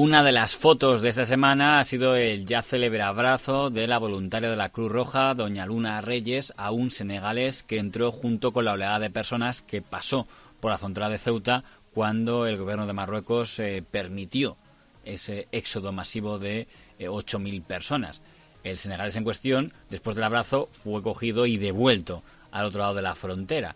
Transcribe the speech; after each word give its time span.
Una 0.00 0.22
de 0.22 0.30
las 0.30 0.54
fotos 0.54 1.02
de 1.02 1.08
esta 1.08 1.26
semana 1.26 1.80
ha 1.80 1.84
sido 1.84 2.14
el 2.14 2.46
ya 2.46 2.62
célebre 2.62 3.02
abrazo 3.02 3.68
de 3.68 3.88
la 3.88 3.98
voluntaria 3.98 4.48
de 4.48 4.54
la 4.54 4.68
Cruz 4.68 4.92
Roja, 4.92 5.34
doña 5.34 5.66
Luna 5.66 6.00
Reyes, 6.00 6.54
a 6.56 6.70
un 6.70 6.92
senegalés 6.92 7.64
que 7.64 7.80
entró 7.80 8.12
junto 8.12 8.52
con 8.52 8.64
la 8.64 8.74
oleada 8.74 9.00
de 9.00 9.10
personas 9.10 9.60
que 9.60 9.82
pasó 9.82 10.28
por 10.60 10.70
la 10.70 10.78
frontera 10.78 11.08
de 11.08 11.18
Ceuta 11.18 11.64
cuando 11.92 12.46
el 12.46 12.58
gobierno 12.58 12.86
de 12.86 12.92
Marruecos 12.92 13.58
eh, 13.58 13.82
permitió 13.90 14.56
ese 15.04 15.48
éxodo 15.50 15.90
masivo 15.90 16.38
de 16.38 16.68
8.000 17.00 17.56
eh, 17.56 17.62
personas. 17.66 18.22
El 18.62 18.78
senegalés 18.78 19.16
en 19.16 19.24
cuestión, 19.24 19.72
después 19.90 20.14
del 20.14 20.26
abrazo, 20.26 20.68
fue 20.84 21.02
cogido 21.02 21.44
y 21.44 21.56
devuelto 21.56 22.22
al 22.52 22.66
otro 22.66 22.82
lado 22.82 22.94
de 22.94 23.02
la 23.02 23.16
frontera. 23.16 23.74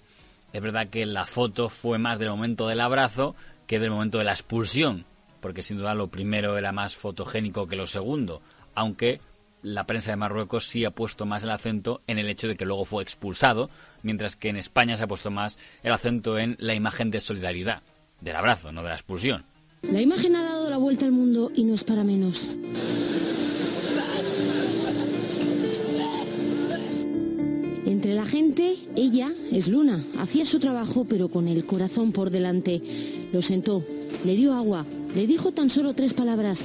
Es 0.52 0.62
verdad 0.62 0.86
que 0.86 1.04
la 1.04 1.26
foto 1.26 1.68
fue 1.68 1.98
más 1.98 2.20
del 2.20 2.30
momento 2.30 2.68
del 2.68 2.80
abrazo 2.80 3.34
que 3.66 3.80
del 3.80 3.90
momento 3.90 4.18
de 4.18 4.24
la 4.24 4.32
expulsión 4.34 5.04
porque 5.42 5.62
sin 5.62 5.76
duda 5.76 5.94
lo 5.94 6.08
primero 6.08 6.56
era 6.56 6.72
más 6.72 6.96
fotogénico 6.96 7.66
que 7.66 7.76
lo 7.76 7.86
segundo, 7.86 8.40
aunque 8.74 9.20
la 9.62 9.86
prensa 9.86 10.12
de 10.12 10.16
Marruecos 10.16 10.66
sí 10.66 10.84
ha 10.84 10.92
puesto 10.92 11.26
más 11.26 11.44
el 11.44 11.50
acento 11.50 12.00
en 12.06 12.18
el 12.18 12.28
hecho 12.28 12.48
de 12.48 12.56
que 12.56 12.64
luego 12.64 12.84
fue 12.84 13.02
expulsado, 13.02 13.68
mientras 14.02 14.36
que 14.36 14.48
en 14.48 14.56
España 14.56 14.96
se 14.96 15.04
ha 15.04 15.08
puesto 15.08 15.30
más 15.30 15.58
el 15.82 15.92
acento 15.92 16.38
en 16.38 16.56
la 16.58 16.74
imagen 16.74 17.10
de 17.10 17.20
solidaridad, 17.20 17.82
del 18.20 18.36
abrazo, 18.36 18.72
no 18.72 18.82
de 18.82 18.88
la 18.88 18.94
expulsión. 18.94 19.44
La 19.82 20.00
imagen 20.00 20.36
ha 20.36 20.44
dado 20.44 20.70
la 20.70 20.78
vuelta 20.78 21.04
al 21.04 21.12
mundo 21.12 21.50
y 21.54 21.64
no 21.64 21.74
es 21.74 21.84
para 21.84 22.04
menos. 22.04 22.40
Entre 27.84 28.14
la 28.14 28.24
gente, 28.24 28.76
ella 28.94 29.32
es 29.50 29.66
Luna. 29.66 30.04
Hacía 30.18 30.46
su 30.46 30.60
trabajo, 30.60 31.04
pero 31.08 31.28
con 31.28 31.48
el 31.48 31.66
corazón 31.66 32.12
por 32.12 32.30
delante. 32.30 32.80
Lo 33.32 33.42
sentó, 33.42 33.84
le 34.24 34.36
dio 34.36 34.52
agua, 34.54 34.86
le 35.14 35.26
dijo 35.26 35.52
tan 35.52 35.70
solo 35.70 35.94
tres 35.94 36.14
palabras. 36.14 36.58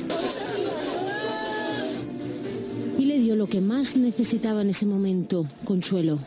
Y 2.98 3.06
le 3.06 3.20
dio 3.20 3.36
lo 3.36 3.48
que 3.48 3.62
más 3.62 3.95
necesitaba 3.95 4.62
en 4.62 4.70
ese 4.70 4.86
momento, 4.86 5.45
consuelo. 5.66 6.20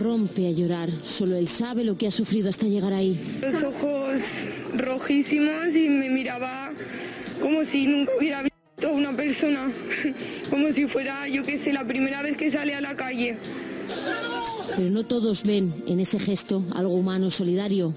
Rompe 0.00 0.46
a 0.46 0.50
llorar. 0.50 0.90
Solo 1.18 1.36
él 1.36 1.48
sabe 1.58 1.84
lo 1.84 1.96
que 1.96 2.06
ha 2.06 2.10
sufrido 2.10 2.50
hasta 2.50 2.66
llegar 2.66 2.92
ahí. 2.92 3.38
Los 3.40 3.62
ojos 3.62 4.20
rojísimos 4.76 5.74
y 5.74 5.88
me 5.88 6.10
miraba 6.10 6.70
como 7.40 7.64
si 7.64 7.86
nunca 7.86 8.12
hubiera 8.18 8.42
visto 8.42 8.88
a 8.88 8.92
una 8.92 9.16
persona. 9.16 9.72
Como 10.50 10.72
si 10.72 10.86
fuera, 10.86 11.28
yo 11.28 11.42
qué 11.42 11.58
sé, 11.64 11.72
la 11.72 11.84
primera 11.84 12.22
vez 12.22 12.36
que 12.36 12.50
sale 12.50 12.74
a 12.74 12.80
la 12.80 12.94
calle. 12.94 13.36
Pero 14.76 14.90
no 14.90 15.04
todos 15.04 15.42
ven 15.42 15.84
en 15.86 16.00
ese 16.00 16.18
gesto 16.18 16.64
algo 16.74 16.94
humano, 16.94 17.30
solidario. 17.30 17.94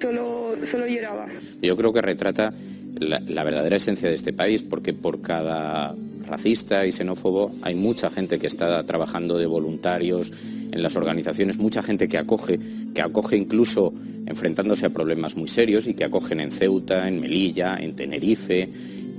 Solo, 0.00 0.54
solo 0.70 0.86
lloraba. 0.86 1.26
Yo 1.60 1.76
creo 1.76 1.92
que 1.92 2.00
retrata 2.00 2.52
la, 3.00 3.44
verdadera 3.44 3.76
esencia 3.76 4.08
de 4.08 4.14
este 4.14 4.32
país, 4.32 4.62
porque 4.62 4.92
por 4.92 5.20
cada 5.20 5.94
racista 6.26 6.86
y 6.86 6.92
xenófobo 6.92 7.52
hay 7.62 7.74
mucha 7.74 8.10
gente 8.10 8.38
que 8.38 8.48
está 8.48 8.82
trabajando 8.84 9.38
de 9.38 9.46
voluntarios 9.46 10.30
en 10.70 10.82
las 10.82 10.94
organizaciones, 10.96 11.56
mucha 11.56 11.82
gente 11.82 12.08
que 12.08 12.18
acoge, 12.18 12.58
que 12.94 13.00
acoge 13.00 13.36
incluso 13.36 13.92
enfrentándose 14.26 14.86
a 14.86 14.90
problemas 14.90 15.34
muy 15.34 15.48
serios 15.48 15.86
y 15.86 15.94
que 15.94 16.04
acogen 16.04 16.40
en 16.40 16.52
Ceuta, 16.52 17.08
en 17.08 17.20
Melilla, 17.20 17.78
en 17.78 17.96
Tenerife 17.96 18.68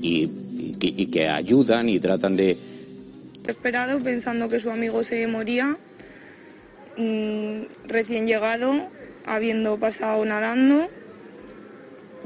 y, 0.02 0.30
y 0.80 1.06
que 1.08 1.28
ayudan 1.28 1.90
y 1.90 2.00
tratan 2.00 2.36
de... 2.36 2.58
Esperado 3.48 4.00
pensando 4.04 4.48
que 4.48 4.60
su 4.60 4.70
amigo 4.70 5.04
se 5.04 5.26
moría 5.26 5.76
Mm, 6.98 7.64
recién 7.88 8.28
llegado, 8.28 8.90
habiendo 9.26 9.78
pasado 9.78 10.24
nadando, 10.26 10.90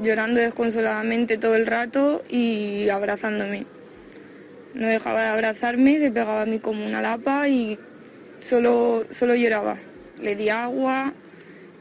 llorando 0.02 0.40
desconsoladamente 0.40 1.38
todo 1.38 1.54
el 1.54 1.66
rato 1.66 2.22
y 2.28 2.88
abrazándome. 2.88 3.66
No 4.74 4.88
dejaba 4.88 5.22
de 5.22 5.28
abrazarme, 5.28 5.98
se 6.00 6.10
pegaba 6.10 6.42
a 6.42 6.46
mí 6.46 6.58
como 6.58 6.84
una 6.84 7.00
lapa 7.00 7.48
y 7.48 7.78
solo, 8.48 9.04
solo 9.18 9.34
lloraba. 9.34 9.76
Le 10.20 10.34
di 10.34 10.48
agua 10.48 11.12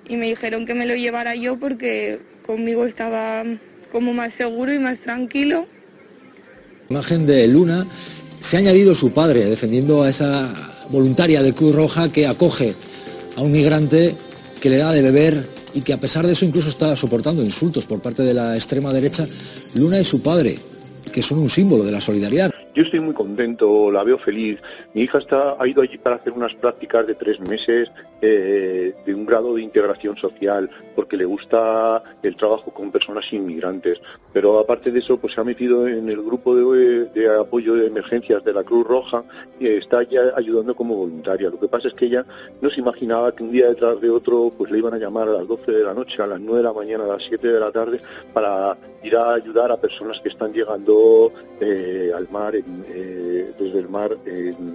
y 0.07 0.15
me 0.17 0.27
dijeron 0.27 0.65
que 0.65 0.75
me 0.75 0.85
lo 0.85 0.95
llevara 0.95 1.35
yo 1.35 1.57
porque 1.57 2.19
conmigo 2.45 2.85
estaba 2.85 3.43
como 3.91 4.13
más 4.13 4.33
seguro 4.33 4.73
y 4.73 4.79
más 4.79 4.99
tranquilo. 4.99 5.65
Imagen 6.89 7.25
de 7.25 7.47
Luna, 7.47 7.87
se 8.41 8.57
ha 8.57 8.59
añadido 8.59 8.93
su 8.93 9.11
padre 9.13 9.45
defendiendo 9.45 10.03
a 10.03 10.09
esa 10.09 10.72
voluntaria 10.89 11.41
de 11.41 11.53
Cruz 11.53 11.75
Roja 11.75 12.11
que 12.11 12.27
acoge 12.27 12.75
a 13.35 13.41
un 13.41 13.51
migrante 13.51 14.15
que 14.61 14.69
le 14.69 14.77
da 14.77 14.91
de 14.91 15.01
beber 15.01 15.49
y 15.73 15.81
que 15.81 15.93
a 15.93 15.97
pesar 15.97 16.25
de 16.25 16.33
eso 16.33 16.45
incluso 16.45 16.69
está 16.69 16.95
soportando 16.95 17.43
insultos 17.43 17.85
por 17.85 18.01
parte 18.01 18.23
de 18.23 18.33
la 18.33 18.55
extrema 18.55 18.93
derecha. 18.93 19.27
Luna 19.73 19.99
y 19.99 20.05
su 20.05 20.21
padre, 20.21 20.59
que 21.11 21.21
son 21.21 21.39
un 21.39 21.49
símbolo 21.49 21.83
de 21.83 21.91
la 21.91 22.01
solidaridad. 22.01 22.51
Yo 22.75 22.83
estoy 22.83 22.99
muy 22.99 23.13
contento, 23.13 23.91
la 23.91 24.03
veo 24.03 24.17
feliz. 24.17 24.59
Mi 24.93 25.01
hija 25.03 25.19
está, 25.19 25.57
ha 25.59 25.67
ido 25.67 25.81
allí 25.81 25.97
para 25.97 26.15
hacer 26.15 26.33
unas 26.33 26.53
prácticas 26.55 27.05
de 27.05 27.13
tres 27.13 27.39
meses 27.39 27.91
eh, 28.21 28.93
de 29.05 29.13
un 29.13 29.25
grado 29.25 29.55
de 29.55 29.61
integración 29.61 30.17
social, 30.17 30.69
porque 30.95 31.17
le 31.17 31.25
gusta 31.25 32.03
el 32.21 32.35
trabajo 32.35 32.71
con 32.71 32.91
personas 32.91 33.25
inmigrantes. 33.31 33.99
Pero 34.31 34.59
aparte 34.59 34.91
de 34.91 34.99
eso, 34.99 35.17
pues 35.17 35.33
se 35.33 35.41
ha 35.41 35.43
metido 35.43 35.87
en 35.87 36.09
el 36.09 36.21
grupo 36.21 36.55
de, 36.55 37.09
apoyo 37.39 37.75
de 37.75 37.87
emergencias 37.87 38.43
de 38.43 38.53
la 38.53 38.63
Cruz 38.63 38.85
Roja 38.87 39.23
y 39.59 39.67
está 39.67 40.03
ya 40.03 40.21
ayudando 40.35 40.75
como 40.75 40.95
voluntaria. 40.95 41.49
Lo 41.49 41.59
que 41.59 41.67
pasa 41.67 41.87
es 41.87 41.93
que 41.93 42.05
ella 42.05 42.25
no 42.61 42.69
se 42.69 42.79
imaginaba 42.79 43.33
que 43.33 43.43
un 43.43 43.51
día 43.51 43.67
detrás 43.67 43.99
de 44.01 44.09
otro 44.09 44.51
pues 44.57 44.71
le 44.71 44.77
iban 44.77 44.93
a 44.93 44.97
llamar 44.97 45.27
a 45.27 45.33
las 45.33 45.47
12 45.47 45.71
de 45.71 45.83
la 45.83 45.93
noche, 45.93 46.21
a 46.21 46.27
las 46.27 46.39
9 46.39 46.57
de 46.57 46.63
la 46.63 46.73
mañana, 46.73 47.03
a 47.05 47.07
las 47.07 47.23
7 47.27 47.47
de 47.47 47.59
la 47.59 47.71
tarde 47.71 48.01
para 48.33 48.77
ir 49.03 49.15
a 49.15 49.33
ayudar 49.33 49.71
a 49.71 49.77
personas 49.77 50.19
que 50.21 50.29
están 50.29 50.53
llegando 50.53 51.31
eh, 51.59 52.11
al 52.15 52.29
mar 52.29 52.55
eh, 52.55 53.53
desde 53.59 53.79
el 53.79 53.89
mar 53.89 54.17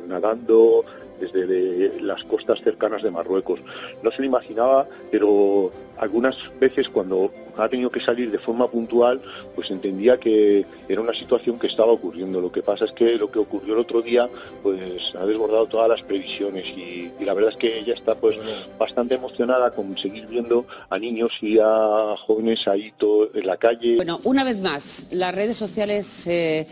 nadando 0.07 0.85
desde 1.21 2.01
las 2.01 2.23
costas 2.25 2.61
cercanas 2.63 3.03
de 3.03 3.11
Marruecos. 3.11 3.61
No 4.03 4.11
se 4.11 4.19
lo 4.19 4.27
imaginaba, 4.27 4.87
pero 5.11 5.71
algunas 5.99 6.37
veces 6.61 6.89
cuando 6.89 7.31
ha 7.57 7.69
tenido 7.69 7.91
que 7.91 8.01
salir 8.01 8.31
de 8.31 8.39
forma 8.39 8.69
puntual, 8.69 9.21
pues 9.55 9.71
entendía 9.71 10.19
que 10.19 10.65
era 10.89 11.01
una 11.01 11.13
situación 11.13 11.59
que 11.59 11.67
estaba 11.67 11.93
ocurriendo. 11.93 12.41
Lo 12.41 12.53
que 12.53 12.63
pasa 12.63 12.85
es 12.85 12.93
que 12.93 13.17
lo 13.17 13.31
que 13.31 13.39
ocurrió 13.39 13.75
el 13.75 13.81
otro 13.81 14.01
día, 14.01 14.29
pues 14.63 15.03
ha 15.19 15.27
desbordado 15.27 15.67
todas 15.67 15.89
las 15.89 16.03
previsiones 16.03 16.65
y, 16.77 17.11
la 17.25 17.35
verdad 17.35 17.51
es 17.53 17.59
que 17.59 17.79
ella 17.81 17.95
está 17.95 18.15
pues 18.15 18.37
bastante 18.79 19.17
emocionada 19.17 19.73
con 19.73 19.97
seguir 19.99 20.27
viendo 20.27 20.67
a 20.89 20.99
niños 20.99 21.33
y 21.43 21.59
a 21.59 22.15
jóvenes 22.27 22.67
ahí 22.69 22.93
en 23.35 23.47
la 23.47 23.57
calle. 23.57 23.97
Bueno, 23.97 24.21
una 24.25 24.45
vez 24.45 24.59
más, 24.59 24.85
las 25.11 25.35
redes 25.35 25.57
sociales 25.57 26.07
eh, 26.27 26.67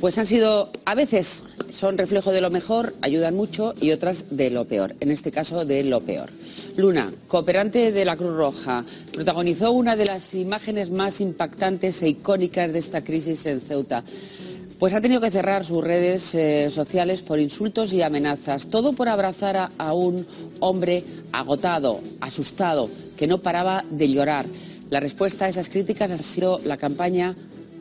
pues 0.00 0.16
han 0.18 0.26
sido, 0.26 0.70
a 0.84 0.94
veces 0.94 1.26
son 1.80 1.98
reflejo 1.98 2.32
de 2.32 2.40
lo 2.40 2.50
mejor, 2.50 2.94
ayudan 3.02 3.34
mucho, 3.34 3.74
y 3.80 3.90
otras 3.90 4.24
de 4.30 4.50
lo 4.50 4.64
peor, 4.64 4.94
en 5.00 5.10
este 5.10 5.30
caso 5.30 5.64
de 5.64 5.84
lo 5.84 6.00
peor. 6.00 6.30
Luna, 6.76 7.12
cooperante 7.28 7.92
de 7.92 8.04
la 8.04 8.16
Cruz 8.16 8.36
Roja, 8.36 8.84
protagonizó 9.12 9.72
una 9.72 9.96
de 9.96 10.06
las 10.06 10.34
imágenes 10.34 10.90
más 10.90 11.20
impactantes 11.20 12.00
e 12.02 12.08
icónicas 12.08 12.72
de 12.72 12.78
esta 12.78 13.02
crisis 13.02 13.44
en 13.46 13.60
Ceuta. 13.62 14.02
Pues 14.78 14.92
ha 14.92 15.00
tenido 15.00 15.22
que 15.22 15.30
cerrar 15.30 15.64
sus 15.64 15.82
redes 15.82 16.22
eh, 16.34 16.70
sociales 16.74 17.22
por 17.22 17.40
insultos 17.40 17.92
y 17.92 18.02
amenazas, 18.02 18.68
todo 18.68 18.92
por 18.92 19.08
abrazar 19.08 19.56
a, 19.56 19.70
a 19.78 19.94
un 19.94 20.26
hombre 20.60 21.02
agotado, 21.32 22.00
asustado, 22.20 22.90
que 23.16 23.26
no 23.26 23.38
paraba 23.38 23.84
de 23.90 24.08
llorar. 24.08 24.46
La 24.90 25.00
respuesta 25.00 25.46
a 25.46 25.48
esas 25.48 25.68
críticas 25.68 26.10
ha 26.10 26.18
sido 26.34 26.60
la 26.62 26.76
campaña 26.76 27.34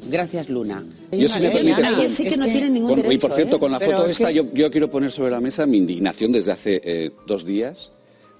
Gracias, 0.10 0.50
Luna. 0.50 0.84
Yo, 1.12 1.28
si 1.30 2.24
que 2.24 2.38
no 2.38 2.46
tiene 2.46 2.70
ningún 2.70 3.12
Y 3.12 3.18
por 3.18 3.35
cierto, 3.35 3.56
¿eh? 3.56 3.59
con 3.59 3.72
la 3.72 3.79
foto 3.79 4.06
esta, 4.06 4.32
yo, 4.32 4.52
quiero 4.52 4.90
poner 4.90 5.12
sobre 5.12 5.32
la 5.32 5.40
mesa 5.40 5.66
mi 5.66 5.78
indignación 5.78 6.32
desde 6.32 6.52
hace 6.52 6.82
eh, 6.84 7.12
dos 7.28 7.46
días 7.46 7.91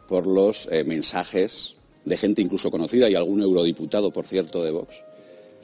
por 0.08 0.28
los 0.28 0.58
eh, 0.70 0.84
mensajes 0.84 1.74
de 2.04 2.18
gente 2.18 2.42
incluso 2.42 2.70
conocida 2.70 3.10
y 3.10 3.16
algún 3.16 3.42
eurodiputado, 3.42 4.12
por 4.12 4.28
cierto, 4.28 4.64
de 4.64 4.72
Vox, 4.72 4.94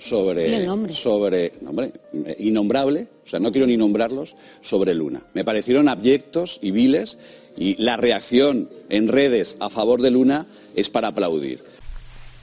sobre, 0.10 0.66
sobre 0.96 1.54
nombre, 1.62 1.92
innombrable, 2.40 3.08
o 3.26 3.30
sea, 3.30 3.40
no 3.40 3.52
quiero 3.52 3.68
ni 3.68 3.78
nombrarlos, 3.78 4.34
sobre 4.62 4.96
Luna. 4.96 5.22
Me 5.36 5.44
parecieron 5.44 5.88
abyectos 5.88 6.58
y 6.62 6.72
viles 6.72 7.16
y 7.56 7.82
la 7.82 7.98
reacción 7.98 8.70
en 8.90 9.08
redes 9.08 9.56
a 9.60 9.70
favor 9.70 10.02
de 10.02 10.10
Luna 10.10 10.48
es 10.76 10.90
para 10.90 11.10
aplaudir. 11.10 11.60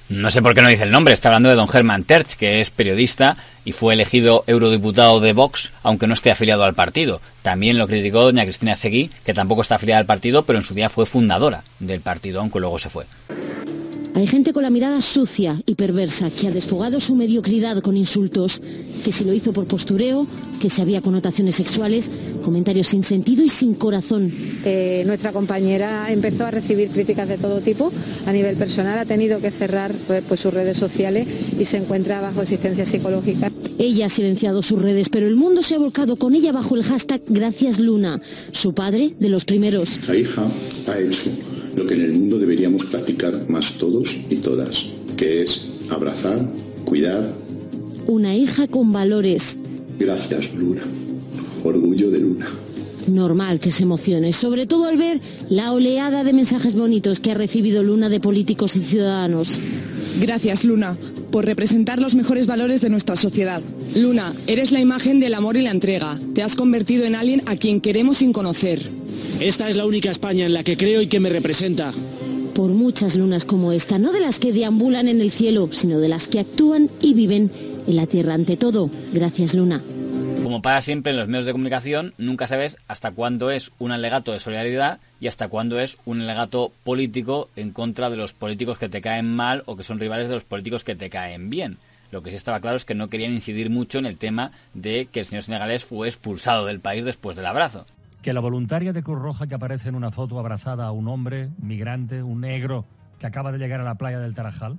No 0.08 0.31
sé 0.31 0.40
por 0.40 0.55
qué 0.55 0.62
no 0.62 0.69
dice 0.69 0.84
el 0.84 0.90
nombre, 0.90 1.12
está 1.12 1.28
hablando 1.28 1.50
de 1.50 1.55
don 1.55 1.69
Germán 1.69 2.02
Terch, 2.05 2.37
que 2.37 2.62
es 2.62 2.70
periodista 2.70 3.37
y 3.66 3.72
fue 3.72 3.93
elegido 3.93 4.43
eurodiputado 4.46 5.20
de 5.20 5.34
Vox, 5.34 5.70
aunque 5.82 6.06
no 6.06 6.14
esté 6.14 6.31
afiliado 6.31 6.64
al 6.64 6.72
partido. 6.72 7.20
También 7.43 7.76
lo 7.76 7.87
criticó 7.87 8.22
doña 8.22 8.44
Cristina 8.44 8.75
Seguí, 8.75 9.10
que 9.26 9.34
tampoco 9.34 9.60
está 9.60 9.75
afiliada 9.75 10.00
al 10.00 10.06
partido, 10.06 10.44
pero 10.44 10.58
en 10.58 10.64
su 10.64 10.72
día 10.72 10.88
fue 10.88 11.05
fundadora 11.05 11.62
del 11.78 12.00
partido, 12.00 12.40
aunque 12.40 12.58
luego 12.58 12.78
se 12.78 12.88
fue. 12.88 13.05
Hay 14.19 14.26
gente 14.26 14.53
con 14.53 14.65
la 14.65 14.70
mirada 14.70 15.00
sucia 15.00 15.62
y 15.65 15.76
perversa 15.76 16.29
que 16.31 16.49
ha 16.49 16.50
desfogado 16.50 16.99
su 16.99 17.15
mediocridad 17.15 17.81
con 17.81 17.97
insultos, 17.97 18.61
que 19.05 19.12
si 19.12 19.23
lo 19.23 19.32
hizo 19.32 19.53
por 19.53 19.69
postureo, 19.69 20.26
que 20.61 20.69
si 20.70 20.81
había 20.81 21.00
connotaciones 21.00 21.55
sexuales, 21.55 22.05
Comentarios 22.43 22.87
sin 22.87 23.05
sentido 23.05 23.44
y 23.44 23.49
sin 23.49 23.75
corazón. 23.75 24.32
Eh, 24.65 25.03
nuestra 25.06 25.32
compañera 25.32 26.11
empezó 26.11 26.47
a 26.47 26.50
recibir 26.50 26.88
críticas 26.91 27.29
de 27.29 27.37
todo 27.37 27.61
tipo. 27.61 27.93
A 28.25 28.32
nivel 28.32 28.56
personal 28.56 28.99
ha 28.99 29.05
tenido 29.05 29.41
que 29.41 29.50
cerrar 29.50 29.94
pues, 30.06 30.25
pues 30.26 30.41
sus 30.41 30.55
redes 30.55 30.79
sociales 30.79 31.26
y 31.59 31.65
se 31.65 31.76
encuentra 31.76 32.20
bajo 32.20 32.41
asistencia 32.41 32.87
psicológica. 32.87 33.50
Ella 33.79 34.06
ha 34.06 34.11
silenciado 34.11 34.62
sus 34.62 34.81
redes, 34.81 35.09
pero 35.11 35.26
el 35.26 35.37
mundo 35.37 35.62
se 35.62 35.75
ha 35.75 35.79
volcado 35.79 36.17
con 36.17 36.35
ella 36.35 36.53
bajo 36.53 36.75
el 36.75 36.85
hashtag 36.85 37.23
Gracias 37.29 37.79
Luna. 37.79 38.20
Su 38.53 38.73
padre, 38.73 39.15
de 39.19 39.29
los 39.29 39.44
primeros. 39.44 39.88
La 40.06 40.17
hija 40.17 40.50
ha 40.87 40.99
hecho 40.99 41.31
lo 41.76 41.87
que 41.87 41.94
en 41.94 42.00
el 42.00 42.12
mundo 42.12 42.38
deberíamos 42.38 42.87
practicar 42.87 43.49
más 43.49 43.76
todos 43.79 44.07
y 44.31 44.37
todas, 44.37 44.70
que 45.16 45.43
es 45.43 45.60
abrazar, 45.90 46.46
cuidar. 46.84 47.32
Una 48.06 48.34
hija 48.34 48.66
con 48.69 48.93
valores. 48.93 49.43
Gracias, 49.99 50.55
Luna. 50.55 50.82
Orgullo 51.64 52.10
de 52.10 52.20
Luna. 52.20 52.49
Normal 53.08 53.58
que 53.58 53.72
se 53.72 53.84
emocione, 53.84 54.32
sobre 54.32 54.66
todo 54.66 54.84
al 54.84 54.99
ver 54.99 55.20
la 55.49 55.72
oleada 55.72 56.25
de 56.25 56.32
mensajes 56.32 56.75
bonitos 56.75 57.20
que 57.20 57.32
ha 57.32 57.34
recibido 57.34 57.82
Luna 57.82 58.08
de 58.08 58.20
políticos 58.20 58.76
y 58.76 58.81
ciudadanos. 58.81 59.49
Gracias, 60.20 60.62
Luna, 60.62 60.96
por 61.31 61.44
representar 61.44 62.00
los 62.00 62.14
mejores 62.14 62.46
valores 62.46 62.81
de 62.81 62.90
nuestra 62.90 63.16
sociedad. 63.16 63.62
Luna, 63.94 64.34
eres 64.46 64.70
la 64.70 64.81
imagen 64.81 65.20
del 65.20 65.34
amor 65.34 65.56
y 65.56 65.62
la 65.62 65.70
entrega. 65.70 66.20
Te 66.34 66.43
has 66.43 66.55
convertido 66.55 67.05
en 67.05 67.14
alguien 67.14 67.43
a 67.46 67.56
quien 67.56 67.81
queremos 67.81 68.19
sin 68.19 68.32
conocer. 68.32 68.81
Esta 69.40 69.69
es 69.69 69.76
la 69.76 69.87
única 69.87 70.10
España 70.10 70.46
en 70.46 70.52
la 70.52 70.62
que 70.62 70.76
creo 70.76 71.00
y 71.00 71.06
que 71.06 71.20
me 71.20 71.28
representa. 71.28 71.93
Por 72.55 72.71
muchas 72.71 73.15
lunas 73.15 73.45
como 73.45 73.73
esta, 73.73 73.99
no 73.99 74.12
de 74.12 74.21
las 74.21 74.39
que 74.39 74.53
deambulan 74.53 75.09
en 75.09 75.21
el 75.21 75.33
cielo, 75.33 75.69
sino 75.73 75.99
de 76.00 76.09
las 76.09 76.27
que 76.29 76.41
actúan 76.41 76.91
y 77.00 77.15
viven 77.15 77.50
en 77.87 77.97
la 77.97 78.06
tierra 78.06 78.35
ante 78.35 78.56
todo. 78.56 78.91
Gracias, 79.12 79.55
Luna. 79.55 79.83
Como 80.43 80.62
para 80.62 80.81
siempre 80.81 81.12
en 81.12 81.19
los 81.19 81.29
medios 81.29 81.45
de 81.45 81.53
comunicación, 81.53 82.15
nunca 82.17 82.47
sabes 82.47 82.79
hasta 82.89 83.11
cuándo 83.11 83.50
es 83.50 83.71
un 83.79 83.93
alegato 83.93 84.33
de 84.33 84.39
solidaridad 84.39 84.99
y 85.21 85.27
hasta 85.27 85.49
cuándo 85.49 85.79
es 85.79 85.99
un 86.06 86.23
alegato 86.23 86.73
político 86.85 87.49
en 87.56 87.73
contra 87.73 88.09
de 88.09 88.17
los 88.17 88.33
políticos 88.33 88.79
que 88.79 88.89
te 88.89 89.01
caen 89.01 89.27
mal 89.27 89.62
o 89.67 89.77
que 89.77 89.83
son 89.83 89.99
rivales 89.99 90.29
de 90.29 90.35
los 90.35 90.44
políticos 90.44 90.85
que 90.85 90.97
te 90.97 91.11
caen 91.11 91.51
bien. 91.51 91.77
Lo 92.11 92.23
que 92.23 92.31
sí 92.31 92.37
estaba 92.37 92.61
claro 92.61 92.77
es 92.77 92.85
que 92.85 92.94
no 92.94 93.09
querían 93.09 93.33
incidir 93.33 93.69
mucho 93.69 93.99
en 93.99 94.06
el 94.06 94.17
tema 94.17 94.53
de 94.73 95.06
que 95.12 95.21
el 95.21 95.27
señor 95.27 95.43
senegalés 95.43 95.85
fue 95.85 96.09
expulsado 96.09 96.65
del 96.65 96.81
país 96.81 97.05
después 97.05 97.37
del 97.37 97.47
abrazo. 97.47 97.85
Que 98.23 98.32
la 98.32 98.41
voluntaria 98.41 98.93
de 98.93 99.03
Cruz 99.03 99.19
Roja 99.20 99.47
que 99.47 99.55
aparece 99.55 99.88
en 99.88 99.94
una 99.94 100.11
foto 100.11 100.38
abrazada 100.38 100.87
a 100.87 100.93
un 100.93 101.09
hombre, 101.09 101.50
migrante, 101.59 102.23
un 102.23 102.41
negro, 102.41 102.85
que 103.19 103.26
acaba 103.26 103.53
de 103.53 103.59
llegar 103.59 103.81
a 103.81 103.85
la 103.85 103.97
playa 103.97 104.19
del 104.19 104.35
Tarajal, 104.35 104.79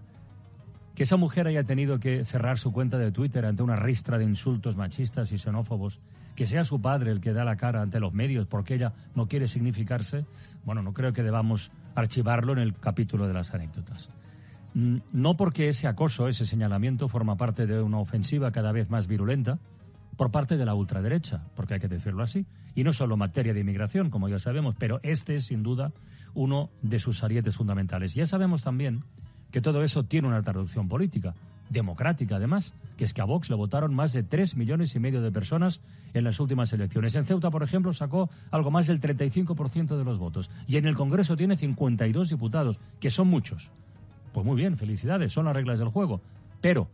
que 0.96 1.04
esa 1.04 1.18
mujer 1.18 1.48
haya 1.48 1.64
tenido 1.64 2.00
que 2.00 2.26
cerrar 2.26 2.58
su 2.58 2.72
cuenta 2.72 2.98
de 2.98 3.12
Twitter 3.12 3.46
ante 3.46 3.64
una 3.64 3.78
ristra 3.78 4.18
de 4.18 4.26
insultos 4.26 4.76
machistas 4.76 5.32
y 5.32 5.38
xenófobos, 5.38 6.00
que 6.36 6.48
sea 6.48 6.64
su 6.64 6.82
padre 6.82 7.12
el 7.12 7.22
que 7.22 7.34
da 7.34 7.46
la 7.46 7.56
cara 7.56 7.82
ante 7.82 8.00
los 8.00 8.14
medios 8.14 8.48
porque 8.48 8.76
ella 8.76 8.94
no 9.16 9.28
quiere 9.28 9.48
significarse, 9.48 10.26
bueno, 10.66 10.82
no 10.82 10.94
creo 10.94 11.14
que 11.14 11.24
debamos 11.24 11.72
archivarlo 11.96 12.54
en 12.54 12.60
el 12.60 12.74
capítulo 12.74 13.28
de 13.28 13.34
las 13.34 13.54
anécdotas. 13.54 14.10
Mm, 14.74 14.98
no 15.14 15.38
porque 15.38 15.70
ese 15.70 15.88
acoso, 15.88 16.28
ese 16.28 16.46
señalamiento 16.46 17.08
forma 17.08 17.36
parte 17.38 17.66
de 17.66 17.82
una 17.82 18.00
ofensiva 18.00 18.52
cada 18.52 18.72
vez 18.72 18.90
más 18.90 19.08
virulenta 19.08 19.60
por 20.20 20.32
parte 20.32 20.58
de 20.58 20.66
la 20.66 20.76
ultraderecha, 20.76 21.46
porque 21.56 21.76
hay 21.76 21.80
que 21.80 21.88
decirlo 21.88 22.24
así, 22.24 22.46
y 22.76 22.84
no 22.84 22.92
solo 22.92 23.16
materia 23.16 23.54
de 23.54 23.62
inmigración, 23.62 24.10
como 24.10 24.28
ya 24.28 24.38
sabemos, 24.38 24.76
pero 24.78 25.00
este 25.02 25.36
es 25.36 25.46
sin 25.46 25.64
duda 25.64 25.94
uno 26.34 26.72
de 26.82 27.00
sus 27.00 27.24
arietes 27.24 27.56
fundamentales. 27.56 28.16
Ya 28.16 28.26
sabemos 28.26 28.62
también 28.62 29.06
que 29.50 29.62
todo 29.62 29.82
eso 29.82 30.04
tiene 30.04 30.28
una 30.28 30.42
traducción 30.42 30.90
política, 30.90 31.36
democrática 31.70 32.36
además, 32.36 32.74
que 32.98 33.06
es 33.06 33.14
que 33.14 33.22
a 33.22 33.24
Vox 33.24 33.50
le 33.50 33.56
votaron 33.56 33.96
más 33.96 34.12
de 34.12 34.24
tres 34.24 34.58
millones 34.58 34.94
y 34.94 35.00
medio 35.00 35.22
de 35.22 35.32
personas 35.32 35.80
en 36.14 36.26
las 36.26 36.38
últimas 36.42 36.74
elecciones. 36.74 37.16
En 37.16 37.24
Ceuta, 37.24 37.50
por 37.50 37.64
ejemplo, 37.64 37.94
sacó 37.94 38.30
algo 38.52 38.72
más 38.72 38.88
del 38.88 39.00
35% 39.00 39.98
de 39.98 40.04
los 40.04 40.20
votos 40.20 40.50
y 40.68 40.76
en 40.76 40.86
el 40.86 40.98
Congreso 40.98 41.38
tiene 41.38 41.56
52 41.56 42.28
diputados, 42.28 42.78
que 43.00 43.10
son 43.10 43.30
muchos. 43.30 43.72
Pues 44.34 44.46
muy 44.46 44.58
bien, 44.58 44.76
felicidades, 44.76 45.32
son 45.32 45.46
las 45.46 45.56
reglas 45.56 45.80
del 45.80 45.88
juego. 45.88 46.20
Pero 46.60 46.90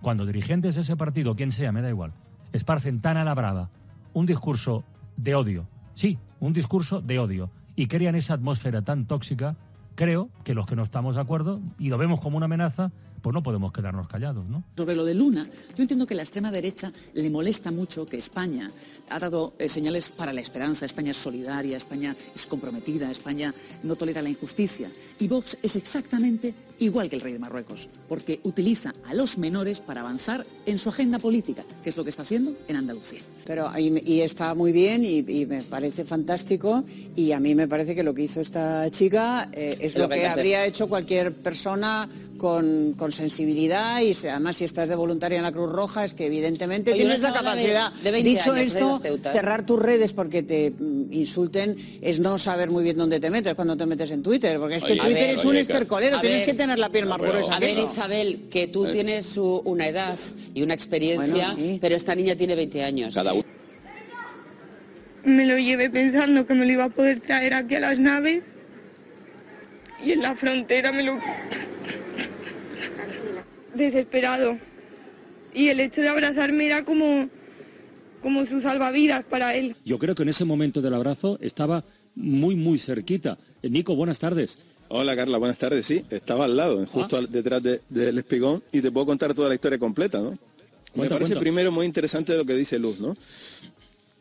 cuando 0.00 0.24
dirigentes 0.24 0.76
de 0.76 0.82
ese 0.82 0.94
partido, 0.94 1.34
quien 1.34 1.50
sea, 1.50 1.72
me 1.72 1.82
da 1.82 1.88
igual, 1.88 2.12
esparcen 2.52 3.00
tan 3.00 3.16
a 3.16 3.24
la 3.24 3.34
brava 3.34 3.70
un 4.12 4.26
discurso 4.26 4.84
de 5.16 5.34
odio, 5.34 5.68
sí, 5.94 6.18
un 6.40 6.52
discurso 6.52 7.00
de 7.00 7.18
odio, 7.18 7.50
y 7.76 7.86
crean 7.86 8.14
esa 8.14 8.34
atmósfera 8.34 8.82
tan 8.82 9.06
tóxica, 9.06 9.56
creo 9.98 10.30
que 10.44 10.54
los 10.54 10.64
que 10.64 10.76
no 10.76 10.84
estamos 10.84 11.16
de 11.16 11.20
acuerdo 11.20 11.60
y 11.76 11.88
lo 11.88 11.98
vemos 11.98 12.20
como 12.20 12.36
una 12.36 12.46
amenaza, 12.46 12.92
pues 13.20 13.34
no 13.34 13.42
podemos 13.42 13.72
quedarnos 13.72 14.06
callados, 14.06 14.46
¿no? 14.46 14.62
Sobre 14.76 14.94
lo 14.94 15.04
de 15.04 15.12
Luna, 15.12 15.48
yo 15.74 15.82
entiendo 15.82 16.06
que 16.06 16.14
a 16.14 16.18
la 16.18 16.22
extrema 16.22 16.52
derecha 16.52 16.92
le 17.14 17.28
molesta 17.28 17.72
mucho 17.72 18.06
que 18.06 18.18
España 18.18 18.70
ha 19.10 19.18
dado 19.18 19.54
eh, 19.58 19.68
señales 19.68 20.08
para 20.16 20.32
la 20.32 20.40
esperanza, 20.40 20.86
España 20.86 21.10
es 21.10 21.16
solidaria, 21.16 21.76
España 21.76 22.14
es 22.32 22.46
comprometida, 22.46 23.10
España 23.10 23.52
no 23.82 23.96
tolera 23.96 24.22
la 24.22 24.28
injusticia. 24.28 24.88
Y 25.18 25.26
Vox 25.26 25.58
es 25.60 25.74
exactamente 25.74 26.54
igual 26.78 27.10
que 27.10 27.16
el 27.16 27.22
rey 27.22 27.32
de 27.32 27.40
Marruecos, 27.40 27.88
porque 28.08 28.38
utiliza 28.44 28.92
a 29.04 29.14
los 29.14 29.36
menores 29.36 29.80
para 29.80 30.02
avanzar 30.02 30.46
en 30.64 30.78
su 30.78 30.90
agenda 30.90 31.18
política, 31.18 31.64
que 31.82 31.90
es 31.90 31.96
lo 31.96 32.04
que 32.04 32.10
está 32.10 32.22
haciendo 32.22 32.54
en 32.68 32.76
Andalucía. 32.76 33.22
Pero 33.48 33.70
y, 33.78 34.20
está 34.20 34.54
muy 34.54 34.72
bien 34.72 35.02
y, 35.02 35.46
me 35.46 35.62
parece 35.62 36.04
fantástico 36.04 36.84
y 37.16 37.32
a 37.32 37.40
mí 37.40 37.54
me 37.54 37.66
parece 37.66 37.94
que 37.94 38.02
lo 38.02 38.12
que 38.12 38.24
hizo 38.24 38.42
esta 38.42 38.90
chica 38.90 39.48
eh, 39.54 39.74
es, 39.80 39.96
lo, 39.96 40.06
que, 40.06 40.26
habría 40.26 40.66
hecho 40.66 40.86
cualquier 40.86 41.32
persona 41.36 42.06
con, 42.36 42.94
sensibilidad 43.10 44.02
y 44.02 44.14
además 44.28 44.56
si 44.56 44.64
estás 44.64 44.86
de 44.86 44.94
voluntaria 44.94 45.38
en 45.38 45.44
la 45.44 45.52
Cruz 45.52 45.72
Roja 45.72 46.04
es 46.04 46.12
que 46.12 46.26
evidentemente 46.26 46.92
tienes 46.92 47.20
la 47.20 47.32
capacidad. 47.32 47.92
De, 47.94 48.22
Dicho 48.22 48.54
esto, 48.54 49.00
¿eh? 49.02 49.18
cerrar 49.22 49.64
tus 49.64 49.78
redes 49.78 50.12
porque 50.12 50.42
te 50.42 50.70
mm, 50.70 51.10
insulten 51.10 51.98
es 52.02 52.20
no 52.20 52.38
saber 52.38 52.70
muy 52.70 52.84
bien 52.84 52.98
dónde 52.98 53.18
te 53.18 53.30
metes 53.30 53.54
cuando 53.54 53.78
te 53.78 53.86
metes 53.86 54.10
en 54.10 54.22
Twitter, 54.22 54.58
porque 54.58 54.76
es 54.76 54.84
que 54.84 54.96
Twitter 54.96 55.38
es 55.38 55.44
un 55.44 55.56
estercolero, 55.56 56.20
tienes 56.20 56.46
que 56.46 56.54
tener 56.54 56.78
la 56.78 56.90
piel 56.90 57.06
más 57.06 57.18
gruesa. 57.18 57.56
A 57.56 57.60
ver, 57.60 57.78
Isabel, 57.78 58.48
que 58.50 58.68
tú 58.68 58.86
eh. 58.86 58.92
tienes 58.92 59.34
una 59.36 59.88
edad 59.88 60.18
y 60.52 60.62
una 60.62 60.74
experiencia, 60.74 61.56
pero 61.80 61.96
esta 61.96 62.14
niña 62.14 62.36
tiene 62.36 62.54
20 62.54 62.84
años. 62.84 63.14
Cada 63.14 63.32
uno. 63.32 63.37
Me 65.28 65.44
lo 65.44 65.58
llevé 65.58 65.90
pensando 65.90 66.46
que 66.46 66.54
me 66.54 66.64
lo 66.64 66.72
iba 66.72 66.84
a 66.84 66.88
poder 66.88 67.20
traer 67.20 67.52
aquí 67.52 67.74
a 67.74 67.80
las 67.80 67.98
naves 67.98 68.42
y 70.02 70.12
en 70.12 70.22
la 70.22 70.34
frontera 70.36 70.90
me 70.90 71.02
lo 71.02 71.18
desesperado. 73.74 74.56
Y 75.52 75.68
el 75.68 75.80
hecho 75.80 76.00
de 76.00 76.08
abrazarme 76.08 76.64
era 76.64 76.82
como, 76.82 77.28
como 78.22 78.46
su 78.46 78.62
salvavidas 78.62 79.26
para 79.26 79.54
él. 79.54 79.76
Yo 79.84 79.98
creo 79.98 80.14
que 80.14 80.22
en 80.22 80.30
ese 80.30 80.46
momento 80.46 80.80
del 80.80 80.94
abrazo 80.94 81.38
estaba 81.42 81.84
muy, 82.14 82.54
muy 82.54 82.78
cerquita. 82.78 83.36
Eh, 83.62 83.68
Nico, 83.68 83.94
buenas 83.94 84.18
tardes. 84.18 84.56
Hola 84.88 85.14
Carla, 85.14 85.36
buenas 85.36 85.58
tardes. 85.58 85.84
Sí, 85.84 86.02
estaba 86.08 86.46
al 86.46 86.56
lado, 86.56 86.86
justo 86.86 87.18
ah. 87.18 87.26
detrás 87.28 87.62
del 87.62 88.18
espigón 88.18 88.62
y 88.72 88.80
te 88.80 88.90
puedo 88.90 89.04
contar 89.04 89.34
toda 89.34 89.50
la 89.50 89.54
historia 89.54 89.78
completa, 89.78 90.18
¿no? 90.18 90.38
Me 90.94 91.06
parece 91.06 91.36
primero 91.36 91.70
muy 91.70 91.84
interesante 91.84 92.34
lo 92.34 92.46
que 92.46 92.54
dice 92.54 92.78
Luz, 92.78 92.98
¿no? 92.98 93.14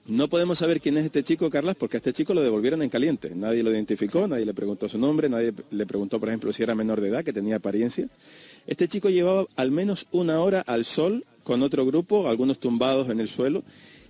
No 0.08 0.30
podemos 0.30 0.58
saber 0.58 0.80
quién 0.80 0.96
es 0.98 1.06
este 1.06 1.22
chico, 1.22 1.50
Carlas, 1.50 1.76
porque 1.76 1.98
a 1.98 2.00
este 2.00 2.14
chico 2.14 2.34
lo 2.34 2.42
devolvieron 2.42 2.82
en 2.82 2.90
caliente. 2.90 3.30
Nadie 3.36 3.62
lo 3.62 3.72
identificó, 3.72 4.26
nadie 4.26 4.46
le 4.46 4.54
preguntó 4.54 4.88
su 4.88 4.98
nombre, 4.98 5.28
nadie 5.28 5.54
le 5.70 5.86
preguntó, 5.86 6.18
por 6.18 6.30
ejemplo, 6.30 6.54
si 6.54 6.64
era 6.64 6.74
menor 6.74 7.02
de 7.02 7.10
edad, 7.10 7.26
que 7.26 7.34
tenía 7.34 7.58
apariencia. 7.58 8.08
Este 8.66 8.88
chico 8.88 9.10
llevaba 9.10 9.46
al 9.58 9.70
menos 9.70 10.08
una 10.12 10.40
hora 10.40 10.62
al 10.62 10.86
sol 10.86 11.26
con 11.44 11.62
otro 11.62 11.86
grupo, 11.86 12.30
algunos 12.30 12.58
tumbados 12.58 13.10
en 13.10 13.20
el 13.20 13.28
suelo, 13.28 13.64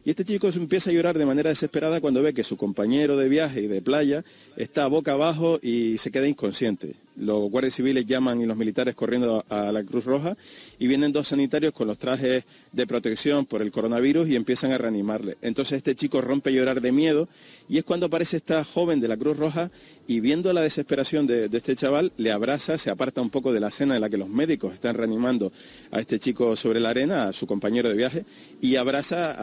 y 0.05 0.11
este 0.11 0.23
chico 0.23 0.47
empieza 0.49 0.91
a 0.91 0.93
llorar 0.93 1.17
de 1.17 1.25
manera 1.25 1.49
desesperada 1.49 1.99
cuando 1.99 2.21
ve 2.21 2.31
que 2.31 2.43
su 2.43 2.57
compañero 2.57 3.17
de 3.17 3.27
viaje 3.27 3.61
y 3.61 3.67
de 3.67 3.81
playa 3.81 4.23
está 4.55 4.85
boca 4.85 5.13
abajo 5.13 5.59
y 5.63 5.97
se 5.97 6.11
queda 6.11 6.27
inconsciente. 6.27 6.95
Los 7.17 7.50
guardias 7.50 7.74
civiles 7.75 8.05
llaman 8.05 8.39
y 8.41 8.45
los 8.45 8.55
militares 8.55 8.93
corriendo 8.93 9.43
a 9.50 9.71
la 9.71 9.83
Cruz 9.83 10.05
Roja 10.05 10.38
y 10.77 10.86
vienen 10.86 11.12
dos 11.12 11.27
sanitarios 11.27 11.74
con 11.74 11.88
los 11.88 11.97
trajes 11.97 12.43
de 12.71 12.88
protección 12.88 13.45
por 13.47 13.62
el 13.62 13.71
coronavirus 13.71 14.29
y 14.29 14.36
empiezan 14.36 14.71
a 14.71 14.77
reanimarle. 14.77 15.38
Entonces 15.41 15.77
este 15.77 15.95
chico 15.95 16.21
rompe 16.21 16.51
a 16.51 16.53
llorar 16.53 16.79
de 16.79 16.91
miedo 16.91 17.27
y 17.67 17.79
es 17.79 17.83
cuando 17.83 18.05
aparece 18.05 18.38
esta 18.38 18.63
joven 18.63 19.00
de 19.00 19.07
la 19.07 19.17
Cruz 19.17 19.36
Roja 19.36 19.71
y 20.07 20.19
viendo 20.19 20.53
la 20.53 20.62
desesperación 20.62 21.25
de, 21.25 21.50
este 21.51 21.75
chaval 21.75 22.12
le 22.17 22.31
abraza, 22.31 22.77
se 22.77 22.91
aparta 22.91 23.19
un 23.19 23.31
poco 23.31 23.51
de 23.51 23.59
la 23.59 23.69
escena 23.69 23.95
en 23.95 24.01
la 24.01 24.09
que 24.09 24.17
los 24.17 24.29
médicos 24.29 24.74
están 24.74 24.95
reanimando 24.95 25.51
a 25.91 26.00
este 26.00 26.19
chico 26.19 26.55
sobre 26.55 26.79
la 26.79 26.89
arena, 26.89 27.29
a 27.29 27.33
su 27.33 27.47
compañero 27.47 27.89
de 27.89 27.95
viaje, 27.95 28.25
y 28.62 28.75
abraza 28.75 29.36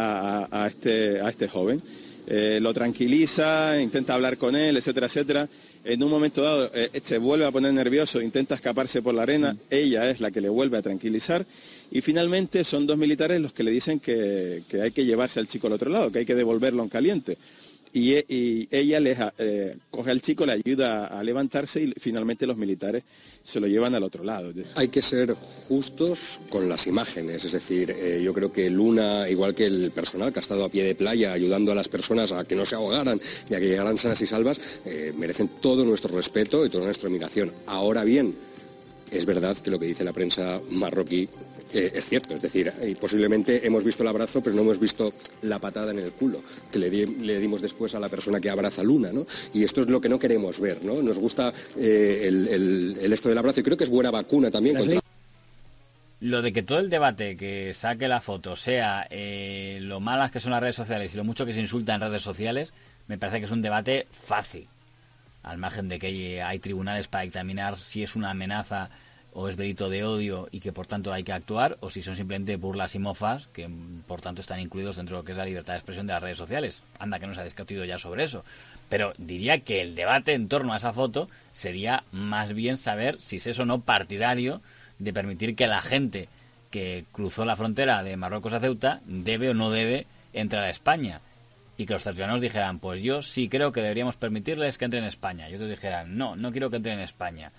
a, 0.51 0.69
este, 0.69 1.21
a 1.21 1.29
este 1.29 1.49
joven. 1.49 1.83
Eh, 2.27 2.59
lo 2.59 2.73
tranquiliza, 2.73 3.79
intenta 3.79 4.15
hablar 4.15 4.39
con 4.39 4.57
él, 4.57 4.79
etcétera, 4.79 5.09
etcétera. 5.09 5.49
En 5.85 6.03
un 6.03 6.11
momento 6.11 6.41
dado 6.41 6.71
eh, 6.73 7.03
se 7.05 7.19
vuelve 7.19 7.45
a 7.45 7.53
poner 7.53 7.75
nervioso, 7.75 8.19
intenta 8.21 8.55
escaparse 8.55 9.03
por 9.03 9.15
la 9.15 9.23
arena, 9.23 9.53
mm. 9.53 9.59
ella 9.69 10.09
es 10.09 10.21
la 10.21 10.31
que 10.31 10.41
le 10.41 10.49
vuelve 10.49 10.79
a 10.79 10.83
tranquilizar 10.83 11.45
y 11.91 12.01
finalmente 12.01 12.65
son 12.65 12.87
dos 12.87 12.97
militares 12.97 13.41
los 13.43 13.53
que 13.53 13.63
le 13.63 13.71
dicen 13.71 14.01
que, 14.01 14.63
que 14.69 14.81
hay 14.81 14.93
que 14.93 15.05
llevarse 15.05 15.39
al 15.39 15.49
chico 15.49 15.67
al 15.67 15.75
otro 15.75 15.91
lado, 15.91 16.11
que 16.11 16.21
hay 16.21 16.25
que 16.25 16.35
devolverlo 16.35 16.83
en 16.83 16.89
caliente. 16.89 17.37
Y, 17.95 18.13
e, 18.13 18.69
ella 18.71 18.99
le 18.99 19.17
eh, 19.39 19.77
coge 19.89 20.11
al 20.11 20.21
chico, 20.21 20.45
le 20.45 20.53
ayuda 20.53 21.07
a 21.07 21.23
levantarse 21.23 21.81
y 21.81 21.93
finalmente 22.01 22.45
los 22.45 22.57
militares 22.57 23.05
se 23.45 23.61
lo 23.61 23.69
llevan 23.69 23.95
al 23.95 24.03
otro 24.03 24.25
lado. 24.25 24.53
Hay 24.75 24.89
que 24.89 25.01
ser 25.01 25.33
justos 25.69 26.19
con 26.51 26.69
las 26.69 26.87
imágenes, 26.89 27.45
es 27.45 27.53
decir, 27.53 27.93
eh, 27.93 28.21
yo 28.23 28.35
creo 28.35 28.51
que 28.51 28.69
Luna, 28.69 29.29
igual 29.29 29.55
que 29.55 29.67
el 29.67 29.93
personal 29.93 30.33
que 30.33 30.41
ha 30.41 30.43
estado 30.43 30.65
a 30.65 30.69
pie 30.69 30.83
de 30.83 30.97
playa 30.97 31.33
ayudando 31.33 31.71
a 31.71 31.77
las 31.77 31.89
personas 31.89 32.33
a 32.33 32.45
que 32.45 32.57
no 32.57 32.67
se 32.67 32.75
ahogaran 32.75 33.21
y 33.49 33.55
a 33.55 33.61
que 33.61 33.69
llegaran 33.69 33.97
sanas 33.97 34.21
y 34.21 34.27
salvas, 34.27 34.59
eh, 34.85 35.13
merecen 35.17 35.51
todo 35.61 35.85
nuestro 35.85 36.17
respeto 36.17 36.67
y 36.67 36.71
toda 36.71 36.87
nuestra 36.87 37.09
admiración. 37.09 37.53
Ahora 37.67 38.03
bien, 38.03 38.35
es 39.11 39.27
verdad 39.27 39.57
que 39.63 39.71
lo 39.71 39.79
que 39.79 39.87
dice 39.87 40.05
la 40.05 40.13
prensa 40.13 40.61
marroquí 40.71 41.29
es 41.73 42.07
cierto, 42.07 42.35
es 42.35 42.43
decir, 42.43 42.73
posiblemente 43.01 43.67
hemos 43.67 43.83
visto 43.83 44.03
el 44.03 44.09
abrazo, 44.09 44.41
pero 44.41 44.55
no 44.55 44.63
hemos 44.63 44.79
visto 44.79 45.13
la 45.43 45.59
patada 45.59 45.91
en 45.91 45.99
el 45.99 46.13
culo 46.13 46.41
que 46.71 46.79
le, 46.79 46.89
dimos 47.41 47.61
después 47.61 47.95
a 47.95 48.01
la 48.01 48.09
persona 48.09 48.41
que 48.41 48.49
abraza 48.49 48.81
a 48.81 48.85
Luna, 48.85 49.11
¿no? 49.13 49.27
Y 49.53 49.65
esto 49.65 49.83
es 49.83 49.89
lo 49.89 50.01
que 50.01 50.09
no 50.09 50.19
queremos 50.19 50.61
ver, 50.61 50.85
¿no? 50.85 51.03
Nos 51.03 51.19
gusta 51.19 51.53
eh, 51.77 52.27
el, 52.29 53.13
esto 53.13 53.29
del 53.29 53.39
abrazo 53.39 53.61
y 53.61 53.63
creo 53.65 53.77
que 53.77 53.85
es 53.85 53.91
buena 53.91 54.11
vacuna 54.11 54.51
también 54.51 54.77
contra... 54.77 55.01
Lo 56.21 56.41
de 56.41 56.53
que 56.53 56.63
todo 56.63 56.79
el 56.79 56.89
debate 56.89 57.37
que 57.37 57.75
saque 57.75 58.09
la 58.09 58.21
foto 58.21 58.57
sea 58.57 59.07
eh, 59.11 59.79
lo 59.83 60.01
malas 60.01 60.31
que 60.31 60.41
son 60.41 60.53
las 60.53 60.63
redes 60.63 60.77
sociales 60.77 61.13
y 61.13 61.17
lo 61.17 61.25
mucho 61.25 61.45
que 61.45 61.53
se 61.53 61.61
insulta 61.61 61.95
en 61.95 62.01
redes 62.01 62.23
sociales, 62.23 62.73
me 63.09 63.19
parece 63.19 63.41
que 63.41 63.45
es 63.47 63.51
un 63.51 63.63
debate 63.63 64.07
fácil. 64.11 64.67
Al 65.45 65.59
margen 65.59 65.89
de 65.89 66.01
que 66.01 66.43
hay 66.43 66.59
tribunales 66.59 67.07
para 67.07 67.25
examinar 67.25 67.79
si 67.79 68.03
es 68.03 68.17
una 68.17 68.31
amenaza 68.31 68.91
o 69.35 69.49
es 69.49 69.57
delito 69.57 69.91
de 69.91 70.05
odio 70.05 70.49
y 70.53 70.61
que 70.61 70.73
por 70.73 70.87
tanto 70.87 71.13
hay 71.13 71.25
que 71.25 71.33
actuar, 71.33 71.77
o 71.81 71.91
si 71.91 72.03
son 72.03 72.17
simplemente 72.17 72.57
burlas 72.57 72.95
y 72.95 73.01
mofas 73.01 73.49
que 73.49 73.69
por 74.07 74.21
tanto 74.21 74.41
están 74.41 74.61
incluidos 74.61 74.97
dentro 74.97 75.17
de 75.17 75.23
lo 75.23 75.25
que 75.25 75.33
es 75.33 75.39
la 75.39 75.45
libertad 75.45 75.75
de 75.75 75.79
expresión 75.79 76.07
de 76.07 76.13
las 76.13 76.23
redes 76.23 76.39
sociales. 76.39 76.83
Anda 76.99 77.19
que 77.19 77.27
no 77.27 77.35
se 77.35 77.41
ha 77.41 77.45
discutido 77.45 77.85
ya 77.85 77.99
sobre 77.99 78.25
eso. 78.25 78.45
Pero 78.89 79.13
diría 79.19 79.61
que 79.61 79.81
el 79.81 79.97
debate 79.97 80.35
en 80.35 80.49
torno 80.49 80.73
a 80.73 80.77
esa 80.77 80.93
foto 80.93 81.29
sería 81.53 82.05
más 82.13 82.55
bien 82.55 82.77
saber 82.77 83.21
si 83.21 83.37
es 83.37 83.47
eso 83.49 83.63
o 83.63 83.67
no 83.67 83.81
partidario 83.81 84.63
de 85.01 85.13
permitir 85.13 85.57
que 85.57 85.67
la 85.67 85.83
gente 85.83 86.29
que 86.71 87.05
cruzó 87.13 87.45
la 87.45 87.57
frontera 87.57 88.03
de 88.03 88.17
Marruecos 88.17 88.53
a 88.53 88.61
Ceuta 88.61 89.01
debe 89.05 89.51
o 89.51 89.55
no 89.55 89.71
debe 89.71 90.07
entrar 90.33 90.63
a 90.63 90.71
España. 90.71 91.21
Y 91.77 91.87
que 91.87 91.95
los 91.95 92.05
tertulianos 92.05 92.41
dijeran, 92.41 92.79
pues 92.79 93.03
yo 93.03 93.21
sí 93.23 93.49
creo 93.49 93.73
que 93.73 93.81
deberíamos 93.81 94.17
permitirles 94.17 94.79
que 94.79 94.85
entren 94.85 95.03
en 95.03 95.09
España. 95.09 95.51
Y 95.51 95.55
otros 95.55 95.71
dijeran, 95.71 96.17
no, 96.17 96.37
no 96.37 96.53
quiero 96.53 96.71
que 96.71 96.77
entren 96.77 96.99
en 96.99 97.05
España 97.05 97.53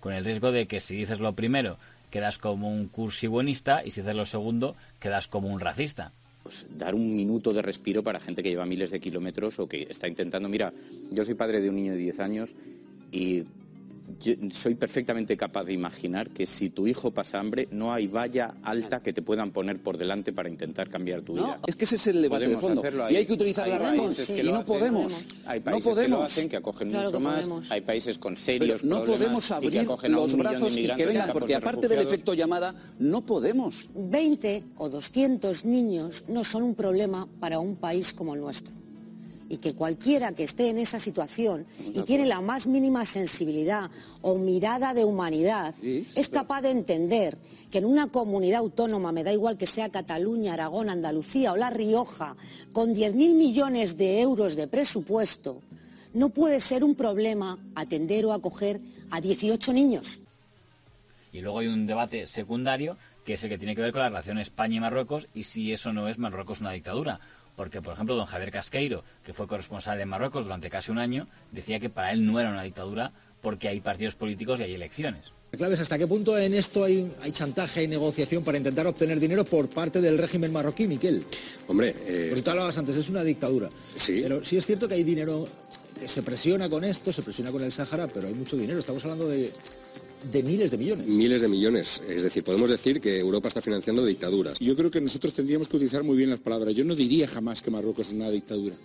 con 0.00 0.12
el 0.12 0.24
riesgo 0.24 0.50
de 0.50 0.66
que 0.66 0.80
si 0.80 0.96
dices 0.96 1.20
lo 1.20 1.32
primero 1.34 1.78
quedas 2.10 2.36
como 2.36 2.68
un 2.68 2.88
cursi 2.88 3.28
buenista 3.28 3.82
y 3.84 3.90
si 3.90 4.00
dices 4.00 4.16
lo 4.16 4.26
segundo 4.26 4.76
quedas 5.00 5.28
como 5.28 5.48
un 5.48 5.60
racista. 5.60 6.12
Pues 6.42 6.66
dar 6.76 6.94
un 6.94 7.16
minuto 7.16 7.52
de 7.52 7.62
respiro 7.62 8.02
para 8.02 8.18
gente 8.20 8.42
que 8.42 8.50
lleva 8.50 8.66
miles 8.66 8.90
de 8.90 9.00
kilómetros 9.00 9.58
o 9.60 9.68
que 9.68 9.86
está 9.88 10.08
intentando. 10.08 10.48
Mira, 10.48 10.72
yo 11.10 11.24
soy 11.24 11.34
padre 11.34 11.60
de 11.60 11.70
un 11.70 11.76
niño 11.76 11.92
de 11.92 11.98
10 11.98 12.20
años 12.20 12.54
y 13.12 13.44
soy 14.62 14.74
perfectamente 14.76 15.36
capaz 15.36 15.64
de 15.64 15.72
imaginar 15.72 16.30
que 16.30 16.46
si 16.46 16.70
tu 16.70 16.86
hijo 16.86 17.10
pasa 17.10 17.38
hambre, 17.38 17.68
no 17.70 17.92
hay 17.92 18.06
valla 18.06 18.54
alta 18.62 19.00
que 19.00 19.12
te 19.12 19.22
puedan 19.22 19.52
poner 19.52 19.82
por 19.82 19.96
delante 19.98 20.32
para 20.32 20.48
intentar 20.48 20.88
cambiar 20.88 21.22
tu 21.22 21.34
vida. 21.34 21.58
es 21.66 21.76
que 21.76 21.84
ese 21.84 21.96
es 21.96 22.06
el 22.06 22.22
debate 22.22 22.48
de 22.48 22.58
fondo. 22.58 22.82
Y 23.10 23.16
hay 23.16 23.26
que 23.26 23.32
utilizar 23.32 23.68
la 23.68 23.78
razón. 23.78 24.14
y 24.28 24.42
no 24.42 24.64
podemos. 24.64 25.12
Hay 25.46 25.60
países 25.60 25.96
que 25.96 26.08
lo 26.08 26.22
hacen, 26.22 26.48
que 26.48 26.56
acogen 26.56 26.92
mucho 26.92 27.20
más. 27.20 27.48
Hay 27.70 27.80
países 27.82 28.18
con 28.18 28.36
serios 28.36 28.82
no 28.82 29.04
podemos 29.04 29.50
abrir 29.50 29.84
los 29.84 30.36
brazos 30.36 30.72
y 30.72 30.88
que 30.88 31.06
vengan, 31.06 31.30
porque 31.32 31.54
aparte 31.54 31.88
del 31.88 32.06
efecto 32.06 32.34
llamada, 32.34 32.74
no 32.98 33.24
podemos. 33.24 33.74
20 33.94 34.64
o 34.78 34.88
200 34.88 35.64
niños 35.64 36.24
no 36.28 36.44
son 36.44 36.62
un 36.62 36.74
problema 36.74 37.26
para 37.40 37.58
un 37.58 37.76
país 37.76 38.12
como 38.12 38.34
el 38.34 38.40
nuestro 38.40 38.81
y 39.48 39.58
que 39.58 39.74
cualquiera 39.74 40.32
que 40.32 40.44
esté 40.44 40.70
en 40.70 40.78
esa 40.78 40.98
situación 40.98 41.66
y 41.78 42.02
tiene 42.02 42.26
la 42.26 42.40
más 42.40 42.66
mínima 42.66 43.04
sensibilidad 43.12 43.90
o 44.20 44.36
mirada 44.36 44.94
de 44.94 45.04
humanidad 45.04 45.74
es 45.82 46.28
capaz 46.28 46.62
de 46.62 46.70
entender 46.70 47.36
que 47.70 47.78
en 47.78 47.86
una 47.86 48.08
comunidad 48.08 48.60
autónoma, 48.60 49.12
me 49.12 49.24
da 49.24 49.32
igual 49.32 49.56
que 49.56 49.66
sea 49.66 49.88
Cataluña, 49.88 50.52
Aragón, 50.52 50.90
Andalucía 50.90 51.52
o 51.52 51.56
La 51.56 51.70
Rioja, 51.70 52.36
con 52.72 52.94
10.000 52.94 53.14
millones 53.34 53.96
de 53.96 54.20
euros 54.20 54.54
de 54.54 54.68
presupuesto, 54.68 55.62
no 56.12 56.28
puede 56.28 56.60
ser 56.60 56.84
un 56.84 56.94
problema 56.94 57.58
atender 57.74 58.26
o 58.26 58.32
acoger 58.32 58.80
a 59.10 59.20
18 59.20 59.72
niños. 59.72 60.06
Y 61.32 61.40
luego 61.40 61.60
hay 61.60 61.68
un 61.68 61.86
debate 61.86 62.26
secundario 62.26 62.98
que 63.24 63.34
es 63.34 63.44
el 63.44 63.50
que 63.50 63.58
tiene 63.58 63.74
que 63.74 63.82
ver 63.82 63.92
con 63.92 64.02
la 64.02 64.08
relación 64.08 64.38
España 64.38 64.76
y 64.76 64.80
Marruecos 64.80 65.28
y 65.32 65.44
si 65.44 65.72
eso 65.72 65.92
no 65.92 66.08
es 66.08 66.18
Marruecos 66.18 66.60
una 66.60 66.72
dictadura 66.72 67.20
porque, 67.56 67.82
por 67.82 67.94
ejemplo, 67.94 68.14
don 68.14 68.26
Javier 68.26 68.50
Casqueiro, 68.50 69.04
que 69.24 69.32
fue 69.32 69.46
corresponsal 69.46 69.98
de 69.98 70.06
Marruecos 70.06 70.44
durante 70.44 70.70
casi 70.70 70.90
un 70.90 70.98
año, 70.98 71.26
decía 71.50 71.78
que 71.78 71.90
para 71.90 72.12
él 72.12 72.24
no 72.24 72.40
era 72.40 72.50
una 72.50 72.62
dictadura 72.62 73.12
porque 73.40 73.68
hay 73.68 73.80
partidos 73.80 74.14
políticos 74.14 74.60
y 74.60 74.62
hay 74.62 74.74
elecciones. 74.74 75.32
La 75.50 75.58
clave 75.58 75.74
es 75.74 75.80
hasta 75.80 75.98
qué 75.98 76.06
punto 76.06 76.38
en 76.38 76.54
esto 76.54 76.84
hay, 76.84 77.12
hay 77.20 77.32
chantaje 77.32 77.82
y 77.82 77.88
negociación 77.88 78.42
para 78.42 78.56
intentar 78.56 78.86
obtener 78.86 79.20
dinero 79.20 79.44
por 79.44 79.68
parte 79.68 80.00
del 80.00 80.16
régimen 80.16 80.50
marroquí, 80.50 80.86
Miquel. 80.86 81.26
Hombre, 81.66 81.94
eh... 82.06 82.28
Pues 82.30 82.42
tú 82.42 82.50
hablabas 82.50 82.78
antes, 82.78 82.96
es 82.96 83.08
una 83.10 83.22
dictadura. 83.22 83.68
Sí. 83.98 84.20
Pero 84.22 84.42
sí 84.44 84.56
es 84.56 84.64
cierto 84.64 84.88
que 84.88 84.94
hay 84.94 85.04
dinero, 85.04 85.46
se 86.06 86.22
presiona 86.22 86.70
con 86.70 86.84
esto, 86.84 87.12
se 87.12 87.22
presiona 87.22 87.50
con 87.52 87.62
el 87.62 87.72
Sáhara, 87.72 88.08
pero 88.08 88.28
hay 88.28 88.34
mucho 88.34 88.56
dinero. 88.56 88.78
Estamos 88.78 89.02
hablando 89.02 89.28
de 89.28 89.52
de 90.30 90.42
miles 90.42 90.70
de 90.70 90.78
millones. 90.78 91.06
Miles 91.06 91.42
de 91.42 91.48
millones. 91.48 91.88
Es 92.08 92.22
decir, 92.22 92.44
podemos 92.44 92.68
decir 92.70 93.00
que 93.00 93.18
Europa 93.18 93.48
está 93.48 93.62
financiando 93.62 94.04
dictaduras. 94.04 94.58
Yo 94.58 94.76
creo 94.76 94.90
que 94.90 95.00
nosotros 95.00 95.32
tendríamos 95.32 95.68
que 95.68 95.76
utilizar 95.76 96.02
muy 96.02 96.16
bien 96.16 96.30
las 96.30 96.40
palabras. 96.40 96.74
Yo 96.74 96.84
no 96.84 96.94
diría 96.94 97.28
jamás 97.28 97.62
que 97.62 97.70
Marruecos 97.70 98.06
es 98.06 98.12
una 98.12 98.30
dictadura. 98.30 98.76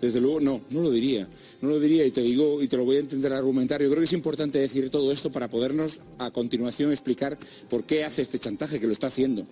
Desde 0.00 0.20
luego, 0.20 0.40
no, 0.40 0.62
no 0.70 0.82
lo 0.82 0.90
diría. 0.90 1.26
No 1.62 1.70
lo 1.70 1.80
diría 1.80 2.04
y 2.04 2.10
te 2.10 2.20
digo 2.20 2.62
y 2.62 2.68
te 2.68 2.76
lo 2.76 2.84
voy 2.84 2.96
a 2.96 3.00
entender 3.00 3.32
argumentar. 3.32 3.80
Yo 3.82 3.88
creo 3.88 4.00
que 4.00 4.06
es 4.06 4.12
importante 4.12 4.58
decir 4.58 4.90
todo 4.90 5.10
esto 5.10 5.30
para 5.30 5.48
podernos 5.48 5.98
a 6.18 6.30
continuación 6.30 6.92
explicar 6.92 7.38
por 7.70 7.84
qué 7.84 8.04
hace 8.04 8.22
este 8.22 8.38
chantaje, 8.38 8.78
que 8.78 8.86
lo 8.86 8.92
está 8.92 9.06
haciendo. 9.06 9.46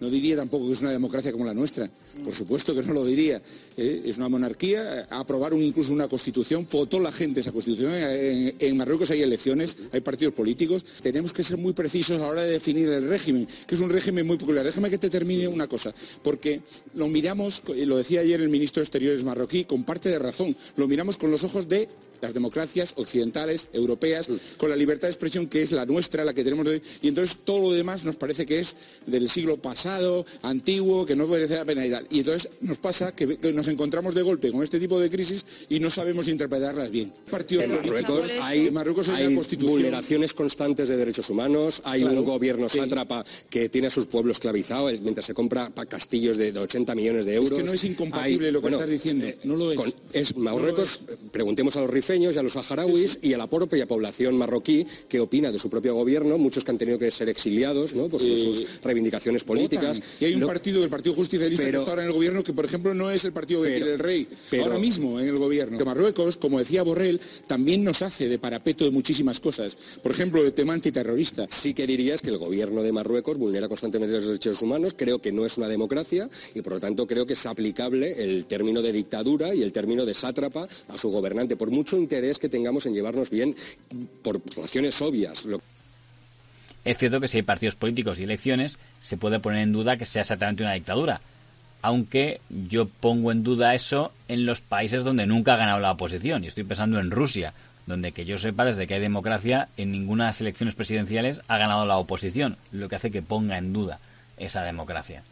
No 0.00 0.10
diría 0.10 0.36
tampoco 0.36 0.66
que 0.66 0.74
es 0.74 0.80
una 0.80 0.90
democracia 0.92 1.32
como 1.32 1.44
la 1.44 1.54
nuestra, 1.54 1.88
por 2.22 2.34
supuesto 2.34 2.74
que 2.74 2.82
no 2.82 2.92
lo 2.92 3.04
diría. 3.04 3.40
¿eh? 3.76 4.02
es 4.04 4.16
una 4.16 4.28
monarquía, 4.28 5.06
aprobaron 5.10 5.62
incluso 5.62 5.92
una 5.92 6.08
constitución, 6.08 6.66
votó 6.70 7.00
la 7.00 7.12
gente 7.12 7.40
esa 7.40 7.52
constitución. 7.52 7.92
En, 7.94 8.76
Marruecos 8.76 9.10
hay 9.10 9.22
elecciones, 9.22 9.74
hay 9.92 10.00
partidos 10.00 10.34
políticos. 10.34 10.84
Tenemos 11.02 11.32
que 11.32 11.42
ser 11.42 11.56
muy 11.56 11.72
precisos 11.72 12.18
a 12.18 12.20
la 12.20 12.28
hora 12.28 12.42
de 12.42 12.52
definir 12.52 12.88
el 12.88 13.08
régimen, 13.08 13.48
que 13.66 13.74
es 13.74 13.80
un 13.80 13.88
régimen 13.88 14.26
muy 14.26 14.36
peculiar. 14.36 14.64
Déjame 14.64 14.90
que 14.90 14.98
te 14.98 15.08
termine 15.08 15.48
una 15.48 15.66
cosa, 15.66 15.94
porque 16.22 16.60
lo 16.94 17.08
miramos, 17.08 17.62
lo 17.66 17.96
decía 17.96 18.20
ayer 18.20 18.40
el 18.40 18.48
ministro 18.50 18.80
de 18.80 18.84
Exteriores 18.84 19.24
marroquí, 19.24 19.64
con 19.64 19.84
parte 19.84 20.10
de 20.10 20.18
razón, 20.18 20.54
lo 20.76 20.86
miramos 20.86 21.16
con 21.16 21.30
los 21.30 21.42
ojos 21.42 21.66
de 21.68 21.88
las 22.20 22.34
democracias 22.34 22.92
occidentales, 22.96 23.68
europeas, 23.72 24.26
con 24.56 24.70
la 24.70 24.76
libertad 24.76 25.08
de 25.08 25.12
expresión 25.12 25.48
que 25.48 25.62
es 25.62 25.72
la 25.72 25.84
nuestra, 25.84 26.24
la 26.24 26.34
que 26.34 26.44
tenemos 26.44 26.66
hoy, 26.66 26.82
y 27.02 27.08
entonces 27.08 27.36
todo 27.44 27.60
lo 27.60 27.72
demás 27.72 28.04
nos 28.04 28.16
parece 28.16 28.46
que 28.46 28.60
es 28.60 28.68
del 29.06 29.28
siglo 29.30 29.58
pasado, 29.58 30.24
antiguo, 30.42 31.04
que 31.06 31.16
no 31.16 31.26
merece 31.26 31.56
la 31.56 31.64
pena 31.64 31.86
y 31.86 31.90
tal. 31.90 32.06
Y 32.10 32.20
entonces 32.20 32.50
nos 32.60 32.78
pasa 32.78 33.12
que, 33.12 33.26
nos 33.52 33.68
encontramos 33.68 34.14
de 34.14 34.22
golpe 34.22 34.50
con 34.50 34.62
este 34.62 34.78
tipo 34.78 34.98
de 34.98 35.10
crisis 35.10 35.44
y 35.68 35.80
no 35.80 35.90
sabemos 35.90 36.28
interpretarlas 36.28 36.90
bien. 36.90 37.12
en 37.50 37.70
Marruecos 37.70 38.26
hay, 38.40 38.70
Marruecos 38.70 39.08
hay, 39.08 39.34
vulneraciones 39.58 40.32
constantes 40.32 40.88
de 40.88 40.96
derechos 40.96 41.28
humanos, 41.30 41.80
hay 41.84 42.04
un 42.04 42.24
gobierno 42.24 42.68
sátrapa 42.68 43.24
que 43.50 43.68
tiene 43.68 43.88
a 43.88 43.90
sus 43.90 44.06
pueblos 44.06 44.36
esclavizados 44.36 45.00
mientras 45.00 45.26
se 45.26 45.34
compra 45.34 45.70
castillos 45.88 46.36
de 46.36 46.56
80 46.56 46.94
millones 46.94 47.26
de 47.26 47.34
euros. 47.34 47.52
Es 47.52 47.58
que 47.58 47.64
no 47.64 47.74
es 47.74 47.84
incompatible 47.84 48.52
lo 48.52 48.60
que 48.60 48.68
estás 48.68 48.88
diciendo, 48.88 49.26
no 49.44 49.56
lo 49.56 49.72
es. 50.12 50.36
Marruecos, 50.36 51.00
preguntemos 51.32 51.76
a 51.76 51.80
los 51.80 51.90
y 52.14 52.38
a 52.38 52.42
los 52.42 52.52
saharauis 52.52 53.18
y 53.22 53.32
a 53.32 53.38
la 53.38 53.46
propia 53.46 53.86
población 53.86 54.36
marroquí 54.36 54.86
que 55.08 55.18
opina 55.18 55.50
de 55.50 55.58
su 55.58 55.68
propio 55.68 55.94
gobierno, 55.94 56.38
muchos 56.38 56.64
que 56.64 56.70
han 56.70 56.78
tenido 56.78 56.98
que 56.98 57.10
ser 57.10 57.28
exiliados 57.28 57.94
¿no? 57.94 58.08
por 58.08 58.20
sus 58.20 58.80
reivindicaciones 58.82 59.42
políticas. 59.44 59.98
Y 60.20 60.24
hay 60.24 60.34
un 60.34 60.46
partido, 60.46 60.82
el 60.84 60.90
Partido 60.90 61.14
Justicialista, 61.14 61.64
que 61.64 61.76
está 61.76 61.90
ahora 61.90 62.02
en 62.02 62.08
el 62.08 62.14
gobierno, 62.14 62.44
que 62.44 62.52
por 62.52 62.64
ejemplo 62.64 62.94
no 62.94 63.10
es 63.10 63.24
el 63.24 63.32
partido 63.32 63.62
que 63.62 63.74
quiere 63.74 63.94
el 63.94 63.98
rey, 63.98 64.28
ahora 64.60 64.78
mismo 64.78 65.18
en 65.18 65.28
el 65.28 65.36
gobierno. 65.36 65.84
Marruecos, 65.84 66.36
como 66.36 66.58
decía 66.58 66.82
Borrell, 66.82 67.20
también 67.46 67.84
nos 67.84 68.02
hace 68.02 68.28
de 68.28 68.38
parapeto 68.38 68.84
de 68.84 68.90
muchísimas 68.90 69.38
cosas. 69.40 69.74
Por 70.02 70.12
ejemplo, 70.12 70.44
el 70.44 70.52
tema 70.52 70.74
antiterrorista. 70.74 71.46
Sí 71.62 71.74
que 71.74 71.86
dirías 71.86 72.20
que 72.20 72.30
el 72.30 72.38
gobierno 72.38 72.82
de 72.82 72.92
Marruecos 72.92 73.38
vulnera 73.38 73.68
constantemente 73.68 74.16
los 74.16 74.26
derechos 74.26 74.60
humanos, 74.62 74.94
creo 74.96 75.20
que 75.20 75.32
no 75.32 75.46
es 75.46 75.56
una 75.56 75.68
democracia 75.68 76.28
y 76.54 76.60
por 76.62 76.74
lo 76.74 76.80
tanto 76.80 77.06
creo 77.06 77.24
que 77.26 77.34
es 77.34 77.46
aplicable 77.46 78.12
el 78.22 78.46
término 78.46 78.82
de 78.82 78.92
dictadura 78.92 79.54
y 79.54 79.62
el 79.62 79.72
término 79.72 80.04
de 80.04 80.14
sátrapa 80.14 80.66
a 80.88 80.98
su 80.98 81.08
gobernante. 81.08 81.56
Por 81.56 81.70
interés 81.96 82.38
que 82.38 82.48
tengamos 82.48 82.86
en 82.86 82.94
llevarnos 82.94 83.30
bien 83.30 83.54
por 84.22 84.40
razones 84.54 84.94
obvias. 85.00 85.44
Es 86.84 86.98
cierto 86.98 87.20
que 87.20 87.28
si 87.28 87.38
hay 87.38 87.42
partidos 87.42 87.74
políticos 87.74 88.18
y 88.18 88.24
elecciones, 88.24 88.78
se 89.00 89.16
puede 89.16 89.40
poner 89.40 89.62
en 89.62 89.72
duda 89.72 89.96
que 89.96 90.06
sea 90.06 90.22
exactamente 90.22 90.62
una 90.62 90.74
dictadura. 90.74 91.20
Aunque 91.82 92.40
yo 92.48 92.86
pongo 92.86 93.32
en 93.32 93.42
duda 93.42 93.74
eso 93.74 94.12
en 94.28 94.46
los 94.46 94.60
países 94.60 95.04
donde 95.04 95.26
nunca 95.26 95.54
ha 95.54 95.58
ganado 95.58 95.80
la 95.80 95.92
oposición. 95.92 96.44
Y 96.44 96.46
estoy 96.46 96.64
pensando 96.64 97.00
en 97.00 97.10
Rusia, 97.10 97.52
donde 97.86 98.12
que 98.12 98.24
yo 98.24 98.38
sepa, 98.38 98.64
desde 98.64 98.86
que 98.86 98.94
hay 98.94 99.00
democracia, 99.00 99.68
en 99.76 99.90
ninguna 99.90 100.30
elecciones 100.30 100.74
presidenciales 100.74 101.40
ha 101.48 101.58
ganado 101.58 101.86
la 101.86 101.98
oposición, 101.98 102.56
lo 102.72 102.88
que 102.88 102.96
hace 102.96 103.10
que 103.10 103.22
ponga 103.22 103.58
en 103.58 103.72
duda 103.72 103.98
esa 104.36 104.62
democracia. 104.62 105.22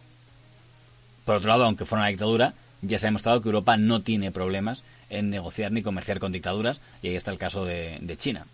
Por 1.24 1.36
otro 1.36 1.48
lado, 1.48 1.64
aunque 1.64 1.84
fuera 1.84 2.02
una 2.02 2.10
dictadura, 2.10 2.54
ya 2.82 2.98
se 2.98 3.06
ha 3.06 3.08
demostrado 3.08 3.40
que 3.40 3.48
Europa 3.48 3.76
no 3.76 4.02
tiene 4.02 4.30
problemas 4.30 4.82
en 5.10 5.30
negociar 5.30 5.72
ni 5.72 5.82
comerciar 5.82 6.18
con 6.18 6.32
dictaduras, 6.32 6.80
y 7.02 7.08
ahí 7.08 7.16
está 7.16 7.30
el 7.30 7.38
caso 7.38 7.64
de, 7.64 8.16
China. 8.16 8.46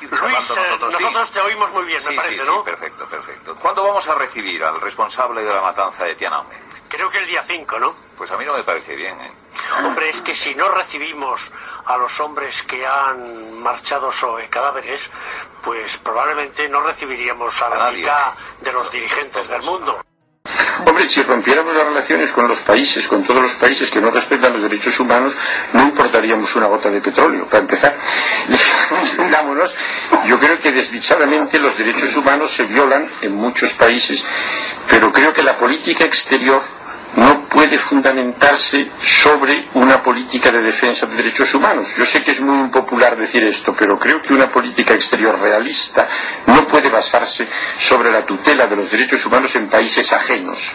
Luis, 0.00 0.12
eh, 0.12 0.76
nosotros, 0.80 1.30
te 1.30 1.40
oímos 1.40 1.72
muy 1.72 1.84
bien, 1.84 2.00
me 2.10 2.16
parece, 2.16 2.44
¿no? 2.44 2.58
Sí, 2.58 2.62
perfecto, 2.64 3.06
perfecto. 3.08 3.56
¿Cuándo 3.56 3.82
vamos 3.82 4.06
a 4.08 4.14
recibir 4.14 4.62
al 4.62 4.78
responsable 4.78 5.42
de 5.42 5.54
la 5.54 5.62
matanza 5.62 6.04
de 6.04 6.14
Tiananmen? 6.14 6.58
Creo 6.88 7.08
que 7.08 7.18
el 7.18 7.26
día 7.26 7.42
5, 7.42 7.78
¿no? 7.78 7.94
Pues 8.16 8.30
a 8.30 8.36
mí 8.36 8.44
no 8.44 8.54
me 8.54 8.62
parece 8.62 8.94
bien, 8.94 9.18
¿eh? 9.20 9.30
Hombre, 9.84 10.10
es 10.10 10.20
que 10.20 10.34
si 10.34 10.54
no 10.54 10.68
recibimos 10.68 11.50
a 11.86 11.96
los 11.96 12.20
hombres 12.20 12.62
que 12.62 12.86
han 12.86 13.58
marchado 13.62 14.12
sobre 14.12 14.48
cadáveres, 14.48 15.10
pues 15.62 15.96
probablemente 15.98 16.68
no 16.68 16.80
recibiríamos 16.80 17.60
a 17.62 17.70
la 17.70 17.90
mitad 17.90 18.34
de 18.60 18.72
los 18.72 18.90
dirigentes 18.90 19.48
del 19.48 19.62
mundo. 19.62 20.04
Hombre, 20.84 21.08
si 21.08 21.22
rompiéramos 21.22 21.74
las 21.74 21.86
relaciones 21.86 22.32
con 22.32 22.48
los 22.48 22.60
países, 22.60 23.06
con 23.08 23.24
todos 23.24 23.42
los 23.42 23.52
países 23.52 23.90
que 23.90 24.00
no 24.00 24.10
respetan 24.10 24.52
los 24.52 24.62
derechos 24.62 24.98
humanos, 25.00 25.34
no 25.72 25.82
importaríamos 25.82 26.54
una 26.56 26.66
gota 26.66 26.90
de 26.90 27.00
petróleo, 27.00 27.46
para 27.46 27.60
empezar. 27.60 27.96
Entendámonos, 29.10 29.74
yo 30.26 30.38
creo 30.38 30.58
que 30.58 30.72
desdichadamente 30.72 31.58
los 31.58 31.76
derechos 31.78 32.14
humanos 32.16 32.50
se 32.52 32.64
violan 32.64 33.10
en 33.22 33.34
muchos 33.34 33.72
países, 33.74 34.24
pero 34.88 35.12
creo 35.12 35.32
que 35.32 35.42
la 35.42 35.58
política 35.58 36.04
exterior 36.04 36.62
no 37.14 37.48
puede 37.48 37.78
fundamentarse 37.78 38.90
sobre 38.98 39.68
una 39.74 40.02
política 40.02 40.50
de 40.50 40.62
defensa 40.62 41.06
de 41.06 41.16
derechos 41.16 41.54
humanos. 41.54 41.86
Yo 41.96 42.04
sé 42.04 42.22
que 42.22 42.32
es 42.32 42.40
muy 42.40 42.58
impopular 42.60 43.16
decir 43.16 43.44
esto, 43.44 43.74
pero 43.78 43.98
creo 43.98 44.20
que 44.20 44.34
una 44.34 44.50
política 44.50 44.94
exterior 44.94 45.38
realista 45.40 46.08
no 46.46 46.66
puede 46.66 46.90
basarse 46.90 47.46
sobre 47.78 48.10
la 48.10 48.26
tutela 48.26 48.66
de 48.66 48.76
los 48.76 48.90
derechos 48.90 49.24
humanos 49.24 49.54
en 49.56 49.70
países 49.70 50.12
ajenos. 50.12 50.72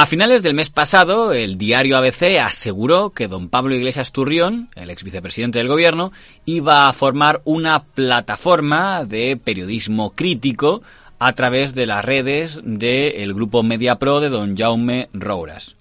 A 0.00 0.06
finales 0.06 0.44
del 0.44 0.54
mes 0.54 0.70
pasado, 0.70 1.32
el 1.32 1.58
diario 1.58 1.96
ABC 1.96 2.38
aseguró 2.40 3.10
que 3.10 3.26
don 3.26 3.48
Pablo 3.48 3.74
Iglesias 3.74 4.12
Turrión, 4.12 4.68
el 4.76 4.90
ex 4.90 5.02
vicepresidente 5.02 5.58
del 5.58 5.66
gobierno, 5.66 6.12
iba 6.44 6.86
a 6.86 6.92
formar 6.92 7.42
una 7.44 7.82
plataforma 7.82 9.04
de 9.04 9.36
periodismo 9.36 10.12
crítico 10.14 10.82
a 11.18 11.32
través 11.32 11.74
de 11.74 11.86
las 11.86 12.04
redes 12.04 12.60
del 12.62 13.34
grupo 13.34 13.64
MediaPro 13.64 14.20
de 14.20 14.28
don 14.28 14.56
Jaume 14.56 15.08
Rouras. 15.12 15.74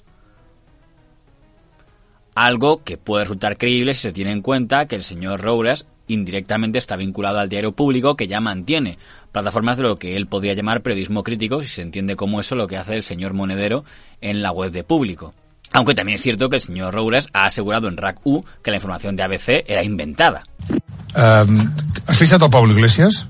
Algo 2.34 2.84
que 2.84 2.98
puede 2.98 3.26
resultar 3.26 3.58
creíble 3.58 3.94
si 3.94 4.02
se 4.02 4.14
tiene 4.14 4.32
en 4.32 4.42
cuenta 4.42 4.88
que 4.88 4.96
el 4.96 5.04
señor 5.04 5.42
Rouras 5.42 5.86
indirectamente 6.08 6.80
está 6.80 6.96
vinculado 6.96 7.38
al 7.38 7.50
diario 7.50 7.74
público 7.74 8.16
que 8.16 8.28
ya 8.28 8.42
mantiene 8.42 8.98
plataformas 9.32 9.78
de 9.78 9.84
lo 9.84 9.96
que 9.98 10.16
él 10.16 10.28
podría 10.28 10.54
llamar 10.54 10.82
periodismo 10.82 11.24
crítico, 11.24 11.62
si 11.62 11.70
se 11.70 11.82
entiende 11.82 12.16
como 12.16 12.40
eso 12.40 12.56
lo 12.56 12.68
que 12.68 12.78
hace 12.78 12.96
el 12.96 13.04
señor 13.04 13.34
Monedero 13.34 13.84
en 14.22 14.42
la 14.42 14.52
web 14.52 14.72
de 14.72 14.84
público. 14.84 15.34
Aunque 15.74 15.94
también 15.94 16.16
es 16.16 16.22
cierto 16.22 16.50
que 16.50 16.56
el 16.56 16.62
señor 16.62 16.94
Roures 16.94 17.28
ha 17.34 17.46
asegurado 17.46 17.88
en 17.88 17.98
RAC-U 17.98 18.44
que 18.64 18.72
la 18.72 18.78
información 18.78 19.16
de 19.16 19.24
ABC 19.24 19.64
era 19.68 19.84
inventada. 19.84 20.44
Um, 20.70 21.72
¿Has 22.08 22.18
fichado 22.18 22.46
a 22.46 22.50
Pablo 22.50 22.74
Iglesias? 22.74 23.28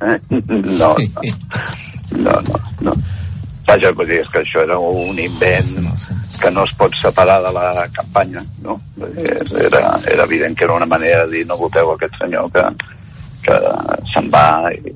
Eh, 0.00 0.20
no, 0.30 0.96
no, 2.16 2.32
no, 2.32 2.42
no. 2.80 2.92
Vaja, 3.66 3.92
vull 3.96 4.08
dir, 4.10 4.24
que 4.28 4.40
això 4.42 4.64
era 4.66 4.76
un 4.78 5.18
invent 5.22 5.70
que 6.40 6.50
no 6.50 6.64
es 6.66 6.72
pot 6.76 6.94
separar 6.98 7.38
de 7.44 7.52
la 7.54 7.86
campanya, 7.94 8.42
no? 8.64 8.80
Era, 8.98 9.98
era 10.10 10.24
evident 10.24 10.58
que 10.58 10.64
era 10.64 10.74
una 10.74 10.86
manera 10.86 11.26
de 11.26 11.38
dir 11.38 11.46
no 11.46 11.56
voteu 11.56 11.92
aquest 11.94 12.18
senyor 12.18 12.50
que, 12.52 12.64
que 13.44 13.58
se'n 14.12 14.30
va 14.32 14.46
i, 14.72 14.94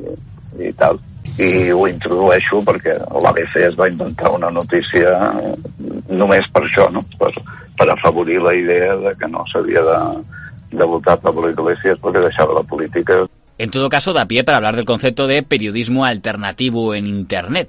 i 0.62 0.72
tal 0.78 1.00
i 1.36 1.70
ho 1.74 1.84
introdueixo 1.88 2.62
perquè 2.64 2.94
l'ABC 2.96 3.58
es 3.66 3.76
va 3.76 3.90
inventar 3.90 4.30
una 4.32 4.48
notícia 4.50 5.12
només 6.08 6.46
per 6.52 6.62
això, 6.64 6.86
no? 6.92 7.02
per, 7.18 7.32
per 7.76 7.90
afavorir 7.92 8.40
la 8.40 8.54
idea 8.56 8.96
de 8.96 9.12
que 9.18 9.28
no 9.28 9.44
s'havia 9.50 9.82
de, 9.84 9.98
de 10.72 10.84
votar 10.84 11.18
Pablo 11.20 11.50
Iglesias 11.50 12.00
perquè 12.00 12.22
deixava 12.24 12.56
la 12.56 12.64
política. 12.64 13.24
En 13.58 13.70
todo 13.70 13.88
caso, 13.88 14.12
da 14.12 14.26
pie 14.28 14.44
para 14.44 14.58
hablar 14.58 14.76
del 14.76 14.88
concepto 14.88 15.26
de 15.26 15.42
periodismo 15.42 16.04
alternativo 16.04 16.94
en 16.94 17.06
Internet, 17.06 17.68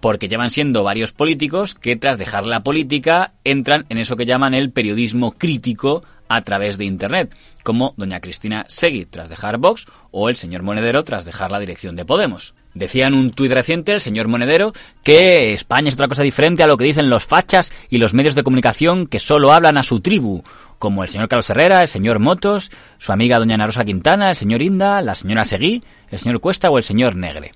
porque 0.00 0.28
llevan 0.28 0.50
siendo 0.50 0.84
varios 0.84 1.12
políticos 1.12 1.74
que 1.74 1.96
tras 1.96 2.18
dejar 2.18 2.46
la 2.46 2.62
política 2.62 3.32
entran 3.44 3.84
en 3.88 3.98
eso 3.98 4.16
que 4.16 4.26
llaman 4.26 4.54
el 4.54 4.70
periodismo 4.70 5.32
crítico 5.32 6.04
a 6.28 6.42
través 6.42 6.78
de 6.78 6.84
Internet, 6.84 7.34
como 7.62 7.94
doña 7.96 8.20
Cristina 8.20 8.64
Segui 8.68 9.06
tras 9.06 9.28
dejar 9.28 9.58
Vox 9.58 9.86
o 10.10 10.28
el 10.28 10.36
señor 10.36 10.62
Monedero 10.62 11.04
tras 11.04 11.24
dejar 11.24 11.50
la 11.50 11.58
dirección 11.58 11.96
de 11.96 12.04
Podemos. 12.04 12.54
Decía 12.74 13.06
en 13.06 13.14
un 13.14 13.30
tuit 13.30 13.52
reciente 13.52 13.92
el 13.94 14.00
señor 14.00 14.26
Monedero 14.26 14.72
que 15.04 15.52
España 15.52 15.88
es 15.88 15.94
otra 15.94 16.08
cosa 16.08 16.22
diferente 16.22 16.62
a 16.62 16.66
lo 16.66 16.76
que 16.76 16.84
dicen 16.84 17.08
los 17.08 17.24
fachas 17.24 17.72
y 17.88 17.98
los 17.98 18.14
medios 18.14 18.34
de 18.34 18.42
comunicación 18.42 19.06
que 19.06 19.20
solo 19.20 19.52
hablan 19.52 19.76
a 19.76 19.84
su 19.84 20.00
tribu, 20.00 20.42
como 20.78 21.02
el 21.02 21.08
señor 21.08 21.28
Carlos 21.28 21.48
Herrera, 21.50 21.82
el 21.82 21.88
señor 21.88 22.18
Motos, 22.18 22.70
su 22.98 23.12
amiga 23.12 23.38
doña 23.38 23.56
Narosa 23.56 23.84
Quintana, 23.84 24.30
el 24.30 24.36
señor 24.36 24.60
Inda, 24.60 25.02
la 25.02 25.14
señora 25.14 25.44
Seguí, 25.44 25.84
el 26.10 26.18
señor 26.18 26.40
Cuesta 26.40 26.68
o 26.68 26.78
el 26.78 26.84
señor 26.84 27.16
Negre. 27.16 27.52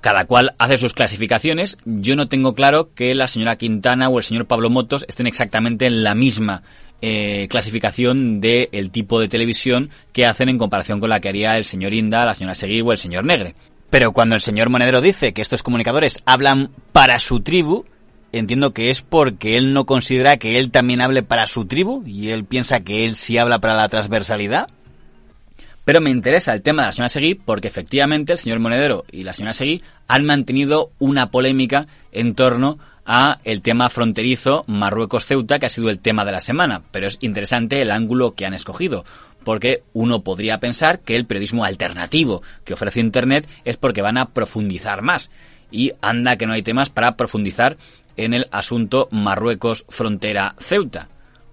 Cada 0.00 0.26
cual 0.26 0.54
hace 0.58 0.76
sus 0.76 0.92
clasificaciones. 0.92 1.78
Yo 1.84 2.14
no 2.14 2.28
tengo 2.28 2.54
claro 2.54 2.90
que 2.94 3.14
la 3.14 3.28
señora 3.28 3.56
Quintana 3.56 4.08
o 4.08 4.18
el 4.18 4.24
señor 4.24 4.46
Pablo 4.46 4.70
Motos 4.70 5.04
estén 5.08 5.26
exactamente 5.26 5.86
en 5.86 6.04
la 6.04 6.14
misma 6.14 6.62
eh, 7.02 7.46
clasificación 7.48 8.40
del 8.40 8.90
tipo 8.90 9.20
de 9.20 9.28
televisión 9.28 9.90
que 10.12 10.26
hacen 10.26 10.48
en 10.48 10.58
comparación 10.58 11.00
con 11.00 11.10
la 11.10 11.20
que 11.20 11.28
haría 11.28 11.56
el 11.56 11.64
señor 11.64 11.92
Inda, 11.92 12.24
la 12.24 12.34
señora 12.34 12.54
Seguí 12.54 12.80
o 12.80 12.92
el 12.92 12.98
señor 12.98 13.24
Negre. 13.24 13.54
Pero 13.90 14.12
cuando 14.12 14.34
el 14.34 14.40
señor 14.40 14.68
Monedero 14.70 15.00
dice 15.00 15.32
que 15.32 15.42
estos 15.42 15.62
comunicadores 15.62 16.22
hablan 16.26 16.70
para 16.92 17.18
su 17.18 17.40
tribu, 17.40 17.84
entiendo 18.32 18.72
que 18.72 18.90
es 18.90 19.02
porque 19.02 19.56
él 19.56 19.72
no 19.72 19.86
considera 19.86 20.36
que 20.36 20.58
él 20.58 20.70
también 20.70 21.00
hable 21.00 21.22
para 21.22 21.46
su 21.46 21.66
tribu 21.66 22.02
y 22.06 22.30
él 22.30 22.44
piensa 22.44 22.80
que 22.80 23.04
él 23.04 23.16
sí 23.16 23.38
habla 23.38 23.60
para 23.60 23.74
la 23.74 23.88
transversalidad. 23.88 24.68
Pero 25.84 26.00
me 26.00 26.10
interesa 26.10 26.52
el 26.52 26.62
tema 26.62 26.82
de 26.82 26.88
la 26.88 26.92
señora 26.92 27.08
Seguí 27.08 27.36
porque 27.36 27.68
efectivamente 27.68 28.32
el 28.32 28.38
señor 28.38 28.58
Monedero 28.58 29.04
y 29.12 29.22
la 29.22 29.32
señora 29.32 29.52
Seguí 29.52 29.82
han 30.08 30.24
mantenido 30.24 30.90
una 30.98 31.30
polémica 31.30 31.86
en 32.10 32.34
torno 32.34 32.78
a 33.06 33.38
el 33.44 33.62
tema 33.62 33.88
fronterizo 33.88 34.64
Marruecos-Ceuta, 34.66 35.58
que 35.58 35.66
ha 35.66 35.70
sido 35.70 35.88
el 35.88 36.00
tema 36.00 36.24
de 36.24 36.32
la 36.32 36.40
semana. 36.40 36.82
Pero 36.90 37.06
es 37.06 37.18
interesante 37.20 37.80
el 37.80 37.90
ángulo 37.90 38.34
que 38.34 38.44
han 38.44 38.54
escogido, 38.54 39.04
porque 39.44 39.84
uno 39.92 40.22
podría 40.22 40.58
pensar 40.58 41.00
que 41.00 41.16
el 41.16 41.26
periodismo 41.26 41.64
alternativo 41.64 42.42
que 42.64 42.74
ofrece 42.74 43.00
Internet 43.00 43.48
es 43.64 43.76
porque 43.76 44.02
van 44.02 44.18
a 44.18 44.30
profundizar 44.30 45.02
más. 45.02 45.30
Y 45.70 45.92
anda 46.00 46.36
que 46.36 46.46
no 46.46 46.52
hay 46.52 46.62
temas 46.62 46.90
para 46.90 47.16
profundizar 47.16 47.76
en 48.16 48.34
el 48.34 48.48
asunto 48.50 49.08
Marruecos-Frontera-Ceuta. 49.10 51.08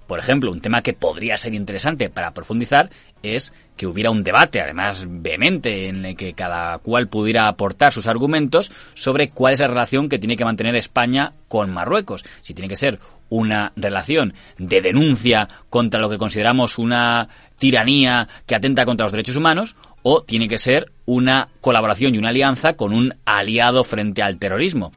Por 0.08 0.20
ejemplo, 0.20 0.52
un 0.52 0.62
tema 0.62 0.82
que 0.82 0.94
podría 0.94 1.38
ser 1.38 1.54
interesante 1.54 2.10
para 2.10 2.34
profundizar 2.34 2.90
es 3.24 3.54
que 3.76 3.88
hubiera 3.88 4.12
un 4.12 4.24
debate, 4.24 4.62
además 4.62 5.08
vehemente, 5.10 5.88
en 5.88 6.06
el 6.06 6.16
que 6.16 6.34
cada 6.34 6.78
cual 6.78 7.08
pudiera 7.08 7.48
aportar 7.48 7.92
sus 7.92 8.06
argumentos 8.06 8.72
sobre 8.94 9.30
cuál 9.30 9.54
es 9.54 9.60
la 9.60 9.68
relación 9.68 10.10
que 10.10 10.20
tiene 10.20 10.38
que 10.38 10.46
mantener 10.46 10.76
España 10.76 11.34
con 11.48 11.72
Marruecos. 11.72 12.24
Si 12.42 12.54
tiene 12.54 12.70
que 12.70 12.76
ser 12.76 13.00
una 13.30 13.74
relación 13.76 14.34
de 14.60 14.82
denuncia 14.82 15.50
contra 15.70 16.00
lo 16.00 16.10
que 16.10 16.20
consideramos 16.20 16.78
una 16.78 17.30
tiranía 17.58 18.28
que 18.46 18.56
atenta 18.56 18.86
contra 18.86 19.06
los 19.06 19.14
derechos 19.14 19.38
humanos, 19.38 19.76
o 20.04 20.22
tiene 20.22 20.48
que 20.48 20.58
ser 20.58 20.92
una 21.06 21.50
colaboración 21.62 22.14
y 22.14 22.18
una 22.18 22.30
alianza 22.30 22.74
con 22.74 22.94
un 22.94 23.16
aliado 23.26 23.84
frente 23.84 24.22
al 24.22 24.38
terrorismo. 24.38 24.92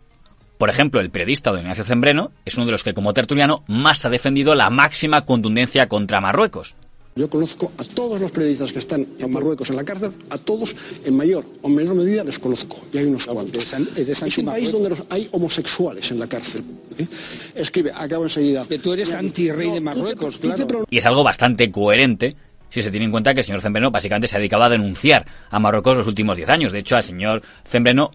Por 0.59 0.69
ejemplo, 0.69 1.01
el 1.01 1.11
periodista 1.11 1.51
don 1.51 1.61
Ignacio 1.61 1.85
Zembreno 1.85 2.33
es 2.45 2.57
uno 2.57 2.67
de 2.67 2.73
los 2.73 2.83
que 2.83 2.95
como 2.95 3.15
tertuliano 3.15 3.63
más 3.69 4.05
ha 4.05 4.11
defendido 4.11 4.55
la 4.55 4.71
máxima 4.71 5.25
contundencia 5.25 5.87
contra 5.87 6.21
Marruecos. 6.21 6.77
Yo 7.17 7.31
conozco 7.31 7.73
a 7.79 7.85
todos 7.95 8.21
los 8.21 8.31
periodistas 8.31 8.71
que 8.73 8.81
están 8.81 9.07
en 9.19 9.33
Marruecos 9.33 9.71
en 9.71 9.77
la 9.77 9.85
cárcel, 9.85 10.13
a 10.29 10.37
todos 10.37 10.75
en 11.03 11.17
mayor 11.17 11.47
o 11.63 11.69
menor 11.71 11.95
medida 11.95 12.23
les 12.23 12.39
conozco, 12.39 12.77
y 12.93 12.99
hay 12.99 13.07
unos 13.07 13.25
cuantos. 13.25 13.65
es 13.65 14.39
un 14.39 14.45
país 14.45 14.71
donde 14.71 15.03
hay 15.09 15.27
homosexuales 15.33 16.11
en 16.11 16.19
la 16.19 16.29
cárcel. 16.29 16.63
¿eh? 16.99 17.09
Escribe, 17.55 17.91
acabo 17.95 18.25
enseguida. 18.25 18.67
Que 18.69 18.79
tú 18.81 18.93
eres 18.93 19.11
anti-rey 19.11 19.71
de 19.73 19.81
Marruecos, 19.81 20.37
claro. 20.37 20.85
Y 20.91 20.99
es 20.99 21.07
algo 21.07 21.25
bastante 21.25 21.71
coherente 21.71 22.37
si 22.69 22.83
se 22.83 22.91
tiene 22.91 23.07
en 23.07 23.13
cuenta 23.13 23.33
que 23.33 23.41
el 23.41 23.47
señor 23.47 23.63
Zembreno 23.63 23.91
básicamente 23.91 24.29
se 24.29 24.37
ha 24.37 24.39
dedicado 24.39 24.65
a 24.65 24.69
denunciar 24.69 25.25
a 25.49 25.59
Marruecos 25.59 25.97
los 25.97 26.07
últimos 26.07 26.37
diez 26.37 26.51
años. 26.51 26.71
De 26.71 26.81
hecho, 26.81 26.97
al 26.97 27.03
señor 27.03 27.41
Zembreno 27.67 28.11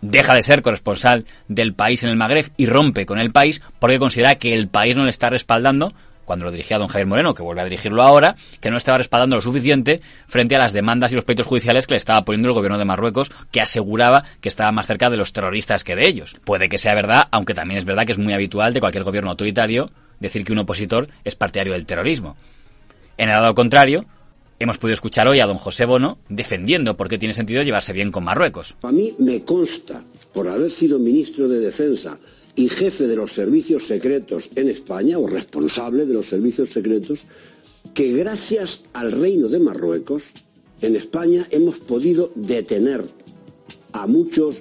deja 0.00 0.34
de 0.34 0.42
ser 0.42 0.62
corresponsal 0.62 1.26
del 1.48 1.74
país 1.74 2.02
en 2.04 2.08
el 2.08 2.16
Magreb 2.16 2.46
y 2.56 2.64
rompe 2.64 3.04
con 3.04 3.18
el 3.18 3.32
país 3.32 3.60
porque 3.78 3.98
considera 3.98 4.36
que 4.36 4.54
el 4.54 4.68
país 4.68 4.96
no 4.96 5.04
le 5.04 5.10
está 5.10 5.28
respaldando 5.28 5.92
cuando 6.30 6.44
lo 6.44 6.52
dirigía 6.52 6.78
don 6.78 6.86
Javier 6.86 7.08
Moreno, 7.08 7.34
que 7.34 7.42
vuelve 7.42 7.62
a 7.62 7.64
dirigirlo 7.64 8.02
ahora, 8.02 8.36
que 8.60 8.70
no 8.70 8.76
estaba 8.76 8.98
respaldando 8.98 9.34
lo 9.34 9.42
suficiente 9.42 10.00
frente 10.28 10.54
a 10.54 10.60
las 10.60 10.72
demandas 10.72 11.10
y 11.10 11.16
los 11.16 11.24
pleitos 11.24 11.44
judiciales 11.44 11.88
que 11.88 11.94
le 11.94 11.98
estaba 11.98 12.24
poniendo 12.24 12.46
el 12.46 12.54
gobierno 12.54 12.78
de 12.78 12.84
Marruecos, 12.84 13.32
que 13.50 13.60
aseguraba 13.60 14.22
que 14.40 14.48
estaba 14.48 14.70
más 14.70 14.86
cerca 14.86 15.10
de 15.10 15.16
los 15.16 15.32
terroristas 15.32 15.82
que 15.82 15.96
de 15.96 16.06
ellos. 16.06 16.36
Puede 16.44 16.68
que 16.68 16.78
sea 16.78 16.94
verdad, 16.94 17.24
aunque 17.32 17.52
también 17.52 17.78
es 17.78 17.84
verdad 17.84 18.06
que 18.06 18.12
es 18.12 18.18
muy 18.18 18.32
habitual 18.32 18.72
de 18.72 18.78
cualquier 18.78 19.02
gobierno 19.02 19.30
autoritario 19.30 19.90
decir 20.20 20.44
que 20.44 20.52
un 20.52 20.60
opositor 20.60 21.08
es 21.24 21.34
partidario 21.34 21.72
del 21.72 21.84
terrorismo. 21.84 22.36
En 23.18 23.28
el 23.28 23.34
lado 23.34 23.52
contrario, 23.56 24.04
hemos 24.60 24.78
podido 24.78 24.94
escuchar 24.94 25.26
hoy 25.26 25.40
a 25.40 25.46
don 25.46 25.58
José 25.58 25.84
Bono 25.84 26.18
defendiendo 26.28 26.96
por 26.96 27.08
qué 27.08 27.18
tiene 27.18 27.34
sentido 27.34 27.64
llevarse 27.64 27.92
bien 27.92 28.12
con 28.12 28.22
Marruecos. 28.22 28.76
A 28.82 28.92
mí 28.92 29.16
me 29.18 29.42
consta, 29.44 30.00
por 30.32 30.46
haber 30.46 30.70
sido 30.70 30.96
ministro 30.96 31.48
de 31.48 31.58
Defensa 31.58 32.16
y 32.56 32.68
jefe 32.68 33.06
de 33.06 33.16
los 33.16 33.32
servicios 33.32 33.86
secretos 33.86 34.48
en 34.54 34.68
España, 34.68 35.18
o 35.18 35.26
responsable 35.26 36.06
de 36.06 36.14
los 36.14 36.28
servicios 36.28 36.70
secretos, 36.70 37.18
que 37.94 38.12
gracias 38.12 38.80
al 38.92 39.12
Reino 39.12 39.48
de 39.48 39.58
Marruecos, 39.58 40.22
en 40.80 40.96
España 40.96 41.46
hemos 41.50 41.78
podido 41.80 42.30
detener 42.34 43.04
a 43.92 44.06
muchos 44.06 44.56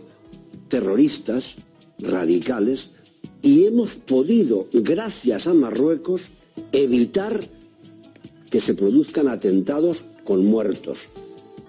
terroristas 0.70 1.44
radicales 2.00 2.90
y 3.42 3.66
hemos 3.66 3.94
podido, 4.08 4.68
gracias 4.74 5.48
a 5.48 5.54
Marruecos, 5.54 6.22
evitar 6.72 7.48
que 8.50 8.62
se 8.62 8.74
produzcan 8.74 9.28
atentados 9.28 10.04
con 10.24 10.46
muertos. 10.46 10.98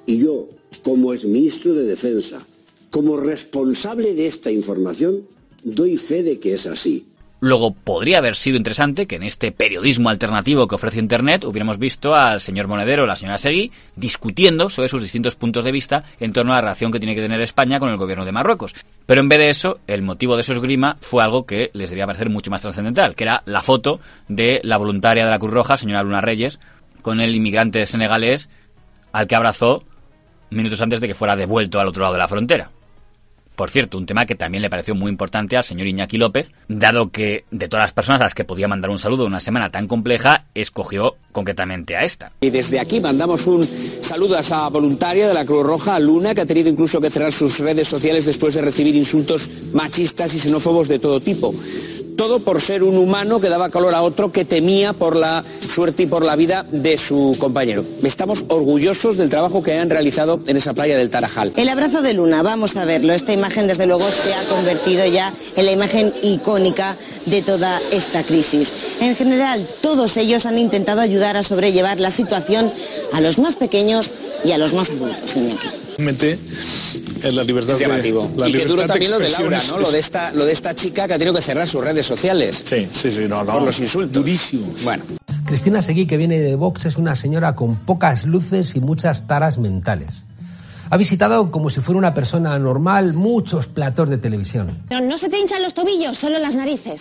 Y 0.07 0.19
yo, 0.19 0.49
como 0.83 1.13
exministro 1.13 1.75
de 1.75 1.85
Defensa, 1.85 2.47
como 2.91 3.17
responsable 3.17 4.15
de 4.15 4.27
esta 4.27 4.51
información, 4.51 5.23
doy 5.65 5.97
fe 5.97 6.23
de 6.23 6.39
que 6.39 6.55
es 6.55 6.67
así. 6.67 7.07
Luego 7.43 7.73
podría 7.73 8.19
haber 8.19 8.37
sido 8.37 8.59
interesante 8.59 9.07
que 9.07 9.17
en 9.17 9.23
este 9.23 9.51
periodismo 9.51 10.11
alternativo 10.11 10.69
que 10.69 10.75
ofrece 10.75 10.99
Internet 10.99 11.45
hubiéramos 11.45 11.79
visto 11.79 12.15
al 12.15 12.39
señor 12.39 12.69
Monedero 12.69 13.05
o 13.05 13.07
la 13.07 13.17
señora 13.17 13.39
Segui 13.39 13.73
discutiendo 13.97 14.69
sobre 14.69 14.91
sus 14.91 15.01
distintos 15.01 15.37
puntos 15.37 15.65
de 15.65 15.73
vista 15.73 16.05
en 16.21 16.35
torno 16.35 16.53
a 16.53 16.57
la 16.57 16.61
relación 16.61 16.93
que 16.93 17.01
tiene 17.01 17.15
que 17.15 17.23
tener 17.23 17.41
España 17.41 17.81
con 17.81 17.89
el 17.89 17.97
gobierno 17.97 18.27
de 18.27 18.33
Marruecos. 18.33 18.75
Pero 19.07 19.23
en 19.23 19.31
vez 19.31 19.39
de 19.39 19.49
eso, 19.49 19.79
el 19.87 20.03
motivo 20.03 20.37
de 20.37 20.43
su 20.43 20.53
esgrima 20.53 20.99
fue 21.01 21.25
algo 21.25 21.47
que 21.47 21.71
les 21.73 21.89
debía 21.89 22.07
parecer 22.07 22.29
mucho 22.29 22.51
más 22.51 22.61
trascendental, 22.61 23.15
que 23.15 23.25
era 23.25 23.43
la 23.47 23.63
foto 23.63 24.01
de 24.29 24.61
la 24.63 24.77
voluntaria 24.77 25.25
de 25.25 25.31
la 25.31 25.39
Cruz 25.39 25.53
Roja, 25.53 25.79
señora 25.79 26.03
Luna 26.03 26.21
Reyes, 26.21 26.61
con 27.01 27.23
el 27.23 27.35
inmigrante 27.35 27.87
senegalés 27.87 28.51
al 29.13 29.27
que 29.27 29.35
abrazó 29.35 29.83
minutos 30.51 30.83
antes 30.83 31.01
de 31.01 31.09
que 31.09 31.15
fuera 31.15 31.37
devuelto 31.37 31.81
al 31.81 31.89
otro 31.89 32.03
lado 32.03 32.13
de 32.13 32.21
la 32.21 32.29
frontera. 32.29 32.71
Por 33.61 33.69
cierto, 33.69 33.99
un 33.99 34.07
tema 34.07 34.25
que 34.25 34.35
también 34.35 34.63
le 34.63 34.71
pareció 34.71 34.95
muy 34.95 35.11
importante 35.11 35.55
al 35.55 35.65
señor 35.65 35.87
Iñaki 35.87 36.17
López, 36.17 36.55
dado 36.69 37.11
que 37.11 37.45
de 37.51 37.69
todas 37.69 37.85
las 37.85 37.93
personas 37.93 38.23
a 38.23 38.25
las 38.25 38.33
que 38.33 38.47
podía 38.47 38.69
mandar 38.69 38.91
un 38.91 38.99
saludo 38.99 39.25
en 39.25 39.33
una 39.33 39.41
semana 39.41 39.71
tan 39.71 39.87
compleja, 39.87 40.47
escogió 40.55 41.17
concretamente 41.33 41.97
a 41.97 42.05
esta. 42.05 42.33
Y 42.41 42.51
desde 42.51 42.81
aquí 42.81 43.01
mandamos 43.01 43.47
un 43.47 43.69
saludo 44.03 44.37
a 44.37 44.41
esa 44.41 44.69
voluntaria 44.69 45.29
de 45.29 45.35
la 45.35 45.45
Cruz 45.45 45.65
Roja, 45.65 45.99
Luna, 45.99 46.35
que 46.35 46.43
ha 46.43 46.47
tenido 46.47 46.69
incluso 46.69 47.01
que 47.01 47.11
cerrar 47.11 47.33
sus 47.33 47.59
redes 47.59 47.89
sociales 47.89 48.25
después 48.25 48.55
de 48.55 48.63
recibir 48.63 48.95
insultos 48.97 49.43
machistas 49.73 50.35
y 50.35 50.41
xenófobos 50.41 50.89
de 50.89 50.99
todo 50.99 51.21
tipo 51.21 51.55
todo 52.21 52.41
por 52.41 52.61
ser 52.61 52.83
un 52.83 52.99
humano 52.99 53.41
que 53.41 53.49
daba 53.49 53.71
calor 53.71 53.95
a 53.95 54.03
otro 54.03 54.31
que 54.31 54.45
temía 54.45 54.93
por 54.93 55.17
la 55.17 55.43
suerte 55.75 56.03
y 56.03 56.07
por 56.07 56.23
la 56.23 56.37
vida 56.37 56.67
de 56.71 56.99
su 56.99 57.35
compañero. 57.41 57.83
Estamos 58.03 58.45
orgullosos 58.49 59.17
del 59.17 59.31
trabajo 59.31 59.63
que 59.63 59.79
han 59.79 59.89
realizado 59.89 60.39
en 60.47 60.59
esa 60.59 60.75
playa 60.75 60.99
del 60.99 61.09
Tarajal. 61.09 61.55
El 61.57 61.71
abrazo 61.71 62.03
de 62.03 62.13
Luna, 62.13 62.43
vamos 62.43 62.77
a 62.77 62.85
verlo. 62.85 63.15
Esta 63.15 63.33
imagen, 63.33 63.67
desde 63.67 63.87
luego, 63.87 64.11
se 64.11 64.35
ha 64.35 64.47
convertido 64.51 65.07
ya 65.07 65.33
en 65.57 65.65
la 65.65 65.73
imagen 65.73 66.13
icónica 66.21 66.95
de 67.25 67.41
toda 67.41 67.81
esta 67.91 68.23
crisis. 68.25 68.69
En 69.01 69.17
general, 69.17 69.67
todos 69.81 70.15
ellos 70.19 70.45
han 70.45 70.59
intentado 70.59 71.01
ayudar 71.01 71.20
a 71.23 71.45
sobrellevar 71.45 71.99
la 71.99 72.11
situación 72.11 72.73
a 73.13 73.21
los 73.21 73.39
más 73.39 73.55
pequeños 73.57 74.11
y 74.45 74.53
a 74.53 74.59
los 74.59 74.73
más 74.73 74.89
adultos. 74.89 75.37
En 75.99 77.37
la 77.37 77.45
libertad 77.45 77.75
es 77.75 77.81
llamativo. 77.81 78.31
y 78.47 78.53
que 78.53 78.65
duro 78.65 78.87
también 78.87 79.11
lo 79.11 79.19
de 79.19 79.29
Laura, 79.29 79.63
¿no? 79.69 79.79
Lo 79.79 79.91
de, 79.91 79.99
esta, 79.99 80.33
lo 80.33 80.47
de 80.47 80.53
esta 80.53 80.75
chica 80.75 81.07
que 81.07 81.15
ha 81.15 81.19
tenido 81.19 81.35
que 81.35 81.43
cerrar 81.43 81.69
sus 81.69 81.85
redes 81.85 82.07
sociales. 82.07 82.63
Sí, 82.65 82.89
sí, 83.03 83.13
sí, 83.13 83.25
no, 83.29 83.45
no. 83.45 83.53
Por 83.53 83.63
los 83.63 83.79
insultos. 83.79 84.13
Durísimo. 84.13 84.73
Bueno. 84.83 85.05
Cristina 85.45 85.83
Seguí, 85.83 86.07
que 86.07 86.17
viene 86.17 86.39
de 86.39 86.55
Vox, 86.57 86.87
es 86.87 86.97
una 86.97 87.15
señora 87.17 87.55
con 87.55 87.85
pocas 87.85 88.25
luces 88.25 88.75
y 88.77 88.81
muchas 88.81 89.27
taras 89.27 89.59
mentales. 89.59 90.27
Ha 90.91 90.97
visitado 90.97 91.51
como 91.51 91.71
si 91.71 91.81
fuera 91.81 91.99
una 91.99 92.15
persona 92.15 92.59
normal 92.59 93.15
muchos 93.15 93.67
platos 93.67 94.09
de 94.09 94.19
televisión. 94.19 94.83
Pero 94.89 95.01
no 95.03 95.19
se 95.19 95.29
te 95.29 95.39
hinchan 95.39 95.63
los 95.63 95.75
tobillos, 95.75 96.19
solo 96.19 96.39
las 96.39 96.55
narices. 96.55 97.01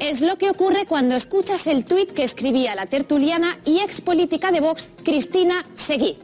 Es 0.00 0.18
lo 0.22 0.36
que 0.36 0.48
ocurre 0.48 0.86
cuando 0.86 1.14
escuchas 1.14 1.66
el 1.66 1.84
tuit 1.84 2.12
que 2.12 2.24
escribía 2.24 2.74
la 2.74 2.86
tertuliana 2.86 3.58
y 3.66 3.80
ex 3.80 4.00
política 4.00 4.50
de 4.50 4.60
Vox, 4.60 4.88
Cristina 5.04 5.66
Seguí. 5.86 6.16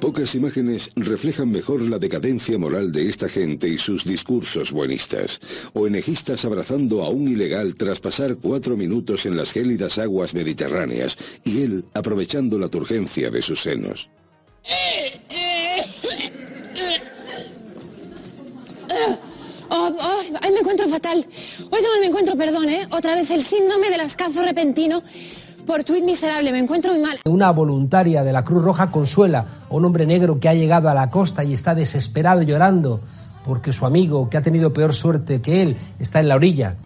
Pocas 0.00 0.34
imágenes 0.34 0.88
reflejan 0.96 1.50
mejor 1.50 1.82
la 1.82 1.98
decadencia 1.98 2.58
moral 2.58 2.90
de 2.90 3.08
esta 3.08 3.28
gente 3.28 3.68
y 3.68 3.78
sus 3.78 4.04
discursos 4.04 4.72
buenistas. 4.72 5.38
ONGistas 5.74 6.44
abrazando 6.44 7.04
a 7.04 7.10
un 7.10 7.28
ilegal 7.28 7.74
tras 7.76 8.00
pasar 8.00 8.36
cuatro 8.36 8.76
minutos 8.76 9.26
en 9.26 9.36
las 9.36 9.52
gélidas 9.52 9.98
aguas 9.98 10.34
mediterráneas 10.34 11.16
y 11.44 11.62
él 11.62 11.84
aprovechando 11.94 12.58
la 12.58 12.68
turgencia 12.68 13.30
de 13.30 13.42
sus 13.42 13.62
senos. 13.62 14.08
Oh, 14.64 15.34
oh, 15.34 15.47
ay, 20.40 20.52
me 20.52 20.60
encuentro 20.60 20.88
fatal. 20.88 21.26
Hoy 21.60 21.82
también 21.82 22.00
me 22.00 22.06
encuentro, 22.06 22.36
perdón, 22.36 22.68
¿eh? 22.68 22.86
Otra 22.90 23.14
vez 23.14 23.30
el 23.30 23.46
síndrome 23.46 23.90
del 23.90 24.00
ascazo 24.00 24.42
repentino 24.42 25.02
por 25.66 25.84
tuit 25.84 26.02
miserable, 26.02 26.50
me 26.50 26.60
encuentro 26.60 26.92
muy 26.92 27.02
mal. 27.02 27.20
Una 27.26 27.50
voluntaria 27.50 28.24
de 28.24 28.32
la 28.32 28.42
Cruz 28.44 28.64
Roja 28.64 28.90
consuela 28.90 29.44
a 29.68 29.74
un 29.74 29.84
hombre 29.84 30.06
negro 30.06 30.40
que 30.40 30.48
ha 30.48 30.54
llegado 30.54 30.88
a 30.88 30.94
la 30.94 31.10
costa 31.10 31.44
y 31.44 31.52
está 31.52 31.74
desesperado 31.74 32.42
llorando 32.42 33.00
porque 33.46 33.72
su 33.72 33.86
amigo, 33.86 34.28
que 34.30 34.36
ha 34.36 34.42
tenido 34.42 34.72
peor 34.72 34.94
suerte 34.94 35.40
que 35.40 35.62
él, 35.62 35.76
está 35.98 36.20
en 36.20 36.28
la 36.28 36.36
orilla. 36.36 36.76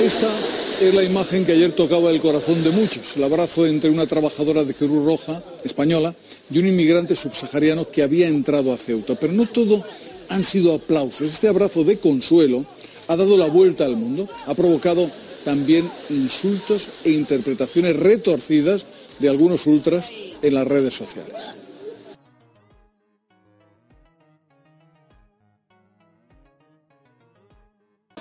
Esta 0.00 0.50
es 0.80 0.94
la 0.94 1.04
imagen 1.04 1.44
que 1.44 1.52
ayer 1.52 1.74
tocaba 1.74 2.10
el 2.10 2.20
corazón 2.20 2.64
de 2.64 2.70
muchos, 2.70 3.02
el 3.14 3.24
abrazo 3.24 3.66
entre 3.66 3.90
una 3.90 4.06
trabajadora 4.06 4.64
de 4.64 4.74
Cruz 4.74 5.04
Roja 5.04 5.42
española 5.64 6.14
y 6.50 6.58
un 6.58 6.66
inmigrante 6.66 7.14
subsahariano 7.16 7.88
que 7.88 8.02
había 8.02 8.26
entrado 8.28 8.72
a 8.72 8.78
Ceuta. 8.78 9.14
Pero 9.20 9.32
no 9.32 9.46
todo 9.48 9.84
han 10.30 10.44
sido 10.44 10.72
aplausos. 10.72 11.22
Este 11.32 11.48
abrazo 11.48 11.84
de 11.84 11.98
consuelo 11.98 12.64
ha 13.08 13.16
dado 13.16 13.36
la 13.36 13.48
vuelta 13.48 13.84
al 13.84 13.96
mundo, 13.96 14.28
ha 14.46 14.54
provocado 14.54 15.10
también 15.44 15.90
insultos 16.08 16.88
e 17.04 17.10
interpretaciones 17.10 17.96
retorcidas 17.96 18.82
de 19.18 19.28
algunos 19.28 19.66
ultras 19.66 20.06
en 20.40 20.54
las 20.54 20.66
redes 20.66 20.94
sociales. 20.94 21.59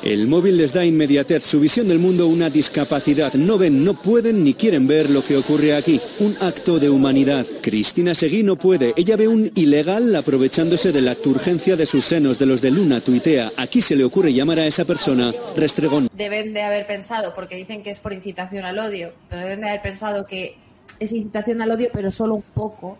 El 0.01 0.27
móvil 0.27 0.55
les 0.55 0.71
da 0.71 0.85
inmediatez, 0.85 1.43
su 1.43 1.59
visión 1.59 1.89
del 1.89 1.99
mundo 1.99 2.27
una 2.27 2.49
discapacidad. 2.49 3.33
No 3.33 3.57
ven, 3.57 3.83
no 3.83 4.01
pueden 4.01 4.45
ni 4.45 4.53
quieren 4.53 4.87
ver 4.87 5.09
lo 5.09 5.25
que 5.25 5.35
ocurre 5.35 5.75
aquí. 5.75 5.99
Un 6.21 6.37
acto 6.39 6.79
de 6.79 6.89
humanidad. 6.89 7.45
Cristina 7.61 8.15
Seguí 8.15 8.41
no 8.41 8.55
puede. 8.55 8.93
Ella 8.95 9.17
ve 9.17 9.27
un 9.27 9.51
ilegal 9.55 10.15
aprovechándose 10.15 10.93
de 10.93 11.01
la 11.01 11.15
turgencia 11.15 11.75
de 11.75 11.85
sus 11.85 12.07
senos, 12.07 12.39
de 12.39 12.45
los 12.45 12.61
de 12.61 12.71
Luna, 12.71 13.01
tuitea. 13.03 13.51
Aquí 13.57 13.81
se 13.81 13.93
le 13.93 14.05
ocurre 14.05 14.33
llamar 14.33 14.59
a 14.59 14.67
esa 14.67 14.85
persona 14.85 15.33
restregón. 15.57 16.09
Deben 16.13 16.53
de 16.53 16.61
haber 16.61 16.87
pensado, 16.87 17.33
porque 17.35 17.57
dicen 17.57 17.83
que 17.83 17.89
es 17.89 17.99
por 17.99 18.13
incitación 18.13 18.63
al 18.63 18.79
odio, 18.79 19.11
pero 19.27 19.41
deben 19.41 19.59
de 19.59 19.67
haber 19.67 19.81
pensado 19.81 20.25
que 20.25 20.55
es 20.97 21.11
incitación 21.11 21.61
al 21.61 21.71
odio, 21.71 21.89
pero 21.91 22.09
solo 22.09 22.35
un 22.35 22.43
poco 22.53 22.97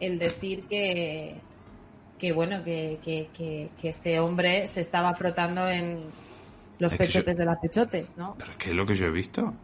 el 0.00 0.18
decir 0.18 0.64
que 0.68 1.36
que 2.18 2.32
bueno, 2.32 2.62
que, 2.64 2.98
que, 3.04 3.28
que, 3.80 3.88
este 3.88 4.20
hombre 4.20 4.68
se 4.68 4.80
estaba 4.80 5.14
frotando 5.14 5.68
en 5.68 6.00
los 6.78 6.94
pechotes 6.94 7.36
de 7.36 7.44
las 7.44 7.58
pechotes, 7.58 8.16
¿no? 8.16 8.34
Pero 8.38 8.52
¿qué 8.58 8.70
es 8.70 8.76
lo 8.76 8.86
que 8.86 8.96
yo 8.96 9.06
he 9.06 9.10
visto? 9.10 9.54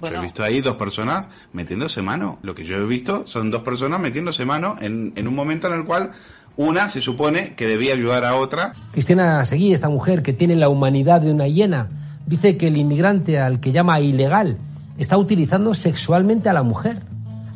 Yo 0.00 0.08
he 0.08 0.20
visto 0.20 0.44
ahí 0.44 0.60
dos 0.60 0.76
personas 0.76 1.28
metiéndose 1.52 2.02
mano. 2.02 2.38
Lo 2.42 2.54
que 2.54 2.64
yo 2.64 2.76
he 2.76 2.86
visto 2.86 3.26
son 3.26 3.50
dos 3.50 3.62
personas 3.62 4.00
metiéndose 4.00 4.44
mano 4.44 4.76
en, 4.80 5.12
en 5.16 5.26
un 5.26 5.34
momento 5.34 5.66
en 5.66 5.72
el 5.74 5.84
cual 5.84 6.12
una 6.56 6.88
se 6.88 7.00
supone 7.00 7.54
que 7.54 7.66
debía 7.66 7.94
ayudar 7.94 8.24
a 8.24 8.34
otra. 8.36 8.72
Cristina 8.92 9.44
Seguí, 9.44 9.72
esta 9.72 9.88
mujer 9.88 10.22
que 10.22 10.32
tiene 10.32 10.56
la 10.56 10.68
humanidad 10.68 11.20
de 11.20 11.32
una 11.32 11.46
hiena, 11.46 11.88
dice 12.26 12.56
que 12.56 12.68
el 12.68 12.76
inmigrante 12.76 13.38
al 13.38 13.60
que 13.60 13.72
llama 13.72 14.00
ilegal 14.00 14.58
está 14.98 15.16
utilizando 15.16 15.74
sexualmente 15.74 16.48
a 16.48 16.52
la 16.52 16.64
mujer, 16.64 17.02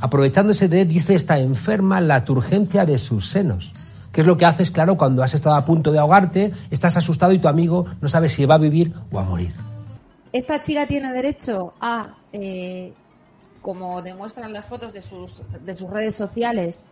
aprovechándose 0.00 0.68
de, 0.68 0.84
dice 0.84 1.16
esta 1.16 1.38
enferma, 1.38 2.00
la 2.00 2.24
turgencia 2.24 2.86
de 2.86 2.98
sus 2.98 3.28
senos. 3.28 3.72
¿Qué 4.12 4.20
es 4.20 4.26
lo 4.26 4.36
que 4.36 4.44
haces, 4.44 4.70
claro, 4.70 4.96
cuando 4.96 5.22
has 5.22 5.32
estado 5.32 5.56
a 5.56 5.64
punto 5.64 5.90
de 5.90 5.98
ahogarte, 5.98 6.52
estás 6.70 6.96
asustado 6.96 7.32
y 7.32 7.38
tu 7.38 7.48
amigo 7.48 7.86
no 8.00 8.08
sabe 8.08 8.28
si 8.28 8.44
va 8.44 8.56
a 8.56 8.58
vivir 8.58 8.92
o 9.10 9.18
a 9.18 9.24
morir? 9.24 9.54
Esta 10.32 10.60
chica 10.60 10.86
tiene 10.86 11.12
derecho 11.12 11.74
a, 11.80 12.14
eh, 12.32 12.92
como 13.62 14.02
demuestran 14.02 14.52
las 14.52 14.66
fotos 14.66 14.92
de 14.92 15.00
sus, 15.00 15.42
de 15.64 15.74
sus 15.74 15.88
redes 15.88 16.14
sociales, 16.14 16.88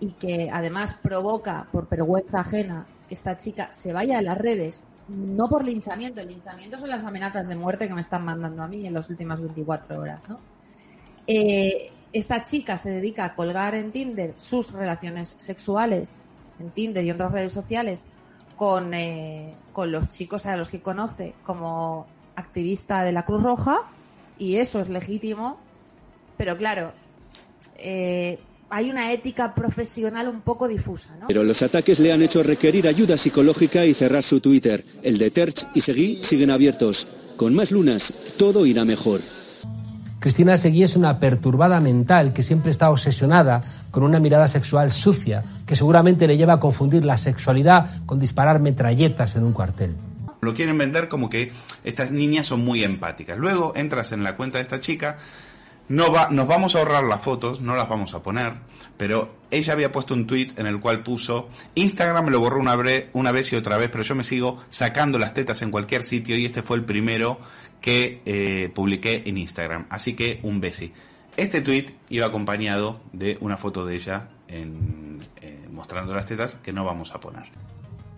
y 0.00 0.12
que 0.12 0.50
además 0.52 0.96
provoca 1.00 1.66
por 1.72 1.88
vergüenza 1.88 2.40
ajena 2.40 2.86
que 3.08 3.14
esta 3.14 3.36
chica 3.36 3.72
se 3.72 3.92
vaya 3.92 4.18
a 4.18 4.22
las 4.22 4.38
redes, 4.38 4.82
no 5.08 5.48
por 5.48 5.64
linchamiento, 5.64 6.20
el 6.20 6.28
linchamiento 6.28 6.78
son 6.78 6.90
las 6.90 7.04
amenazas 7.04 7.48
de 7.48 7.56
muerte 7.56 7.88
que 7.88 7.94
me 7.94 8.00
están 8.00 8.24
mandando 8.24 8.62
a 8.62 8.68
mí 8.68 8.86
en 8.86 8.94
las 8.94 9.10
últimas 9.10 9.40
24 9.40 9.98
horas, 9.98 10.20
¿no? 10.28 10.38
Eh, 11.26 11.90
esta 12.12 12.42
chica 12.42 12.76
se 12.76 12.90
dedica 12.90 13.24
a 13.24 13.34
colgar 13.34 13.74
en 13.74 13.90
Tinder 13.90 14.34
sus 14.36 14.72
relaciones 14.72 15.36
sexuales 15.38 16.22
en 16.60 16.70
Tinder 16.70 17.04
y 17.04 17.10
otras 17.10 17.32
redes 17.32 17.52
sociales 17.52 18.06
con, 18.56 18.94
eh, 18.94 19.54
con 19.72 19.90
los 19.90 20.08
chicos 20.08 20.46
a 20.46 20.56
los 20.56 20.70
que 20.70 20.80
conoce 20.80 21.34
como 21.44 22.06
activista 22.36 23.02
de 23.02 23.12
la 23.12 23.24
Cruz 23.24 23.42
Roja 23.42 23.82
y 24.38 24.56
eso 24.56 24.80
es 24.80 24.88
legítimo 24.88 25.58
Pero 26.36 26.56
claro, 26.56 26.92
eh, 27.78 28.38
hay 28.70 28.90
una 28.90 29.12
ética 29.12 29.54
profesional 29.54 30.28
un 30.28 30.40
poco 30.40 30.66
difusa, 30.66 31.14
¿no? 31.20 31.28
Pero 31.28 31.44
los 31.44 31.62
ataques 31.62 31.98
le 32.00 32.12
han 32.12 32.22
hecho 32.22 32.42
requerir 32.42 32.88
ayuda 32.88 33.16
psicológica 33.16 33.84
y 33.84 33.94
cerrar 33.94 34.24
su 34.24 34.40
Twitter. 34.40 34.84
El 35.02 35.18
de 35.18 35.30
Terch 35.30 35.66
y 35.74 35.80
Seguí 35.80 36.20
siguen 36.24 36.50
abiertos. 36.50 37.06
Con 37.36 37.54
más 37.54 37.70
lunas, 37.70 38.02
todo 38.36 38.66
irá 38.66 38.84
mejor. 38.84 39.20
Cristina 40.18 40.56
Seguí 40.56 40.82
es 40.82 40.96
una 40.96 41.20
perturbada 41.20 41.80
mental 41.80 42.32
que 42.32 42.42
siempre 42.42 42.70
está 42.70 42.90
obsesionada 42.90 43.60
con 43.94 44.02
una 44.02 44.18
mirada 44.18 44.48
sexual 44.48 44.92
sucia, 44.92 45.44
que 45.64 45.76
seguramente 45.76 46.26
le 46.26 46.36
lleva 46.36 46.54
a 46.54 46.58
confundir 46.58 47.04
la 47.04 47.16
sexualidad 47.16 48.04
con 48.06 48.18
disparar 48.18 48.58
metralletas 48.58 49.36
en 49.36 49.44
un 49.44 49.52
cuartel. 49.52 49.94
Lo 50.40 50.52
quieren 50.52 50.76
vender 50.76 51.08
como 51.08 51.30
que 51.30 51.52
estas 51.84 52.10
niñas 52.10 52.48
son 52.48 52.64
muy 52.64 52.82
empáticas. 52.82 53.38
Luego 53.38 53.72
entras 53.76 54.10
en 54.10 54.24
la 54.24 54.34
cuenta 54.34 54.58
de 54.58 54.62
esta 54.62 54.80
chica 54.80 55.18
no 55.88 56.10
va, 56.10 56.28
nos 56.28 56.48
vamos 56.48 56.74
a 56.74 56.80
ahorrar 56.80 57.04
las 57.04 57.20
fotos, 57.20 57.60
no 57.60 57.76
las 57.76 57.88
vamos 57.88 58.14
a 58.14 58.22
poner, 58.22 58.54
pero 58.96 59.36
ella 59.52 59.72
había 59.74 59.92
puesto 59.92 60.12
un 60.12 60.26
tweet 60.26 60.48
en 60.56 60.66
el 60.66 60.80
cual 60.80 61.04
puso, 61.04 61.48
Instagram 61.76 62.24
me 62.24 62.30
lo 62.32 62.40
borró 62.40 62.58
una, 62.58 62.76
una 63.12 63.30
vez 63.30 63.52
y 63.52 63.56
otra 63.56 63.78
vez, 63.78 63.90
pero 63.90 64.02
yo 64.02 64.16
me 64.16 64.24
sigo 64.24 64.60
sacando 64.70 65.20
las 65.20 65.34
tetas 65.34 65.62
en 65.62 65.70
cualquier 65.70 66.02
sitio 66.02 66.36
y 66.36 66.46
este 66.46 66.62
fue 66.62 66.78
el 66.78 66.84
primero 66.84 67.38
que 67.80 68.22
eh, 68.26 68.72
publiqué 68.74 69.22
en 69.26 69.38
Instagram. 69.38 69.86
Así 69.88 70.14
que 70.14 70.40
un 70.42 70.60
besi. 70.60 70.92
Este 71.36 71.60
tweet 71.60 71.86
iba 72.10 72.26
acompañado 72.26 73.00
de 73.12 73.36
una 73.40 73.56
foto 73.56 73.84
de 73.84 73.96
ella 73.96 74.28
en, 74.46 75.18
eh, 75.42 75.66
mostrando 75.72 76.14
las 76.14 76.26
tetas 76.26 76.54
que 76.56 76.72
no 76.72 76.84
vamos 76.84 77.12
a 77.12 77.20
poner. 77.20 77.44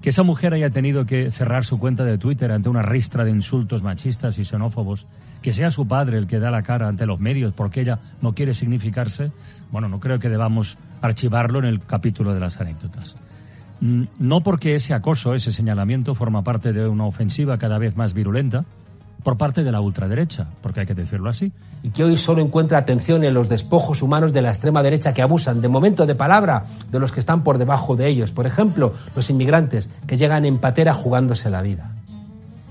Que 0.02 0.11
esa 0.11 0.22
mujer 0.22 0.52
haya 0.52 0.68
tenido 0.68 1.07
que 1.07 1.31
cerrar 1.31 1.64
su 1.64 1.79
cuenta 1.79 2.05
de 2.05 2.18
Twitter 2.18 2.52
ante 2.52 2.68
una 2.68 2.83
ristra 2.83 3.24
de 3.24 3.31
insultos 3.31 3.83
machistas 3.83 4.38
y 4.38 4.44
xenófobos 4.44 5.07
que 5.40 5.55
sea 5.55 5.70
su 5.70 5.88
padre 5.88 6.18
el 6.18 6.26
que 6.26 6.38
da 6.38 6.50
la 6.50 6.62
cara 6.62 6.88
ante 6.88 7.07
los 7.07 7.18
medios 7.18 7.55
porque 7.55 7.81
ella 7.81 8.00
no 8.20 8.35
quiere 8.35 8.52
significarse, 8.52 9.33
bueno, 9.70 9.88
no 9.88 9.98
creo 9.98 10.18
que 10.18 10.29
debamos 10.29 10.76
archivarlo 11.00 11.61
en 11.61 11.64
el 11.64 11.81
capítulo 11.81 12.35
de 12.35 12.40
las 12.40 12.61
anécdotas. 12.61 13.16
Mm, 13.81 14.05
no 14.18 14.42
porque 14.42 14.74
ese 14.74 14.92
acoso, 14.92 15.35
ese 15.35 15.52
señalamiento 15.52 16.14
forma 16.14 16.42
parte 16.42 16.72
de 16.72 16.87
una 16.87 17.07
ofensiva 17.07 17.59
cada 17.59 17.79
vez 17.79 17.96
más 17.96 18.12
virulenta 18.12 18.66
por 19.22 19.37
parte 19.37 19.64
de 19.64 19.72
la 19.72 19.81
ultraderecha, 19.81 20.46
porque 20.62 20.81
hay 20.81 20.87
que 20.87 20.94
decirlo 20.94 21.31
así. 21.31 21.52
Y 21.83 21.90
que 21.90 22.05
hoy 22.05 22.16
solo 22.16 22.42
encuentra 22.42 22.79
atención 22.79 23.24
en 23.24 23.35
los 23.35 23.48
despojos 23.48 24.02
humanos 24.02 24.33
de 24.33 24.42
la 24.42 24.50
extrema 24.50 24.83
derecha 24.83 25.12
que 25.12 25.22
abusan 25.22 25.61
de 25.61 25.68
momento 25.68 26.07
de 26.07 26.14
palabra 26.14 26.64
de 26.90 26.98
los 26.98 27.12
que 27.12 27.20
están 27.20 27.42
por 27.42 27.59
debajo 27.59 27.96
de 27.96 28.09
ellos. 28.09 28.31
Por 28.31 28.46
ejemplo, 28.46 28.94
los 29.14 29.29
inmigrantes 29.31 29.88
que 30.07 30.16
llegan 30.16 30.44
en 30.44 30.59
patera 30.59 30.94
jugándose 30.94 31.50
la 31.50 31.62
vida. 31.62 31.90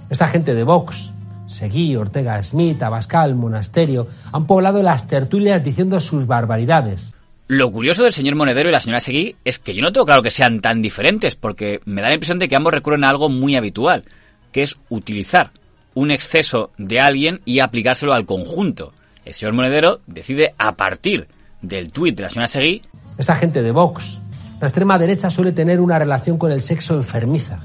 Esta 0.10 0.28
gente 0.28 0.54
de 0.54 0.64
Vox, 0.64 1.14
Seguí, 1.48 1.96
Ortega 1.96 2.42
Smith, 2.44 2.82
Abascal, 2.82 3.36
Monasterio, 3.36 4.08
han 4.32 4.46
poblado 4.46 4.82
las 4.84 5.08
tertulias 5.08 5.64
diciendo 5.64 6.00
sus 6.00 6.28
barbaridades. 6.28 7.14
Lo 7.48 7.70
curioso 7.70 8.04
del 8.04 8.12
señor 8.12 8.36
Monedero 8.36 8.70
y 8.70 8.72
la 8.72 8.80
señora 8.80 9.00
Seguí 9.00 9.36
es 9.46 9.60
que 9.60 9.76
yo 9.76 9.84
no 9.84 9.94
tengo 9.94 10.06
claro 10.06 10.24
que 10.24 10.32
sean 10.32 10.62
tan 10.62 10.82
diferentes, 10.82 11.36
porque 11.36 11.80
me 11.86 12.02
da 12.02 12.08
la 12.08 12.16
impresión 12.16 12.40
de 12.40 12.48
que 12.48 12.56
ambos 12.56 12.74
recurren 12.74 13.04
a 13.04 13.10
algo 13.10 13.30
muy 13.30 13.56
habitual, 13.56 14.04
que 14.52 14.64
es 14.64 14.78
utilizar 14.90 15.52
un 15.96 16.12
exceso 16.12 16.72
de 16.78 17.00
alguien 17.00 17.42
y 17.46 17.60
aplicárselo 17.60 18.14
al 18.14 18.26
conjunto. 18.26 18.94
El 19.26 19.34
señor 19.34 19.54
Monedero 19.54 20.02
decide 20.06 20.54
a 20.60 20.76
partir 20.76 21.28
del 21.62 21.92
tuit 21.92 22.16
de 22.16 22.24
la 22.24 22.30
señora 22.30 22.48
Seguí. 22.48 22.84
Esta 23.18 23.36
gente 23.36 23.64
de 23.64 23.72
Vox, 23.72 24.22
la 24.62 24.68
extrema 24.68 25.00
derecha 25.00 25.32
suele 25.32 25.52
tener 25.52 25.80
una 25.80 25.98
relación 25.98 26.38
con 26.38 26.52
el 26.52 26.62
sexo 26.62 26.96
enfermiza. 26.96 27.62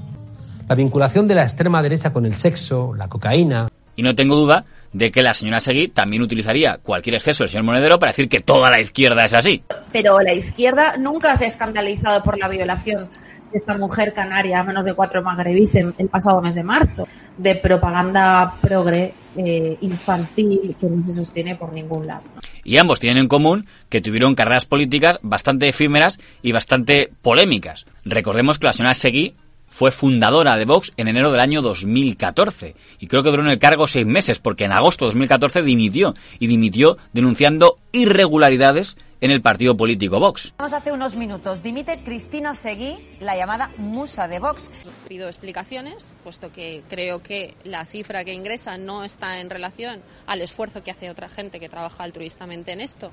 La 0.68 0.74
vinculación 0.74 1.28
de 1.28 1.34
la 1.34 1.42
extrema 1.42 1.82
derecha 1.82 2.12
con 2.12 2.24
el 2.24 2.34
sexo, 2.34 2.94
la 2.96 3.08
cocaína, 3.08 3.68
y 3.96 4.02
no 4.02 4.14
tengo 4.14 4.36
duda 4.36 4.64
de 4.92 5.10
que 5.10 5.22
la 5.22 5.34
señora 5.34 5.60
Seguí 5.60 5.88
también 5.88 6.22
utilizaría 6.22 6.78
cualquier 6.78 7.16
exceso 7.16 7.44
del 7.44 7.50
señor 7.50 7.64
Monedero 7.64 7.98
para 7.98 8.12
decir 8.12 8.28
que 8.28 8.40
toda 8.40 8.70
la 8.70 8.80
izquierda 8.80 9.24
es 9.24 9.34
así. 9.34 9.62
Pero 9.92 10.18
la 10.20 10.32
izquierda 10.32 10.96
nunca 10.96 11.36
se 11.36 11.44
ha 11.44 11.48
escandalizado 11.48 12.22
por 12.22 12.38
la 12.38 12.48
violación 12.48 13.08
esta 13.52 13.76
mujer 13.76 14.12
canaria 14.12 14.62
menos 14.62 14.84
de 14.84 14.94
cuatro 14.94 15.22
magrebíes 15.22 15.74
en 15.76 15.92
el 15.98 16.08
pasado 16.08 16.40
mes 16.40 16.54
de 16.54 16.62
marzo, 16.62 17.06
de 17.36 17.54
propaganda 17.56 18.54
progre 18.60 19.14
eh, 19.36 19.76
infantil 19.80 20.76
que 20.78 20.86
no 20.86 21.06
se 21.06 21.14
sostiene 21.14 21.56
por 21.56 21.72
ningún 21.72 22.06
lado. 22.06 22.22
Y 22.64 22.78
ambos 22.78 23.00
tienen 23.00 23.22
en 23.22 23.28
común 23.28 23.66
que 23.88 24.00
tuvieron 24.00 24.34
carreras 24.34 24.66
políticas 24.66 25.18
bastante 25.22 25.68
efímeras 25.68 26.18
y 26.42 26.52
bastante 26.52 27.10
polémicas. 27.22 27.86
Recordemos 28.04 28.58
que 28.58 28.66
la 28.66 28.72
señora 28.72 28.94
Seguí 28.94 29.34
fue 29.70 29.92
fundadora 29.92 30.56
de 30.56 30.64
Vox 30.64 30.92
en 30.96 31.08
enero 31.08 31.30
del 31.30 31.40
año 31.40 31.62
2014 31.62 32.74
y 32.98 33.06
creo 33.06 33.22
que 33.22 33.30
duró 33.30 33.42
en 33.42 33.50
el 33.50 33.58
cargo 33.58 33.86
seis 33.86 34.04
meses 34.04 34.40
porque 34.40 34.64
en 34.64 34.72
agosto 34.72 35.04
de 35.04 35.10
2014 35.10 35.62
dimitió 35.62 36.14
y 36.38 36.48
dimitió 36.48 36.98
denunciando 37.12 37.78
irregularidades 37.92 38.96
en 39.20 39.30
el 39.30 39.42
partido 39.42 39.76
político 39.76 40.18
Vox. 40.18 40.54
Hace 40.58 40.92
unos 40.92 41.16
minutos 41.16 41.62
dimite 41.62 42.02
Cristina 42.02 42.54
Seguí, 42.54 42.98
la 43.20 43.36
llamada 43.36 43.70
musa 43.76 44.28
de 44.28 44.38
Vox. 44.38 44.70
Pido 45.08 45.28
explicaciones, 45.28 46.08
puesto 46.24 46.50
que 46.50 46.82
creo 46.88 47.22
que 47.22 47.54
la 47.64 47.84
cifra 47.84 48.24
que 48.24 48.32
ingresa 48.32 48.78
no 48.78 49.04
está 49.04 49.40
en 49.40 49.50
relación 49.50 50.02
al 50.26 50.40
esfuerzo 50.40 50.82
que 50.82 50.90
hace 50.90 51.10
otra 51.10 51.28
gente 51.28 51.60
que 51.60 51.68
trabaja 51.68 52.04
altruistamente 52.04 52.72
en 52.72 52.80
esto 52.80 53.10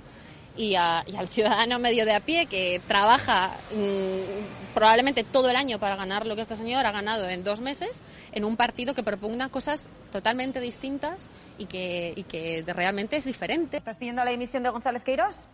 y, 0.58 0.76
al 0.76 1.28
ciudadano 1.28 1.80
medio 1.80 2.06
de 2.06 2.16
a 2.16 2.20
pie 2.20 2.48
que 2.48 2.82
trabaja 2.88 3.52
mm, 3.72 4.74
probablemente 4.74 5.24
todo 5.24 5.50
el 5.50 5.56
año 5.56 5.80
para 5.80 5.96
ganar 5.96 6.26
lo 6.26 6.36
que 6.36 6.42
esta 6.42 6.56
señora 6.56 6.90
ha 6.90 6.92
ganado 6.92 7.30
en 7.30 7.44
dos 7.44 7.62
meses 7.62 8.02
en 8.32 8.44
un 8.44 8.58
partido 8.58 8.94
que 8.94 9.04
propugna 9.04 9.50
cosas 9.50 9.88
totalmente 10.12 10.60
distintas 10.60 11.30
y 11.58 11.66
que, 11.66 12.14
y 12.16 12.24
que 12.24 12.64
realmente 12.66 13.18
es 13.18 13.26
diferente. 13.26 13.78
¿Estás 13.78 13.98
pidiendo 13.98 14.24
la 14.24 14.32
dimisión 14.32 14.64
de 14.64 14.70
González 14.70 15.04
Queiroz? 15.04 15.46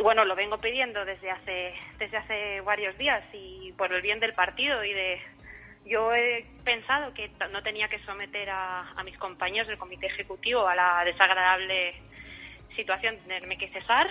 Y 0.00 0.02
bueno, 0.02 0.24
lo 0.24 0.34
vengo 0.34 0.56
pidiendo 0.56 1.04
desde 1.04 1.30
hace, 1.30 1.74
desde 1.98 2.16
hace 2.16 2.62
varios 2.62 2.96
días 2.96 3.22
y 3.34 3.70
por 3.72 3.92
el 3.92 4.00
bien 4.00 4.18
del 4.18 4.32
partido 4.32 4.82
y 4.82 4.94
de, 4.94 5.20
yo 5.84 6.14
he 6.14 6.46
pensado 6.64 7.12
que 7.12 7.30
no 7.52 7.62
tenía 7.62 7.86
que 7.88 7.98
someter 8.06 8.48
a, 8.48 8.92
a, 8.96 9.04
mis 9.04 9.18
compañeros 9.18 9.68
del 9.68 9.76
comité 9.76 10.06
ejecutivo 10.06 10.66
a 10.66 10.74
la 10.74 11.04
desagradable 11.04 11.96
situación 12.74 13.16
de 13.16 13.22
tenerme 13.24 13.58
que 13.58 13.68
cesar 13.68 14.08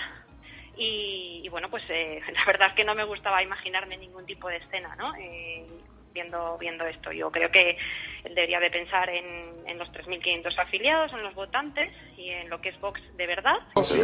y, 0.78 1.50
bueno, 1.50 1.72
pues 1.72 1.84
eh, 1.90 2.22
la 2.34 2.46
verdad 2.46 2.68
es 2.68 2.76
que 2.76 2.84
no 2.84 2.94
me 2.94 3.04
gustaba 3.04 3.42
imaginarme 3.42 3.98
ningún 3.98 4.28
tipo 4.28 4.48
de 4.48 4.58
escena, 4.58 4.96
¿no? 4.96 5.16
Eh, 5.16 5.66
viendo, 6.14 6.58
viendo 6.58 6.86
esto. 6.86 7.12
Yo 7.12 7.32
creo 7.32 7.50
que 7.52 7.78
debería 8.24 8.60
de 8.60 8.70
pensar 8.70 9.10
en, 9.10 9.26
en 9.68 9.78
los 9.78 9.88
3.500 9.90 10.60
afiliados, 10.60 11.14
en 11.14 11.24
los 11.24 11.34
votantes 11.36 11.92
y 12.18 12.30
en 12.30 12.50
lo 12.50 12.60
que 12.60 12.70
es 12.70 12.80
Vox 12.82 13.02
de 13.16 13.28
verdad. 13.28 13.56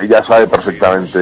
Ella 0.02 0.24
sabe 0.24 0.48
perfectamente 0.48 1.20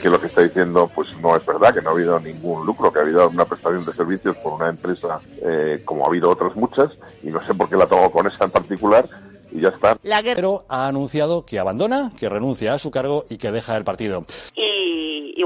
que 0.00 0.08
lo 0.08 0.20
que 0.20 0.26
está 0.26 0.42
diciendo 0.42 0.90
pues 0.94 1.08
no 1.18 1.36
es 1.36 1.44
verdad, 1.44 1.74
que 1.74 1.82
no 1.82 1.90
ha 1.90 1.92
habido 1.92 2.20
ningún 2.20 2.64
lucro, 2.64 2.92
que 2.92 3.00
ha 3.00 3.02
habido 3.02 3.28
una 3.28 3.44
prestación 3.44 3.84
de 3.84 3.92
servicios 3.92 4.36
por 4.38 4.54
una 4.54 4.68
empresa 4.68 5.20
eh, 5.42 5.82
como 5.84 6.04
ha 6.04 6.08
habido 6.08 6.30
otras 6.30 6.54
muchas 6.54 6.90
y 7.22 7.28
no 7.28 7.44
sé 7.46 7.54
por 7.54 7.68
qué 7.68 7.76
la 7.76 7.86
tomo 7.86 8.10
con 8.10 8.26
esa 8.26 8.44
en 8.44 8.50
particular 8.50 9.08
y 9.52 9.60
ya 9.60 9.68
está. 9.68 9.96
Pero 10.34 10.64
ha 10.68 10.88
anunciado 10.88 11.44
que 11.44 11.58
abandona, 11.58 12.10
que 12.18 12.28
renuncia 12.28 12.74
a 12.74 12.78
su 12.78 12.90
cargo 12.90 13.24
y 13.28 13.36
que 13.36 13.50
deja 13.50 13.76
el 13.76 13.84
partido. 13.84 14.24
Y, 14.54 14.71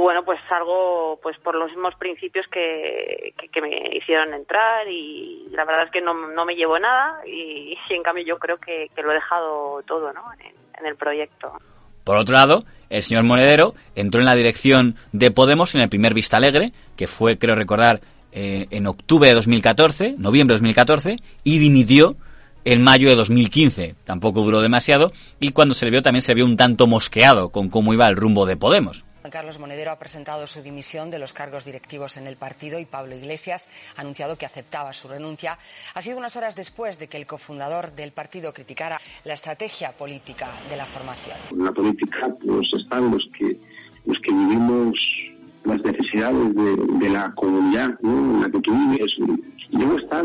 bueno, 0.00 0.24
pues 0.24 0.38
salgo 0.48 1.18
pues 1.22 1.38
por 1.38 1.54
los 1.54 1.70
mismos 1.70 1.94
principios 1.94 2.46
que, 2.48 3.34
que, 3.52 3.60
me 3.60 3.96
hicieron 3.96 4.34
entrar 4.34 4.88
y 4.88 5.48
la 5.50 5.64
verdad 5.64 5.84
es 5.84 5.90
que 5.90 6.00
no, 6.00 6.12
no 6.14 6.44
me 6.44 6.54
llevo 6.54 6.78
nada 6.78 7.20
y, 7.26 7.76
en 7.90 8.02
cambio 8.02 8.24
yo 8.24 8.38
creo 8.38 8.58
que, 8.58 8.90
que, 8.94 9.02
lo 9.02 9.12
he 9.12 9.14
dejado 9.14 9.82
todo 9.86 10.12
¿no? 10.12 10.22
en, 10.40 10.86
el 10.86 10.96
proyecto. 10.96 11.52
Por 12.04 12.16
otro 12.16 12.34
lado, 12.34 12.64
el 12.90 13.02
señor 13.02 13.24
Monedero 13.24 13.74
entró 13.94 14.20
en 14.20 14.26
la 14.26 14.34
dirección 14.34 14.96
de 15.12 15.30
Podemos 15.30 15.74
en 15.74 15.80
el 15.80 15.88
primer 15.88 16.14
Vista 16.14 16.36
Alegre, 16.36 16.72
que 16.96 17.06
fue, 17.06 17.38
creo 17.38 17.54
recordar, 17.54 18.00
eh, 18.32 18.66
en 18.70 18.86
octubre 18.86 19.28
de 19.28 19.34
2014, 19.34 20.16
noviembre 20.18 20.52
de 20.52 20.58
2014, 20.58 21.16
y 21.42 21.58
dimitió 21.58 22.16
en 22.66 22.82
mayo 22.82 23.08
de 23.08 23.14
2015. 23.14 23.94
Tampoco 24.04 24.42
duró 24.42 24.60
demasiado 24.60 25.12
y 25.40 25.52
cuando 25.52 25.72
se 25.72 25.86
le 25.86 25.92
vio 25.92 26.02
también 26.02 26.20
se 26.20 26.32
le 26.32 26.36
vio 26.36 26.44
un 26.44 26.56
tanto 26.56 26.86
mosqueado 26.86 27.48
con 27.48 27.70
cómo 27.70 27.94
iba 27.94 28.08
el 28.08 28.16
rumbo 28.16 28.44
de 28.44 28.58
Podemos. 28.58 29.05
Carlos 29.30 29.58
Monedero 29.58 29.90
ha 29.90 29.98
presentado 29.98 30.46
su 30.46 30.62
dimisión 30.62 31.10
de 31.10 31.18
los 31.18 31.32
cargos 31.32 31.64
directivos 31.64 32.16
en 32.16 32.26
el 32.26 32.36
partido 32.36 32.78
y 32.78 32.84
Pablo 32.84 33.14
Iglesias 33.14 33.68
ha 33.96 34.00
anunciado 34.00 34.36
que 34.36 34.46
aceptaba 34.46 34.92
su 34.92 35.08
renuncia. 35.08 35.58
Ha 35.94 36.02
sido 36.02 36.18
unas 36.18 36.36
horas 36.36 36.56
después 36.56 36.98
de 36.98 37.08
que 37.08 37.16
el 37.16 37.26
cofundador 37.26 37.92
del 37.92 38.12
partido 38.12 38.52
criticara 38.52 39.00
la 39.24 39.34
estrategia 39.34 39.92
política 39.92 40.48
de 40.68 40.76
la 40.76 40.86
formación. 40.86 41.36
La 41.56 41.72
política 41.72 42.28
pues 42.44 42.68
están 42.72 43.10
los 43.10 43.28
que 43.38 43.58
los 44.06 44.18
que 44.20 44.32
vivimos 44.32 44.94
las 45.64 45.82
necesidades 45.82 46.54
de, 46.54 47.10
la 47.10 47.32
comunidad 47.34 47.98
en 48.02 48.40
la 48.40 48.50
que 48.50 48.60
tú 48.60 48.72
vives. 48.72 49.12
Y 49.70 49.76
luego 49.76 49.98
están 49.98 50.24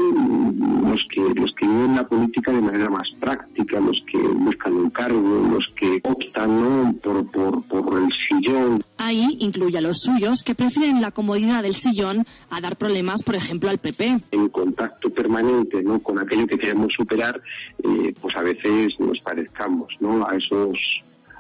los 0.90 1.06
que, 1.10 1.22
los 1.40 1.52
que 1.54 1.68
viven 1.68 1.96
la 1.96 2.08
política 2.08 2.52
de 2.52 2.62
manera 2.62 2.90
más 2.90 3.08
práctica, 3.20 3.80
los 3.80 4.04
que 4.12 4.18
buscan 4.18 4.74
un 4.74 4.90
cargo, 4.92 5.50
los 5.52 5.68
que 5.76 6.00
optan 6.04 7.00
por, 7.02 7.30
por, 7.32 7.64
por 7.64 8.00
el 8.00 8.10
sillón. 8.28 8.84
Ahí 8.98 9.38
incluye 9.40 9.78
a 9.78 9.82
los 9.82 10.00
suyos 10.00 10.44
que 10.44 10.54
prefieren 10.54 11.02
la 11.02 11.12
comodidad 11.12 11.64
del 11.64 11.76
sillón 11.76 12.26
a 12.50 12.62
dar 12.62 12.76
problemas, 12.76 13.24
por 13.24 13.36
ejemplo, 13.36 13.70
al 13.70 13.80
PP. 13.80 14.20
En 14.32 14.50
contacto 14.50 15.10
permanente 15.10 15.82
¿no? 15.82 16.00
con 16.00 16.20
aquello 16.20 16.46
que 16.46 16.58
queremos 16.58 16.94
superar, 16.96 17.42
eh, 17.84 18.14
pues 18.22 18.36
a 18.36 18.42
veces 18.42 18.94
nos 19.00 19.20
parezcamos 19.22 19.88
¿no? 20.00 20.26
a 20.28 20.36
esos 20.36 20.78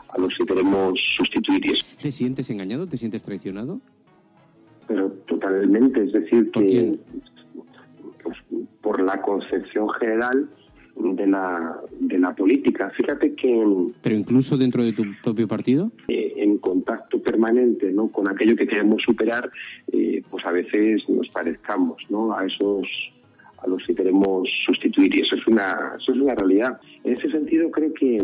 a 0.10 0.20
los 0.20 0.34
que 0.38 0.46
queremos 0.46 1.00
sustituir. 1.18 1.78
¿Te 2.00 2.12
sientes 2.12 2.50
engañado? 2.50 2.88
¿Te 2.88 2.98
sientes 2.98 3.24
traicionado? 3.24 3.80
Pero 4.88 5.10
totalmente, 5.26 6.04
es 6.04 6.12
decir, 6.12 6.52
que 6.52 7.00
por 8.92 9.02
la 9.02 9.22
concepción 9.22 9.88
general 9.92 10.50
de 10.98 11.26
la, 11.26 11.80
de 11.98 12.20
la 12.20 12.36
política. 12.36 12.90
Fíjate 12.90 13.34
que 13.36 13.64
¿Pero 14.02 14.16
incluso 14.16 14.58
dentro 14.58 14.84
de 14.84 14.92
tu 14.92 15.04
propio 15.24 15.48
partido? 15.48 15.92
eh, 16.10 16.34
en 16.36 16.58
contacto 16.58 17.22
permanente 17.22 17.90
¿no? 17.94 18.10
con 18.10 18.30
aquello 18.30 18.58
que 18.58 18.68
queremos 18.68 19.02
superar, 19.06 19.50
eh, 19.94 20.22
pues 20.30 20.46
a 20.46 20.52
veces 20.52 21.08
nos 21.08 21.30
parezcamos 21.30 22.04
¿no? 22.10 22.36
a 22.36 22.46
esos 22.46 22.86
a 23.64 23.68
los 23.68 23.82
que 23.86 23.94
queremos 23.96 24.50
sustituir 24.66 25.16
y 25.16 25.22
eso 25.22 25.36
es 25.36 25.48
una 25.48 25.94
eso 25.98 26.12
es 26.12 26.20
una 26.20 26.36
realidad. 26.36 26.82
En 27.06 27.14
ese 27.14 27.32
sentido 27.32 27.72
creo 27.72 27.94
que, 27.94 28.18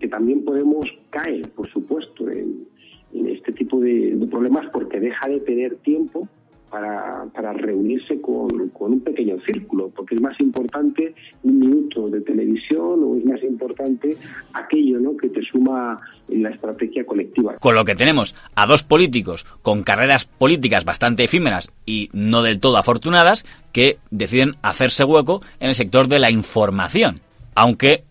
que 0.00 0.08
también 0.08 0.44
podemos 0.44 0.84
caer, 1.08 1.48
por 1.52 1.66
supuesto, 1.70 2.28
en, 2.28 2.66
en 3.14 3.26
este 3.28 3.52
tipo 3.52 3.80
de, 3.80 4.16
de 4.16 4.26
problemas 4.26 4.66
porque 4.70 5.00
deja 5.00 5.28
de 5.28 5.40
tener 5.40 5.76
tiempo 5.76 6.28
para, 6.70 7.26
para 7.34 7.52
reunirse 7.52 8.20
con, 8.20 8.48
con 8.70 8.92
un 8.92 9.00
pequeño 9.00 9.36
círculo, 9.44 9.90
porque 9.90 10.14
es 10.14 10.20
más 10.20 10.38
importante 10.40 11.14
un 11.42 11.58
minuto 11.58 12.08
de 12.08 12.20
televisión 12.20 13.02
o 13.04 13.16
es 13.16 13.24
más 13.24 13.42
importante 13.42 14.16
aquello 14.54 15.00
¿no? 15.00 15.16
que 15.16 15.28
te 15.28 15.42
suma 15.42 16.00
en 16.28 16.42
la 16.42 16.50
estrategia 16.50 17.04
colectiva. 17.04 17.56
Con 17.56 17.74
lo 17.74 17.84
que 17.84 17.94
tenemos 17.94 18.34
a 18.54 18.66
dos 18.66 18.82
políticos 18.82 19.44
con 19.62 19.82
carreras 19.82 20.24
políticas 20.24 20.84
bastante 20.84 21.24
efímeras 21.24 21.72
y 21.84 22.08
no 22.12 22.42
del 22.42 22.60
todo 22.60 22.76
afortunadas 22.76 23.44
que 23.72 23.98
deciden 24.10 24.52
hacerse 24.62 25.04
hueco 25.04 25.42
en 25.58 25.68
el 25.68 25.74
sector 25.74 26.08
de 26.08 26.18
la 26.18 26.30
información. 26.30 27.20
Aunque 27.54 28.04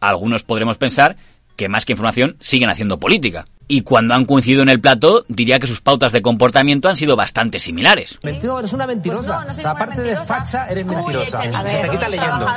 algunos 0.00 0.44
podremos 0.44 0.78
pensar 0.78 1.16
que 1.56 1.68
más 1.68 1.84
que 1.84 1.94
información 1.94 2.36
siguen 2.40 2.68
haciendo 2.68 2.98
política. 2.98 3.46
Y 3.68 3.82
cuando 3.82 4.14
han 4.14 4.24
coincidido 4.26 4.62
en 4.62 4.68
el 4.68 4.80
plato, 4.80 5.24
diría 5.28 5.58
que 5.58 5.66
sus 5.66 5.80
pautas 5.80 6.12
de 6.12 6.22
comportamiento 6.22 6.88
han 6.88 6.96
sido 6.96 7.16
bastante 7.16 7.58
similares. 7.58 8.18
Mentira, 8.22 8.58
eres 8.60 8.72
una 8.72 8.86
mentirosa. 8.86 9.42
Pues 9.44 9.56
no, 9.56 9.62
no 9.64 9.68
aparte 9.70 10.00
de 10.02 10.12
mentirosa. 10.12 10.24
facha, 10.34 10.68
eres 10.68 10.84
Uy, 10.86 10.94
mentirosa. 10.94 11.26
echa- 11.44 11.58
a 11.58 11.62
se 11.62 11.68
te 11.68 11.82
ver, 11.82 11.90
quita 11.90 12.08
leyendo. 12.08 12.38
¿no? 12.38 12.48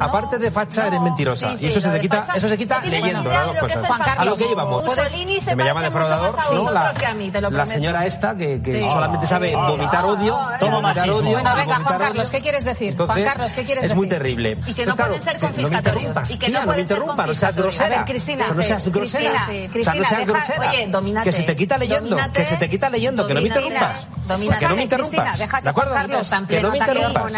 Aparte 0.00 0.38
de 0.38 0.50
facha, 0.50 0.86
eres 0.88 1.00
mentirosa. 1.00 1.50
Sí, 1.52 1.56
sí, 1.58 1.64
y 1.64 1.68
eso 1.68 1.80
se 1.80 1.88
te 1.90 2.00
quita, 2.00 2.22
facha- 2.24 2.38
eso 2.38 2.48
se 2.48 2.58
quita 2.58 2.76
¿Qué 2.80 2.90
tiene 2.90 3.00
leyendo, 3.00 3.30
las 3.30 3.46
ver? 3.52 3.60
dos 3.60 3.72
cosas. 3.72 4.00
A 4.18 4.24
lo 4.24 4.34
que 4.36 4.44
íbamos. 4.50 4.84
Que 5.44 5.54
me 5.56 5.64
llama 5.64 5.82
defraudador, 5.82 6.32
¿no? 6.34 6.70
La, 6.72 6.80
vosotros 6.82 6.98
que 6.98 7.06
a 7.06 7.14
mí, 7.14 7.30
te 7.30 7.40
lo 7.40 7.50
la 7.50 7.56
prometo. 7.56 7.72
señora 7.72 8.06
esta 8.06 8.36
que, 8.36 8.60
que 8.60 8.80
Sí. 8.82 8.88
solamente 8.88 9.26
sabe 9.26 9.54
Oh, 9.54 9.66
vomitar 9.68 10.04
oh, 10.04 10.08
odio. 10.14 10.38
Toma 10.58 10.72
vomitar 10.80 10.96
machismo. 11.06 11.16
odio. 11.18 11.30
Bueno, 11.30 11.54
venga, 11.56 11.74
Juan. 11.76 11.98
Carlos, 11.98 12.30
¿qué 12.32 12.40
quieres 12.40 12.64
decir? 12.64 12.96
Juan 12.96 13.22
Carlos, 13.22 13.54
¿qué 13.54 13.64
quieres 13.64 13.84
es 13.84 13.94
muy 13.94 14.08
decir? 14.08 14.18
terrible. 14.22 14.56
Y 14.66 14.74
que 14.74 14.86
no 14.86 14.92
Entonces, 14.92 14.96
claro, 14.96 15.08
pueden 15.08 15.22
ser 15.22 15.34
sí, 15.34 15.40
No 15.40 15.48
me 15.48 15.54
confiscatorios. 15.54 16.02
interrumpas, 16.02 16.30
Y 16.30 16.38
que 16.38 16.46
tía, 16.46 16.60
no 16.60 16.66
no 16.66 16.72
me 16.72 16.80
interrumpas, 16.80 17.26
no 17.28 17.34
seas 17.34 17.54
confiscatorios. 17.54 17.76
grosera. 17.78 17.94
A 17.94 17.98
ver, 18.04 18.10
Cristina, 18.12 18.46
no 18.54 18.62
seas 18.62 18.82
sí, 18.82 18.90
grosera. 18.90 19.46
Cristina, 19.46 19.78
o 19.78 19.84
sea, 19.84 19.94
no 19.94 20.04
seas 20.04 20.26
deja- 20.26 20.46
oye, 20.58 20.86
domínate. 20.88 21.30
Que 21.30 21.32
se 21.32 21.42
te 21.42 21.56
quita 21.56 21.78
leyendo, 21.78 22.10
Domínate. 22.10 22.38
que 22.40 22.44
se 22.44 22.56
te 22.56 22.68
quita 22.68 22.90
leyendo, 22.90 23.26
que 23.26 23.34
no 23.34 23.40
me 23.40 23.48
interrumpas. 23.48 24.00
Que 24.00 24.08
no 24.08 24.38
me 24.38 24.46
Cristina, 24.46 24.82
interrumpas. 24.82 25.38
¿De 25.38 25.68
acuerdo? 25.68 25.94
Carlos 25.94 26.30
Que 26.48 26.60
no 26.62 26.70
me 26.70 26.78
interrumpas. 26.78 27.32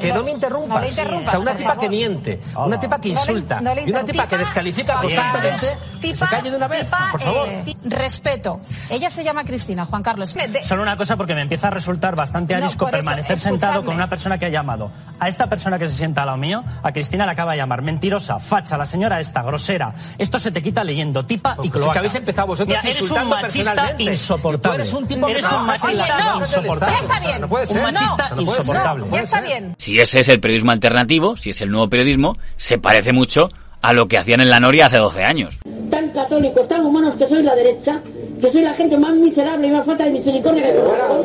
Que 0.00 0.12
no 0.12 0.22
me 0.22 0.30
interrumpas. 0.32 0.84
O 1.26 1.30
sea, 1.30 1.38
una 1.40 1.56
tipa 1.56 1.76
que 1.78 1.88
miente, 1.88 2.40
una 2.56 2.78
tipa 2.78 3.00
que 3.00 3.08
insulta 3.08 3.60
y 3.86 3.90
una 3.90 4.04
tipa 4.04 4.28
que 4.28 4.38
descalifica 4.38 5.00
constantemente, 5.00 5.76
se 6.14 6.26
calle 6.26 6.50
de 6.50 6.56
una 6.56 6.68
vez, 6.68 6.86
por 7.10 7.20
favor. 7.20 7.48
eh, 7.48 7.76
respeto. 7.84 8.60
Ella 8.90 9.10
se 9.10 9.24
llama 9.24 9.44
Cristina, 9.44 9.84
Juan 9.84 10.02
Carlos. 10.02 10.34
Solo 10.62 10.82
una 10.82 10.96
cosa 10.96 11.16
porque 11.16 11.34
me 11.34 11.42
empieza 11.42 11.68
a 11.68 11.70
resultar 11.70 12.16
bastante 12.16 12.54
arisco 12.54 12.88
permanecer 12.88 13.38
sentado 13.38 13.84
con 13.84 13.94
una 13.94 14.08
persona 14.08 14.38
que 14.38 14.46
ha 14.46 14.50
llamado. 14.50 14.90
A 15.22 15.28
esta 15.28 15.46
persona 15.48 15.78
que 15.78 15.88
se 15.88 15.96
sienta 15.96 16.22
al 16.22 16.26
lado 16.26 16.38
mío, 16.38 16.64
a 16.82 16.90
Cristina 16.92 17.24
la 17.24 17.32
acaba 17.32 17.52
de 17.52 17.58
llamar 17.58 17.80
mentirosa, 17.80 18.40
facha, 18.40 18.76
la 18.76 18.86
señora 18.86 19.20
esta, 19.20 19.40
grosera. 19.42 19.94
Esto 20.18 20.40
se 20.40 20.50
te 20.50 20.60
quita 20.60 20.82
leyendo, 20.82 21.24
tipa 21.24 21.56
y 21.62 21.66
es 21.68 21.72
cloaca. 21.72 21.92
que 21.92 21.98
habéis 22.00 22.14
empezado 22.16 22.48
vosotros 22.48 22.76
Mira, 22.76 22.80
eres 22.80 23.08
un 23.08 23.28
machista 23.28 23.94
insoportable. 23.98 24.76
Tú 24.78 24.82
eres 24.82 24.92
un 24.92 25.06
tipo 25.06 25.28
eres 25.28 25.42
no, 25.44 25.60
un 25.60 25.66
machista 25.66 25.88
Oye, 26.16 26.24
no, 26.24 26.40
insoportable. 26.40 26.94
ya 26.96 27.00
está 27.02 27.20
bien. 27.20 27.40
No 27.40 27.48
puede 27.48 27.66
ser. 27.68 27.76
Un 27.76 27.92
machista 27.92 28.30
insoportable. 28.36 28.98
No 29.00 29.04
Ya 29.06 29.10
puede 29.10 29.22
está 29.24 29.36
ser. 29.38 29.46
bien. 29.46 29.74
Si 29.78 30.00
ese 30.00 30.20
es 30.20 30.28
el 30.28 30.40
periodismo 30.40 30.72
alternativo, 30.72 31.36
si 31.36 31.50
es 31.50 31.60
el 31.60 31.70
nuevo 31.70 31.88
periodismo, 31.88 32.36
se 32.56 32.78
parece 32.78 33.12
mucho 33.12 33.48
a 33.80 33.92
lo 33.92 34.08
que 34.08 34.18
hacían 34.18 34.40
en 34.40 34.50
la 34.50 34.58
Noria 34.58 34.86
hace 34.86 34.96
12 34.98 35.24
años. 35.24 35.58
tan 35.88 36.08
católicos, 36.10 36.66
tan 36.66 36.84
humanos 36.84 37.14
que 37.14 37.28
sois 37.28 37.44
la 37.44 37.54
derecha, 37.54 38.00
que 38.40 38.50
sois 38.50 38.64
la 38.64 38.74
gente 38.74 38.98
más 38.98 39.12
miserable 39.12 39.68
y 39.68 39.70
más 39.70 39.86
falta 39.86 40.02
de 40.04 40.10
misericordia 40.10 40.64
que 40.64 40.74
conozco. 40.80 41.24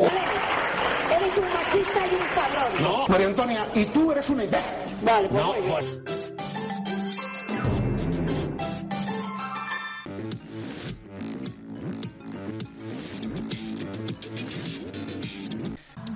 Eres 1.16 1.36
un 1.36 1.44
machista 1.44 2.00
y 2.06 2.14
un 2.14 2.28
cabrón. 2.34 2.82
No, 2.82 2.97
María 3.08 3.26
Antonia, 3.26 3.66
y 3.74 3.84
tú 3.86 4.12
eres 4.12 4.28
una 4.30 4.44
imbécil. 4.44 4.64
Vale, 5.02 5.28
pues 5.28 5.42
No, 5.42 5.52
muy 5.52 5.62
bien. 5.62 6.02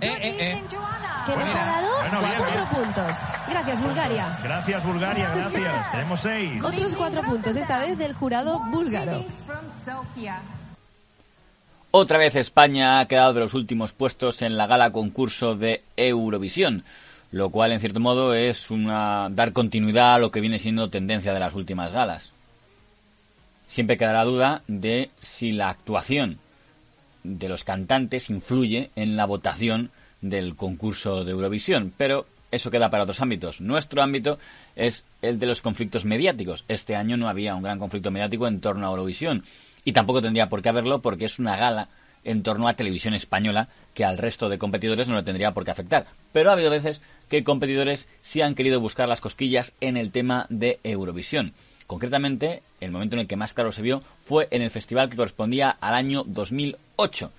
Eh, 0.01 0.09
eh, 0.21 0.37
eh. 0.41 0.63
¿Que 1.27 1.33
Pues 1.35 1.47
nos 1.47 1.55
ha 1.55 1.65
dado 1.67 1.89
bueno, 2.01 2.19
bien, 2.21 2.33
cuatro 2.39 2.67
bien. 2.67 2.85
puntos. 2.85 3.17
Gracias, 3.49 3.81
Bulgaria. 3.81 4.39
Gracias, 4.43 4.85
Bulgaria, 4.85 5.31
gracias. 5.35 5.93
Tenemos 5.93 6.21
seis. 6.21 6.65
Otros 6.65 6.97
cuatro 6.97 7.23
puntos, 7.23 7.57
esta 7.57 7.79
vez 7.79 7.97
del 7.97 8.13
jurado 8.15 8.59
búlgaro. 8.71 9.25
Otra 11.95 12.17
vez 12.17 12.37
España 12.37 13.01
ha 13.01 13.07
quedado 13.07 13.35
de 13.35 13.41
los 13.41 13.53
últimos 13.53 13.93
puestos 13.93 14.41
en 14.41 14.57
la 14.57 14.67
gala 14.67 14.93
concurso 14.93 15.57
de 15.57 15.83
Eurovisión, 15.99 16.85
lo 17.33 17.51
cual 17.51 17.71
en 17.71 17.81
cierto 17.81 18.01
modo 18.01 18.33
es 18.33 18.71
una 18.71 19.29
dar 19.31 19.53
continuidad 19.53 20.15
a 20.15 20.19
lo 20.19 20.31
que 20.31 20.41
viene 20.41 20.59
siendo 20.59 20.89
tendencia 20.89 21.35
de 21.35 21.41
las 21.41 21.53
últimas 21.53 21.93
galas. 21.93 22.33
Siempre 23.69 23.99
quedará 23.99 24.25
duda 24.25 24.63
de 24.69 25.11
si 25.21 25.53
la 25.53 25.69
actuación 25.69 26.39
de 27.25 27.51
los 27.51 27.63
cantantes 27.63 28.31
influye 28.31 28.89
en 28.97 29.15
la 29.19 29.27
votación 29.27 29.91
del 30.23 30.57
concurso 30.57 31.25
de 31.25 31.33
Eurovisión, 31.33 31.93
pero 31.95 32.25
eso 32.51 32.71
queda 32.71 32.89
para 32.89 33.03
otros 33.03 33.21
ámbitos. 33.21 33.61
Nuestro 33.61 34.01
ámbito 34.01 34.39
es 34.77 35.05
el 35.21 35.39
de 35.39 35.45
los 35.45 35.61
conflictos 35.61 36.07
mediáticos. 36.07 36.65
Este 36.69 36.97
año 36.97 37.19
no 37.19 37.29
había 37.29 37.55
un 37.55 37.63
gran 37.63 37.79
conflicto 37.79 38.11
mediático 38.11 38.47
en 38.47 38.63
torno 38.63 38.87
a 38.87 38.91
Eurovisión 38.91 39.45
y 39.85 39.93
tampoco 39.93 40.23
tendría 40.23 40.49
por 40.49 40.63
qué 40.63 40.69
haberlo 40.69 41.01
porque 41.01 41.25
es 41.25 41.39
una 41.39 41.57
gala 41.57 41.89
en 42.25 42.43
torno 42.43 42.69
a 42.69 42.75
televisión 42.75 43.15
española 43.15 43.69
que 43.95 44.05
al 44.05 44.19
resto 44.19 44.49
de 44.49 44.59
competidores 44.59 45.09
no 45.09 45.17
le 45.17 45.23
tendría 45.23 45.53
por 45.53 45.65
qué 45.65 45.73
afectar. 45.73 46.07
Pero 46.33 46.51
ha 46.51 46.53
habido 46.55 46.71
veces 46.71 47.01
que 47.29 47.45
competidores 47.45 48.09
sí 48.23 48.43
han 48.43 48.55
querido 48.55 48.81
buscar 48.81 49.09
las 49.09 49.21
cosquillas 49.21 49.73
en 49.81 49.97
el 49.97 50.11
tema 50.11 50.47
de 50.49 50.79
Eurovisión. 50.85 51.53
Concretamente, 51.87 52.63
el 52.81 52.93
momento 52.93 53.17
en 53.17 53.21
el 53.21 53.29
que 53.29 53.37
más 53.37 53.55
claro 53.55 53.73
se 53.73 53.83
vio 53.83 54.03
fue 54.25 54.49
en 54.51 54.63
el 54.63 54.71
festival 54.71 55.09
que 55.09 55.17
correspondía 55.17 55.71
al 55.81 55.95
año 55.95 56.25
2008. 56.27 57.33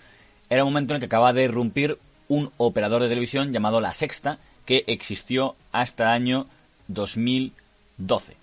Era 0.50 0.64
un 0.64 0.72
momento 0.72 0.94
en 0.94 0.96
el 0.96 1.00
que 1.00 1.06
acababa 1.06 1.34
de 1.34 1.46
irrumpir 1.46 1.98
un 2.28 2.52
operador 2.58 3.02
de 3.02 3.10
televisión 3.10 3.54
llamado 3.54 3.82
La 3.82 3.94
Sexta, 3.94 4.38
que 4.66 4.84
existió 4.88 5.56
hasta 5.72 6.04
el 6.04 6.10
año 6.10 6.48
2012. 6.88 8.36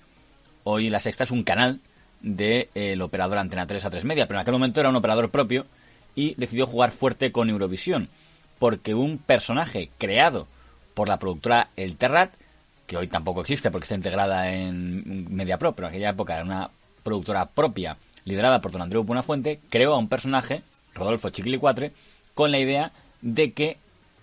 Hoy 0.64 0.90
La 0.90 1.00
Sexta 1.00 1.24
es 1.24 1.30
un 1.30 1.44
canal 1.44 1.80
del 2.20 3.02
operador 3.02 3.38
Antena 3.38 3.66
3 3.66 3.84
a 3.84 3.90
3 3.90 4.04
Media, 4.04 4.26
pero 4.26 4.38
en 4.38 4.42
aquel 4.42 4.52
momento 4.52 4.80
era 4.80 4.90
un 4.90 4.96
operador 4.96 5.30
propio 5.30 5.66
y 6.14 6.34
decidió 6.34 6.66
jugar 6.66 6.90
fuerte 6.90 7.32
con 7.32 7.48
Eurovisión, 7.48 8.08
porque 8.58 8.94
un 8.94 9.18
personaje 9.18 9.90
creado 9.98 10.46
por 10.94 11.08
la 11.08 11.18
productora 11.18 11.68
El 11.76 11.96
Terrat, 11.96 12.32
que 12.86 12.96
hoy 12.96 13.06
tampoco 13.06 13.40
existe 13.40 13.70
porque 13.70 13.84
está 13.84 13.94
integrada 13.94 14.52
en 14.52 15.32
MediaPro, 15.34 15.72
pero 15.72 15.88
en 15.88 15.94
aquella 15.94 16.10
época 16.10 16.34
era 16.34 16.44
una 16.44 16.70
productora 17.02 17.46
propia 17.46 17.96
liderada 18.24 18.60
por 18.60 18.72
don 18.72 18.82
Andreu 18.82 19.04
Buenafuente, 19.04 19.60
creó 19.70 19.94
a 19.94 19.98
un 19.98 20.08
personaje, 20.08 20.62
Rodolfo 20.94 21.30
Chiquilicuatre, 21.30 21.92
con 22.34 22.50
la 22.50 22.58
idea 22.58 22.92
de 23.22 23.52
que 23.52 23.78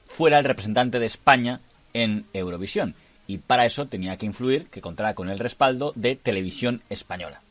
fuera 0.07 0.39
el 0.39 0.45
representante 0.45 0.99
de 0.99 1.05
España 1.05 1.61
en 1.93 2.25
Eurovisión. 2.33 2.95
Y 3.25 3.39
para 3.39 3.65
eso 3.65 3.87
tenía 3.87 4.17
que 4.17 4.25
influir 4.25 4.67
que 4.67 4.81
contara 4.81 5.13
con 5.13 5.29
el 5.29 5.39
respaldo 5.39 5.91
de 5.95 6.15
Televisión 6.15 6.81
Española. 6.89 7.41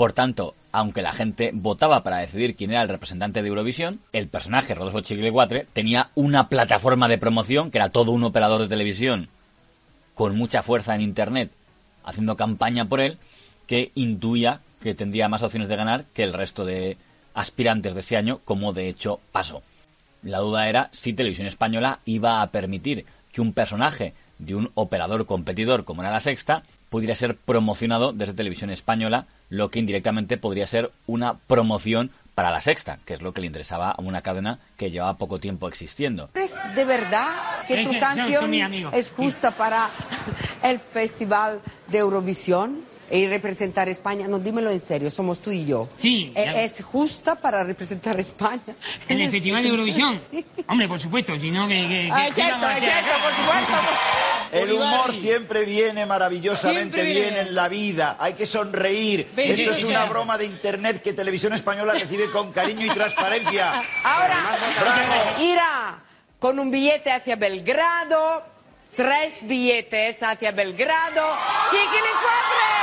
Por 0.00 0.14
tanto, 0.14 0.54
aunque 0.72 1.02
la 1.02 1.12
gente 1.12 1.50
votaba 1.52 2.02
para 2.02 2.20
decidir 2.20 2.56
quién 2.56 2.70
era 2.70 2.80
el 2.80 2.88
representante 2.88 3.42
de 3.42 3.48
Eurovisión, 3.50 4.00
el 4.14 4.28
personaje 4.28 4.74
Rodolfo 4.74 5.02
Chiquilicuatre 5.02 5.66
tenía 5.74 6.08
una 6.14 6.48
plataforma 6.48 7.06
de 7.06 7.18
promoción 7.18 7.70
que 7.70 7.76
era 7.76 7.90
todo 7.90 8.10
un 8.12 8.24
operador 8.24 8.62
de 8.62 8.68
televisión 8.68 9.28
con 10.14 10.38
mucha 10.38 10.62
fuerza 10.62 10.94
en 10.94 11.02
Internet 11.02 11.50
haciendo 12.02 12.38
campaña 12.38 12.86
por 12.86 13.00
él 13.00 13.18
que 13.66 13.92
intuía 13.94 14.60
que 14.82 14.94
tendría 14.94 15.28
más 15.28 15.42
opciones 15.42 15.68
de 15.68 15.76
ganar 15.76 16.06
que 16.14 16.22
el 16.22 16.32
resto 16.32 16.64
de 16.64 16.96
aspirantes 17.34 17.92
de 17.92 18.00
ese 18.00 18.16
año, 18.16 18.40
como 18.46 18.72
de 18.72 18.88
hecho 18.88 19.20
pasó. 19.32 19.60
La 20.22 20.38
duda 20.38 20.70
era 20.70 20.88
si 20.92 21.12
Televisión 21.12 21.46
Española 21.46 21.98
iba 22.06 22.40
a 22.40 22.46
permitir 22.46 23.04
que 23.32 23.42
un 23.42 23.52
personaje 23.52 24.14
de 24.38 24.54
un 24.54 24.70
operador 24.72 25.26
competidor 25.26 25.84
como 25.84 26.00
era 26.00 26.10
la 26.10 26.20
Sexta 26.20 26.62
pudiera 26.90 27.14
ser 27.14 27.36
promocionado 27.36 28.12
desde 28.12 28.34
Televisión 28.34 28.70
Española, 28.70 29.26
lo 29.48 29.70
que 29.70 29.78
indirectamente 29.78 30.36
podría 30.36 30.66
ser 30.66 30.90
una 31.06 31.34
promoción 31.34 32.10
para 32.34 32.50
la 32.50 32.60
Sexta, 32.60 32.98
que 33.04 33.14
es 33.14 33.22
lo 33.22 33.32
que 33.32 33.40
le 33.40 33.46
interesaba 33.46 33.90
a 33.90 34.00
una 34.00 34.22
cadena 34.22 34.58
que 34.76 34.90
llevaba 34.90 35.16
poco 35.16 35.38
tiempo 35.38 35.68
existiendo. 35.68 36.28
¿Crees 36.32 36.56
de 36.74 36.84
verdad 36.84 37.28
que 37.66 37.84
tu 37.84 37.98
canción 37.98 38.54
es 38.92 39.10
justa 39.10 39.50
para 39.52 39.90
el 40.62 40.78
Festival 40.78 41.60
de 41.88 41.98
Eurovisión? 41.98 42.89
Y 43.10 43.26
representar 43.26 43.88
España, 43.88 44.26
no, 44.28 44.38
dímelo 44.38 44.70
en 44.70 44.80
serio, 44.80 45.10
somos 45.10 45.40
tú 45.40 45.50
y 45.50 45.66
yo. 45.66 45.88
Sí. 45.98 46.32
¿E- 46.36 46.44
ya- 46.44 46.62
¿Es 46.62 46.82
justa 46.84 47.34
para 47.34 47.64
representar 47.64 48.18
España? 48.20 48.60
¿En 49.08 49.20
el 49.20 49.30
Festival 49.30 49.62
de 49.62 49.68
Eurovisión? 49.68 50.20
Hombre, 50.68 50.86
por 50.88 51.00
supuesto, 51.00 51.38
si 51.38 51.50
no, 51.50 51.66
que... 51.66 52.08
Ah, 52.12 52.26
que- 52.26 52.34
¿qué 52.34 52.34
cierto, 52.42 52.52
vamos 52.60 52.66
a 52.66 52.76
hacer 52.76 52.90
cierto, 52.92 53.10
acá? 53.10 53.22
por 53.22 53.32
supuesto. 53.34 53.72
El 54.52 54.72
humor 54.72 55.12
siempre 55.12 55.64
viene 55.64 56.06
maravillosamente 56.06 57.02
Siempre 57.02 57.04
bien 57.04 57.36
en 57.36 57.54
la 57.54 57.68
vida. 57.68 58.16
Hay 58.18 58.34
que 58.34 58.46
sonreír. 58.46 59.28
Ven, 59.36 59.52
Esto 59.52 59.70
es 59.70 59.76
sí, 59.78 59.84
una 59.84 60.02
sí. 60.04 60.08
broma 60.10 60.36
de 60.38 60.46
internet 60.46 61.02
que 61.02 61.12
Televisión 61.12 61.52
Española 61.52 61.92
recibe 61.92 62.28
con 62.32 62.52
cariño 62.52 62.84
y 62.86 62.90
transparencia. 62.90 63.80
Ahora, 64.02 64.58
Bravo. 64.80 65.42
irá 65.44 65.98
con 66.40 66.58
un 66.58 66.68
billete 66.70 67.12
hacia 67.12 67.36
Belgrado, 67.36 68.44
tres 68.96 69.34
billetes 69.42 70.20
hacia 70.20 70.50
Belgrado. 70.50 71.22
¡Chiquilicuatre! 71.70 72.79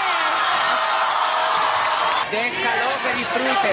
Déjalo 2.31 2.89
que 3.03 3.17
disfrute. 3.19 3.71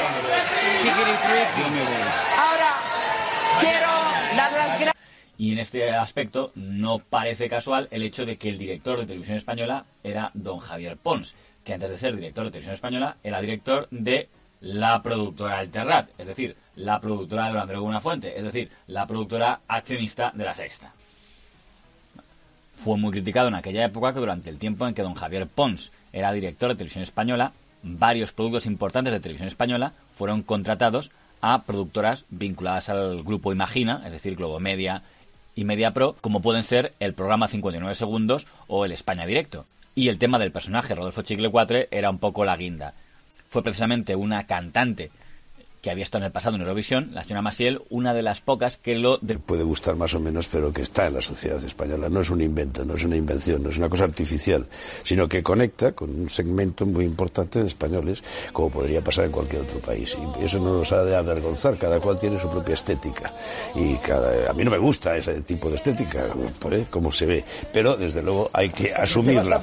Ahora, 2.38 2.74
quiero 3.60 3.88
dar 4.36 4.52
las 4.52 4.78
gracias. 4.80 4.94
Y 5.36 5.52
en 5.52 5.58
este 5.58 5.90
aspecto 5.90 6.52
no 6.54 7.00
parece 7.00 7.48
casual 7.48 7.88
el 7.90 8.02
hecho 8.02 8.24
de 8.24 8.36
que 8.36 8.50
el 8.50 8.58
director 8.58 9.00
de 9.00 9.06
Televisión 9.06 9.36
Española 9.38 9.84
era 10.04 10.30
don 10.34 10.60
Javier 10.60 10.96
Pons, 10.96 11.34
que 11.64 11.74
antes 11.74 11.90
de 11.90 11.98
ser 11.98 12.14
director 12.14 12.44
de 12.44 12.50
Televisión 12.52 12.74
Española 12.74 13.16
era 13.24 13.40
director 13.40 13.88
de 13.90 14.28
la 14.60 15.02
productora 15.02 15.58
Alterrat, 15.58 16.08
es 16.16 16.26
decir, 16.28 16.56
la 16.76 17.00
productora 17.00 17.52
de 17.52 17.58
Andreu 17.58 17.82
Buenafuente, 17.82 18.38
es 18.38 18.44
decir, 18.44 18.70
la 18.86 19.06
productora 19.06 19.60
accionista 19.66 20.30
de 20.32 20.44
La 20.44 20.54
Sexta. 20.54 20.92
Fue 22.82 22.96
muy 22.96 23.10
criticado 23.10 23.48
en 23.48 23.54
aquella 23.56 23.84
época 23.84 24.12
que 24.12 24.20
durante 24.20 24.48
el 24.48 24.58
tiempo 24.58 24.86
en 24.86 24.94
que 24.94 25.02
don 25.02 25.14
Javier 25.14 25.48
Pons 25.48 25.90
era 26.12 26.32
director 26.32 26.70
de 26.70 26.76
Televisión 26.76 27.02
Española, 27.02 27.52
varios 27.84 28.32
productos 28.32 28.66
importantes 28.66 29.12
de 29.12 29.20
Televisión 29.20 29.46
Española 29.48 29.92
fueron 30.12 30.42
contratados 30.42 31.10
a 31.40 31.62
productoras 31.62 32.24
vinculadas 32.30 32.88
al 32.88 33.22
grupo 33.22 33.52
Imagina, 33.52 34.02
es 34.06 34.12
decir, 34.12 34.34
Globo 34.34 34.58
Media 34.58 35.02
y 35.54 35.64
Media 35.64 35.92
Pro, 35.92 36.16
como 36.20 36.40
pueden 36.40 36.62
ser 36.62 36.94
el 36.98 37.14
programa 37.14 37.46
59 37.46 37.94
segundos 37.94 38.46
o 38.66 38.84
el 38.84 38.92
España 38.92 39.26
Directo. 39.26 39.66
Y 39.94 40.08
el 40.08 40.18
tema 40.18 40.38
del 40.38 40.50
personaje 40.50 40.94
Rodolfo 40.94 41.22
Chiclecuatre 41.22 41.88
era 41.90 42.10
un 42.10 42.18
poco 42.18 42.44
la 42.44 42.56
guinda. 42.56 42.94
Fue 43.50 43.62
precisamente 43.62 44.16
una 44.16 44.46
cantante 44.46 45.10
que 45.84 45.90
había 45.90 46.02
estado 46.04 46.24
en 46.24 46.26
el 46.28 46.32
pasado 46.32 46.56
en 46.56 46.62
Eurovisión, 46.62 47.10
la 47.12 47.22
señora 47.24 47.42
Maciel, 47.42 47.82
una 47.90 48.14
de 48.14 48.22
las 48.22 48.40
pocas 48.40 48.78
que 48.78 48.94
lo 48.94 49.18
de- 49.18 49.38
puede 49.38 49.64
gustar 49.64 49.96
más 49.96 50.14
o 50.14 50.18
menos, 50.20 50.48
pero 50.48 50.72
que 50.72 50.80
está 50.80 51.06
en 51.08 51.14
la 51.14 51.20
sociedad 51.20 51.62
española. 51.62 52.08
No 52.08 52.20
es 52.22 52.30
un 52.30 52.40
invento, 52.40 52.86
no 52.86 52.94
es 52.94 53.04
una 53.04 53.16
invención, 53.16 53.62
no 53.62 53.68
es 53.68 53.76
una 53.76 53.90
cosa 53.90 54.04
artificial, 54.04 54.66
sino 55.02 55.28
que 55.28 55.42
conecta 55.42 55.92
con 55.92 56.08
un 56.08 56.30
segmento 56.30 56.86
muy 56.86 57.04
importante 57.04 57.60
de 57.60 57.66
españoles, 57.66 58.24
como 58.54 58.70
podría 58.70 59.02
pasar 59.02 59.26
en 59.26 59.32
cualquier 59.32 59.60
otro 59.62 59.78
país. 59.80 60.16
Y 60.40 60.44
eso 60.46 60.58
no 60.58 60.78
nos 60.78 60.90
ha 60.92 61.04
de 61.04 61.14
avergonzar, 61.16 61.76
cada 61.76 62.00
cual 62.00 62.18
tiene 62.18 62.38
su 62.38 62.48
propia 62.48 62.72
estética. 62.74 63.34
Y 63.74 63.96
cada, 63.96 64.50
a 64.50 64.54
mí 64.54 64.64
no 64.64 64.70
me 64.70 64.78
gusta 64.78 65.14
ese 65.18 65.42
tipo 65.42 65.68
de 65.68 65.76
estética, 65.76 66.24
¿eh? 66.70 66.86
como 66.90 67.12
se 67.12 67.26
ve, 67.26 67.44
pero 67.74 67.94
desde 67.96 68.22
luego 68.22 68.48
hay 68.54 68.70
que 68.70 68.90
asumirla. 68.94 69.60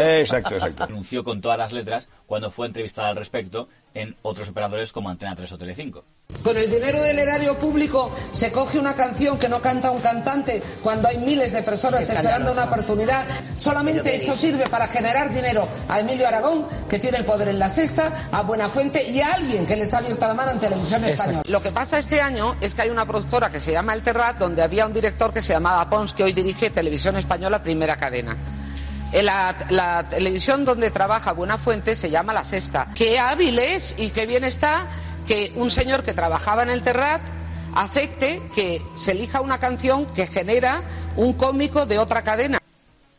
Eh, 0.00 0.20
Exacto, 0.20 0.54
exacto. 0.54 0.84
anunció 0.84 1.22
con 1.22 1.42
todas 1.42 1.58
las 1.58 1.72
letras 1.72 2.06
cuando 2.26 2.50
fue 2.50 2.66
entrevistada 2.66 3.08
al 3.08 3.16
respecto 3.16 3.68
en 3.94 4.14
otros 4.22 4.48
operadores 4.48 4.92
como 4.92 5.08
Antena 5.08 5.34
3 5.34 5.52
o 5.52 5.58
Telecinco. 5.58 6.04
Con 6.42 6.56
el 6.56 6.68
dinero 6.68 7.00
del 7.02 7.18
erario 7.18 7.58
público 7.58 8.12
se 8.32 8.52
coge 8.52 8.78
una 8.78 8.94
canción 8.94 9.38
que 9.38 9.48
no 9.48 9.62
canta 9.62 9.90
un 9.90 10.00
cantante 10.00 10.62
cuando 10.82 11.08
hay 11.08 11.18
miles 11.18 11.52
de 11.52 11.62
personas 11.62 12.08
esperando 12.08 12.52
una 12.52 12.64
oportunidad. 12.64 13.24
Solamente 13.56 14.14
esto 14.14 14.34
sirve 14.34 14.68
para 14.68 14.86
generar 14.86 15.32
dinero 15.32 15.66
a 15.88 16.00
Emilio 16.00 16.28
Aragón, 16.28 16.66
que 16.90 16.98
tiene 16.98 17.18
el 17.18 17.24
poder 17.24 17.48
en 17.48 17.58
la 17.58 17.68
sexta, 17.68 18.28
a 18.30 18.42
Buenafuente 18.42 19.08
y 19.10 19.20
a 19.20 19.34
alguien 19.34 19.64
que 19.64 19.76
le 19.76 19.84
está 19.84 19.98
abierta 19.98 20.28
la 20.28 20.34
mano 20.34 20.50
en 20.50 20.58
televisión 20.58 21.04
española. 21.04 21.42
Lo 21.48 21.62
que 21.62 21.70
pasa 21.70 21.98
este 21.98 22.20
año 22.20 22.56
es 22.60 22.74
que 22.74 22.82
hay 22.82 22.90
una 22.90 23.06
productora 23.06 23.50
que 23.50 23.60
se 23.60 23.72
llama 23.72 23.94
El 23.94 24.02
Terrat, 24.02 24.36
donde 24.36 24.62
había 24.62 24.86
un 24.86 24.92
director 24.92 25.32
que 25.32 25.40
se 25.40 25.52
llamaba 25.52 25.88
Pons, 25.88 26.12
que 26.12 26.24
hoy 26.24 26.32
dirige 26.32 26.70
Televisión 26.70 27.16
Española 27.16 27.62
Primera 27.62 27.96
Cadena. 27.96 28.36
La, 29.12 29.56
la 29.70 30.08
televisión 30.08 30.64
donde 30.64 30.90
trabaja 30.90 31.32
Buenafuente 31.32 31.96
se 31.96 32.10
llama 32.10 32.32
La 32.32 32.44
Sexta. 32.44 32.88
Qué 32.94 33.18
hábil 33.18 33.58
es 33.58 33.94
y 33.98 34.10
qué 34.10 34.26
bien 34.26 34.44
está 34.44 34.88
que 35.26 35.52
un 35.56 35.70
señor 35.70 36.02
que 36.02 36.12
trabajaba 36.12 36.62
en 36.62 36.70
el 36.70 36.82
Terrat 36.82 37.22
acepte 37.74 38.42
que 38.54 38.82
se 38.94 39.12
elija 39.12 39.40
una 39.40 39.58
canción 39.58 40.06
que 40.06 40.26
genera 40.26 40.82
un 41.16 41.34
cómico 41.34 41.86
de 41.86 41.98
otra 41.98 42.22
cadena. 42.22 42.58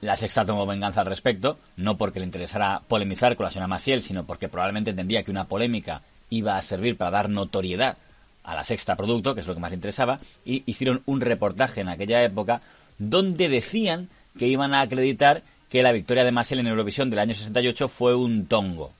La 0.01 0.15
Sexta 0.15 0.45
tomó 0.45 0.65
venganza 0.65 1.01
al 1.01 1.07
respecto, 1.07 1.57
no 1.75 1.97
porque 1.97 2.19
le 2.19 2.25
interesara 2.25 2.81
polemizar 2.88 3.35
con 3.35 3.45
la 3.45 3.51
señora 3.51 3.67
Maciel, 3.67 4.03
sino 4.03 4.25
porque 4.25 4.49
probablemente 4.49 4.91
entendía 4.91 5.23
que 5.23 5.31
una 5.31 5.45
polémica 5.45 6.01
iba 6.29 6.55
a 6.55 6.61
servir 6.61 6.97
para 6.97 7.11
dar 7.11 7.29
notoriedad 7.29 7.97
a 8.43 8.55
la 8.55 8.63
Sexta 8.63 8.95
Producto, 8.95 9.33
que 9.33 9.41
es 9.41 9.47
lo 9.47 9.53
que 9.53 9.59
más 9.59 9.71
le 9.71 9.75
interesaba, 9.75 10.19
y 10.45 10.63
hicieron 10.65 11.01
un 11.05 11.21
reportaje 11.21 11.81
en 11.81 11.89
aquella 11.89 12.23
época 12.23 12.61
donde 12.99 13.49
decían 13.49 14.09
que 14.38 14.47
iban 14.47 14.73
a 14.73 14.81
acreditar 14.81 15.41
que 15.70 15.84
la 15.84 15.91
victoria 15.91 16.24
de 16.24 16.32
Maciel 16.32 16.59
en 16.59 16.68
Eurovisión 16.68 17.09
del 17.09 17.20
año 17.20 17.34
68 17.34 17.88
fue 17.88 18.15
un 18.15 18.45
tongo. 18.45 18.91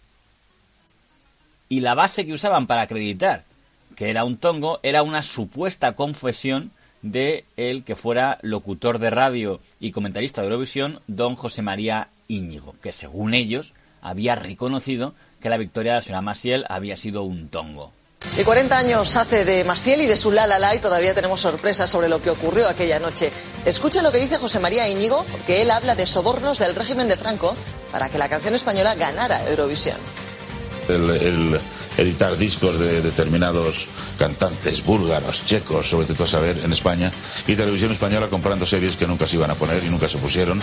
Y 1.70 1.82
la 1.82 1.96
base 1.96 2.26
que 2.26 2.34
usaban 2.34 2.68
para 2.68 2.82
acreditar 2.82 3.44
que 3.96 4.10
era 4.10 4.24
un 4.24 4.38
tongo 4.38 4.80
era 4.84 5.02
una 5.02 5.24
supuesta 5.24 5.94
confesión 5.94 6.72
de 7.02 7.46
el 7.58 7.84
que 7.84 7.96
fuera 7.96 8.38
locutor 8.42 9.00
de 9.00 9.10
radio 9.10 9.60
y 9.80 9.92
comentarista 9.92 10.42
de 10.42 10.48
Eurovisión, 10.48 11.00
don 11.08 11.36
José 11.36 11.62
María 11.62 12.10
Íñigo, 12.28 12.76
que 12.82 12.92
según 12.92 13.34
ellos 13.34 13.74
había 14.02 14.36
reconocido 14.36 15.14
que 15.42 15.50
la 15.50 15.58
victoria 15.58 15.94
de 15.94 15.98
la 15.98 16.02
señora 16.02 16.22
Maciel 16.22 16.66
había 16.70 16.96
sido 16.96 17.24
un 17.24 17.50
tongo. 17.50 17.92
Y 18.38 18.44
40 18.44 18.78
años 18.78 19.16
hace 19.16 19.46
de 19.46 19.64
Marciel 19.64 20.02
y 20.02 20.06
de 20.06 20.18
su 20.18 20.32
La 20.32 20.46
La 20.46 20.76
y 20.76 20.80
todavía 20.80 21.14
tenemos 21.14 21.42
sorpresas 21.42 21.90
sobre 21.90 22.10
lo 22.10 22.22
que 22.22 22.30
ocurrió 22.30 22.68
aquella 22.68 23.00
noche. 23.00 23.32
Escuchen 23.66 24.04
lo 24.04 24.12
que 24.12 24.20
dice 24.20 24.38
José 24.38 24.60
María 24.60 24.88
Íñigo, 24.88 25.26
porque 25.32 25.62
él 25.62 25.72
habla 25.72 25.96
de 25.96 26.06
sobornos 26.06 26.60
del 26.60 26.76
régimen 26.76 27.08
de 27.08 27.18
Franco 27.18 27.56
para 27.92 28.10
que 28.10 28.18
la 28.18 28.30
canción 28.30 28.54
española 28.54 28.96
ganara 28.96 29.48
Eurovisión. 29.50 29.98
el 30.88 31.60
editar 31.98 32.38
discos 32.38 32.80
de 32.80 33.02
determinados 33.02 33.88
cantantes 34.18 34.84
búlgaros, 34.84 35.44
checos, 35.46 35.90
sobre 35.90 36.08
todo 36.08 36.24
a 36.24 36.28
saber, 36.28 36.60
en 36.64 36.72
España, 36.72 37.12
y 37.48 37.56
Televisión 37.56 37.92
Española 37.92 38.28
comprando 38.30 38.66
series 38.66 38.96
que 38.96 39.08
nunca 39.08 39.28
se 39.28 39.36
iban 39.36 39.52
a 39.52 39.56
poner 39.56 39.84
y 39.84 39.90
nunca 39.90 40.08
se 40.08 40.18
pusieron. 40.18 40.62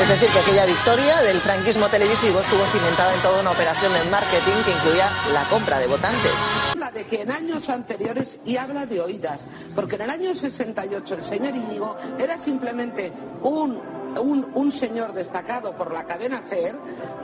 Es 0.00 0.08
decir, 0.08 0.30
que 0.30 0.38
aquella 0.38 0.64
victoria 0.64 1.20
del 1.20 1.38
franquismo 1.40 1.86
televisivo 1.88 2.40
estuvo 2.40 2.64
cimentada 2.72 3.12
en 3.14 3.20
toda 3.20 3.42
una 3.42 3.50
operación 3.50 3.92
de 3.92 4.02
marketing 4.04 4.64
que 4.64 4.70
incluía 4.70 5.12
la 5.34 5.46
compra 5.50 5.78
de 5.78 5.86
votantes. 5.88 6.46
Habla 6.70 6.90
de 6.90 7.04
que 7.04 7.20
en 7.20 7.30
años 7.30 7.68
anteriores, 7.68 8.38
y 8.46 8.56
habla 8.56 8.86
de 8.86 8.98
oídas, 8.98 9.40
porque 9.74 9.96
en 9.96 10.02
el 10.02 10.10
año 10.10 10.34
68 10.34 11.16
el 11.16 11.24
señor 11.24 11.54
Íñigo 11.54 11.98
era 12.18 12.38
simplemente 12.38 13.12
un, 13.42 13.78
un, 14.20 14.50
un 14.54 14.72
señor 14.72 15.12
destacado 15.12 15.72
por 15.72 15.92
la 15.92 16.04
cadena 16.04 16.42
SER, 16.46 16.74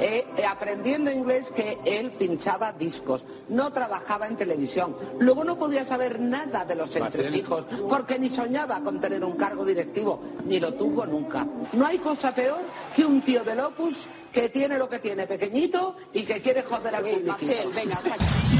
eh, 0.01 0.27
eh, 0.37 0.45
aprendiendo 0.45 1.11
inglés 1.11 1.51
que 1.55 1.79
él 1.85 2.13
pinchaba 2.13 2.73
discos, 2.73 3.25
no 3.49 3.73
trabajaba 3.73 4.27
en 4.27 4.37
televisión. 4.37 4.97
Luego 5.19 5.45
no 5.45 5.59
podía 5.59 5.85
saber 5.85 6.21
nada 6.21 6.65
de 6.65 6.75
los 6.75 6.95
entresijos, 6.95 7.65
porque 7.89 8.19
ni 8.19 8.29
soñaba 8.29 8.81
con 8.81 9.01
tener 9.01 9.25
un 9.25 9.37
cargo 9.37 9.65
directivo, 9.65 10.21
ni 10.45 10.61
lo 10.61 10.75
tuvo 10.75 11.07
nunca. 11.07 11.47
No 11.73 11.87
hay 11.87 11.99
cosa 11.99 12.35
peor 12.35 12.61
que 12.95 13.05
un 13.05 13.23
tío 13.23 13.45
del 13.45 13.61
Opus 13.61 14.09
que 14.37 14.51
tiene 14.51 14.77
lo 14.77 14.87
que 14.87 14.99
tiene 14.99 15.27
pequeñito 15.27 15.97
y 16.13 16.23
que 16.23 16.43
quiere 16.43 16.63
joder 16.63 16.95
al 16.95 17.03
público. 17.03 17.37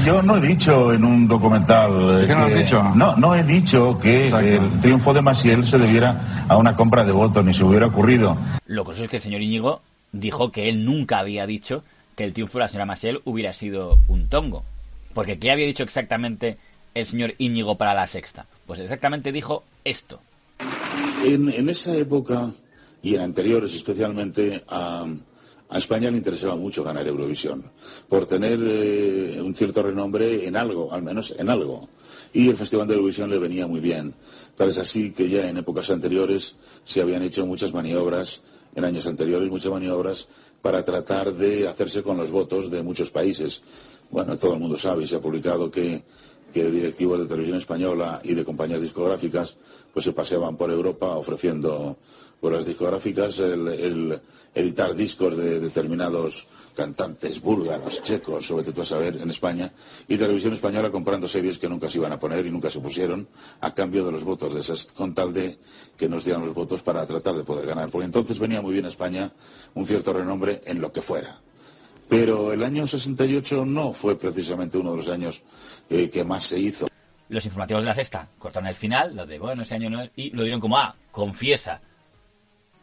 Yo 0.03 0.23
no 0.23 0.37
he 0.37 0.41
dicho 0.41 0.91
en 0.91 1.05
un 1.05 1.27
documental. 1.27 2.25
¿Qué 2.25 2.33
no 2.33 2.45
has 2.45 2.51
que- 2.51 2.57
dicho? 2.59 2.83
No, 2.95 3.15
no 3.15 3.35
he 3.35 3.43
dicho 3.43 3.95
que 4.01 4.29
el 4.29 4.79
triunfo 4.81 5.13
de 5.13 5.21
Maciel 5.21 5.63
se 5.65 5.77
debiera 5.77 6.45
a 6.49 6.57
una 6.57 6.75
compra 6.75 7.05
de 7.05 7.11
votos, 7.11 7.45
ni 7.45 7.53
se 7.53 7.63
hubiera 7.63 7.85
ocurrido. 7.85 8.35
Lo 8.65 8.83
curioso 8.83 9.03
es 9.03 9.09
que 9.11 9.17
el 9.17 9.21
señor 9.21 9.41
Íñigo 9.43 9.81
dijo 10.11 10.51
que 10.51 10.67
él 10.67 10.83
nunca 10.83 11.19
había 11.19 11.45
dicho 11.45 11.83
que 12.15 12.23
el 12.23 12.33
triunfo 12.33 12.57
de 12.57 12.63
la 12.63 12.67
señora 12.69 12.85
Maciel 12.87 13.21
hubiera 13.25 13.53
sido 13.53 13.99
un 14.07 14.29
tongo. 14.29 14.63
Porque 15.13 15.37
¿qué 15.37 15.51
había 15.51 15.67
dicho 15.67 15.83
exactamente 15.83 16.57
el 16.95 17.05
señor 17.05 17.35
Íñigo 17.37 17.75
para 17.77 17.93
la 17.93 18.07
sexta? 18.07 18.47
Pues 18.65 18.79
exactamente 18.79 19.31
dijo 19.31 19.63
esto. 19.83 20.19
En, 21.23 21.49
en 21.49 21.69
esa 21.69 21.95
época 21.95 22.49
y 23.03 23.13
en 23.13 23.21
anteriores 23.21 23.75
especialmente 23.75 24.63
a, 24.67 25.05
a 25.69 25.77
España 25.77 26.09
le 26.09 26.17
interesaba 26.17 26.55
mucho 26.55 26.83
ganar 26.83 27.07
Eurovisión 27.07 27.63
por 28.07 28.25
tener 28.25 28.59
eh, 28.63 29.41
un 29.41 29.53
cierto 29.53 29.83
renombre 29.83 30.47
en 30.47 30.55
algo, 30.55 30.91
al 30.93 31.03
menos 31.03 31.33
en 31.37 31.49
algo. 31.49 31.89
Y 32.33 32.49
el 32.49 32.57
Festival 32.57 32.87
de 32.87 32.93
Eurovisión 32.95 33.29
le 33.29 33.37
venía 33.37 33.67
muy 33.67 33.79
bien. 33.79 34.13
Tal 34.55 34.69
es 34.69 34.77
así 34.77 35.11
que 35.11 35.29
ya 35.29 35.47
en 35.47 35.57
épocas 35.57 35.89
anteriores 35.89 36.55
se 36.85 37.01
habían 37.01 37.23
hecho 37.23 37.45
muchas 37.45 37.73
maniobras, 37.73 38.43
en 38.75 38.85
años 38.85 39.07
anteriores 39.07 39.49
muchas 39.49 39.71
maniobras 39.71 40.27
para 40.61 40.83
tratar 40.83 41.33
de 41.33 41.67
hacerse 41.67 42.03
con 42.03 42.17
los 42.17 42.31
votos 42.31 42.69
de 42.69 42.83
muchos 42.83 43.09
países. 43.09 43.61
Bueno, 44.09 44.37
todo 44.37 44.53
el 44.53 44.59
mundo 44.59 44.77
sabe 44.77 45.03
y 45.03 45.07
se 45.07 45.17
ha 45.17 45.19
publicado 45.19 45.69
que, 45.69 46.03
que 46.53 46.69
directivos 46.71 47.19
de 47.19 47.25
televisión 47.25 47.57
española 47.57 48.21
y 48.23 48.33
de 48.33 48.45
compañías 48.45 48.81
discográficas 48.81 49.57
pues 49.93 50.05
se 50.05 50.13
paseaban 50.13 50.55
por 50.55 50.71
Europa 50.71 51.07
ofreciendo 51.07 51.97
por 52.39 52.53
las 52.53 52.65
discográficas 52.65 53.39
el, 53.39 54.19
editar 54.53 54.95
discos 54.95 55.37
de 55.37 55.59
determinados 55.59 56.47
cantantes 56.75 57.41
búlgaros, 57.41 58.03
checos, 58.03 58.45
sobre 58.45 58.63
todo 58.63 58.83
a 58.83 58.85
saber, 58.85 59.17
en 59.17 59.29
España, 59.29 59.71
y 60.07 60.17
Televisión 60.17 60.53
Española 60.53 60.91
comprando 60.91 61.27
series 61.27 61.57
que 61.57 61.67
nunca 61.67 61.89
se 61.89 61.97
iban 61.97 62.11
a 62.11 62.19
poner 62.19 62.45
y 62.45 62.51
nunca 62.51 62.69
se 62.69 62.79
pusieron 62.79 63.27
a 63.61 63.73
cambio 63.73 64.05
de 64.05 64.11
los 64.11 64.23
votos 64.23 64.53
de 64.53 64.59
esas, 64.59 64.85
con 64.93 65.13
tal 65.13 65.33
de 65.33 65.57
que 65.97 66.07
nos 66.07 66.23
dieran 66.23 66.45
los 66.45 66.53
votos 66.53 66.83
para 66.83 67.05
tratar 67.05 67.35
de 67.35 67.43
poder 67.43 67.65
ganar. 67.65 67.89
Porque 67.89 68.05
entonces 68.05 68.37
venía 68.37 68.61
muy 68.61 68.73
bien 68.73 68.85
a 68.85 68.89
España 68.89 69.31
un 69.73 69.85
cierto 69.87 70.13
renombre 70.13 70.61
en 70.65 70.79
lo 70.79 70.91
que 70.91 71.01
fuera. 71.01 71.39
Pero 72.07 72.53
el 72.53 72.63
año 72.63 72.87
68 72.87 73.65
no 73.65 73.93
fue 73.93 74.17
precisamente 74.17 74.77
uno 74.77 74.91
de 74.91 74.97
los 74.97 75.09
años 75.09 75.41
eh, 75.89 76.09
que 76.09 76.23
más 76.23 76.45
se 76.45 76.59
hizo. 76.59 76.87
Los 77.29 77.45
informativos 77.45 77.83
de 77.83 77.87
la 77.87 77.93
sexta 77.93 78.29
cortaron 78.37 78.67
el 78.67 78.75
final, 78.75 79.15
lo 79.15 79.25
de, 79.25 79.37
bueno, 79.37 79.63
ese 79.63 79.75
año 79.75 79.89
no 79.89 80.01
es, 80.01 80.11
y 80.15 80.29
lo 80.29 80.43
dieron 80.43 80.61
como, 80.61 80.77
ah, 80.77 80.95
confiesa. 81.11 81.81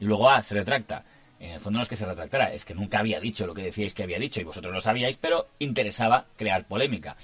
Y 0.00 0.04
luego, 0.04 0.28
ah, 0.28 0.42
se 0.42 0.54
retracta. 0.54 1.04
En 1.40 1.50
el 1.52 1.60
fondo 1.60 1.78
no 1.78 1.82
es 1.82 1.88
que 1.88 1.96
se 1.96 2.06
retractara, 2.06 2.52
es 2.52 2.64
que 2.64 2.74
nunca 2.74 3.00
había 3.00 3.20
dicho 3.20 3.46
lo 3.46 3.52
que 3.54 3.62
decíais 3.62 3.92
que 3.92 4.02
había 4.02 4.18
dicho 4.18 4.40
y 4.40 4.44
vosotros 4.44 4.72
lo 4.72 4.80
sabíais, 4.80 5.18
pero 5.20 5.46
interesaba 5.58 6.24
crear 6.38 6.64
polémica. 6.64 7.16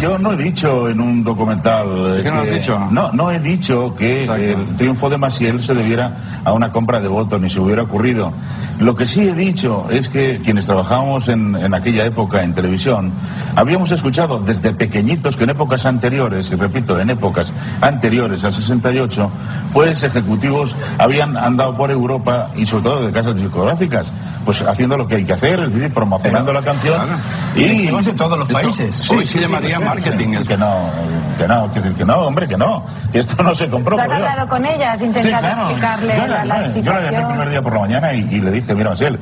Yo 0.00 0.16
no 0.18 0.32
he 0.32 0.36
dicho 0.36 0.88
en 0.88 1.00
un 1.00 1.24
documental. 1.24 2.20
¿Qué 2.22 2.30
no 2.30 2.38
has 2.40 2.44
que- 2.48 2.54
dicho? 2.54 2.78
No, 2.90 3.10
no 3.12 3.30
he 3.30 3.40
dicho 3.40 3.94
que 3.96 4.24
el 4.24 4.76
triunfo 4.76 5.10
de 5.10 5.18
Maciel 5.18 5.60
se 5.60 5.74
debiera 5.74 6.42
a 6.44 6.52
una 6.52 6.70
compra 6.70 7.00
de 7.00 7.08
votos, 7.08 7.40
ni 7.40 7.50
se 7.50 7.60
hubiera 7.60 7.82
ocurrido. 7.82 8.32
Lo 8.78 8.94
que 8.94 9.06
sí 9.06 9.28
he 9.28 9.34
dicho 9.34 9.86
es 9.90 10.08
que 10.08 10.40
quienes 10.42 10.66
trabajábamos 10.66 11.28
en, 11.28 11.54
en 11.56 11.74
aquella 11.74 12.04
época 12.04 12.42
en 12.42 12.54
televisión, 12.54 13.12
habíamos 13.56 13.90
escuchado 13.92 14.38
desde 14.40 14.72
pequeñitos 14.74 15.36
que 15.36 15.44
en 15.44 15.50
épocas 15.50 15.86
anteriores, 15.86 16.50
y 16.50 16.56
repito, 16.56 16.98
en 16.98 17.10
épocas 17.10 17.52
anteriores 17.80 18.42
al 18.44 18.52
68, 18.52 19.30
pues 19.72 20.02
ejecutivos 20.02 20.74
habían 20.98 21.36
andado 21.36 21.76
por 21.76 21.90
Europa 21.90 22.50
y 22.56 22.66
sobre 22.66 22.84
todo 22.84 23.06
de 23.06 23.12
casas 23.12 23.36
discográficas, 23.54 24.12
pues 24.44 24.62
haciendo 24.62 24.96
lo 24.96 25.06
que 25.06 25.16
hay 25.16 25.24
que 25.24 25.32
hacer, 25.32 25.60
es 25.60 25.72
decir, 25.72 25.92
promocionando 25.94 26.52
la 26.52 26.62
canción. 26.62 27.20
Y 27.54 27.60
Directivos 27.64 28.04
de 28.06 28.12
todos 28.14 28.38
los 28.38 28.50
Eso- 28.50 28.60
países. 28.60 28.96
Sí, 28.96 29.14
Hoy 29.14 29.24
sí, 29.24 29.32
se 29.32 29.38
sí, 29.38 29.40
llamaría 29.44 29.78
sí, 29.78 29.84
marketing. 29.84 30.30
Que, 30.32 30.42
que 30.44 30.56
no, 30.56 30.90
que 31.38 31.48
no, 31.48 31.72
que, 31.72 31.80
que 31.94 32.04
no, 32.04 32.16
hombre, 32.18 32.48
que 32.48 32.56
no. 32.56 32.84
Esto 33.12 33.42
no 33.42 33.54
se 33.54 33.68
compró. 33.68 33.96
¿Tú 33.96 34.02
has 34.02 34.10
hablado 34.10 34.48
con 34.48 34.66
ellas, 34.66 34.98
Sí, 34.98 35.04
intentado 35.06 35.38
claro. 35.38 35.62
explicarle 35.70 36.14
Yo 36.16 36.26
la, 36.26 36.44
la- 36.44 36.60
la 36.62 36.68
yo 36.74 36.92
la 36.92 37.00
llamé 37.02 37.18
el 37.20 37.26
primer 37.28 37.50
día 37.50 37.62
por 37.62 37.72
la 37.74 37.80
mañana 37.80 38.12
y, 38.12 38.18
y 38.20 38.40
le 38.40 38.50
dije, 38.50 38.74
mira, 38.74 38.90
Marcel, 38.90 39.18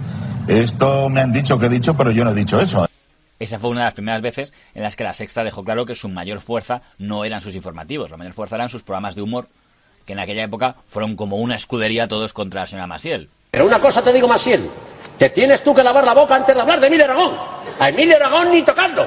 esto 0.48 1.08
me 1.10 1.20
han 1.20 1.32
dicho 1.32 1.58
que 1.58 1.66
he 1.66 1.68
dicho, 1.68 1.94
pero 1.94 2.10
yo 2.10 2.24
no 2.24 2.30
he 2.30 2.34
dicho 2.34 2.58
eso. 2.60 2.88
Esa 3.38 3.58
fue 3.58 3.70
una 3.70 3.80
de 3.80 3.86
las 3.86 3.94
primeras 3.94 4.22
veces 4.22 4.54
en 4.74 4.82
las 4.82 4.94
que 4.96 5.04
la 5.04 5.12
sexta 5.12 5.42
dejó 5.44 5.62
claro 5.64 5.84
que 5.84 5.94
su 5.96 6.08
mayor 6.08 6.40
fuerza 6.40 6.80
no 6.98 7.24
eran 7.24 7.40
sus 7.40 7.54
informativos, 7.54 8.10
la 8.10 8.16
mayor 8.16 8.32
fuerza 8.34 8.54
eran 8.54 8.68
sus 8.68 8.82
programas 8.82 9.14
de 9.16 9.22
humor, 9.22 9.48
que 10.06 10.12
en 10.12 10.20
aquella 10.20 10.44
época 10.44 10.76
fueron 10.86 11.16
como 11.16 11.36
una 11.36 11.56
escudería 11.56 12.06
todos 12.08 12.32
contra 12.32 12.62
la 12.62 12.66
señora 12.68 12.86
Masiel. 12.86 13.28
Pero 13.52 13.66
una 13.66 13.78
cosa 13.80 14.00
te 14.00 14.14
digo, 14.14 14.26
Masiel. 14.26 14.70
Te 15.18 15.28
tienes 15.28 15.62
tú 15.62 15.74
que 15.74 15.84
lavar 15.84 16.04
la 16.06 16.14
boca 16.14 16.34
antes 16.34 16.54
de 16.54 16.60
hablar 16.62 16.80
de 16.80 16.86
Emilio 16.86 17.04
Aragón. 17.04 17.36
A 17.78 17.90
Emilio 17.90 18.16
Aragón 18.16 18.50
ni 18.50 18.62
tocando. 18.62 19.06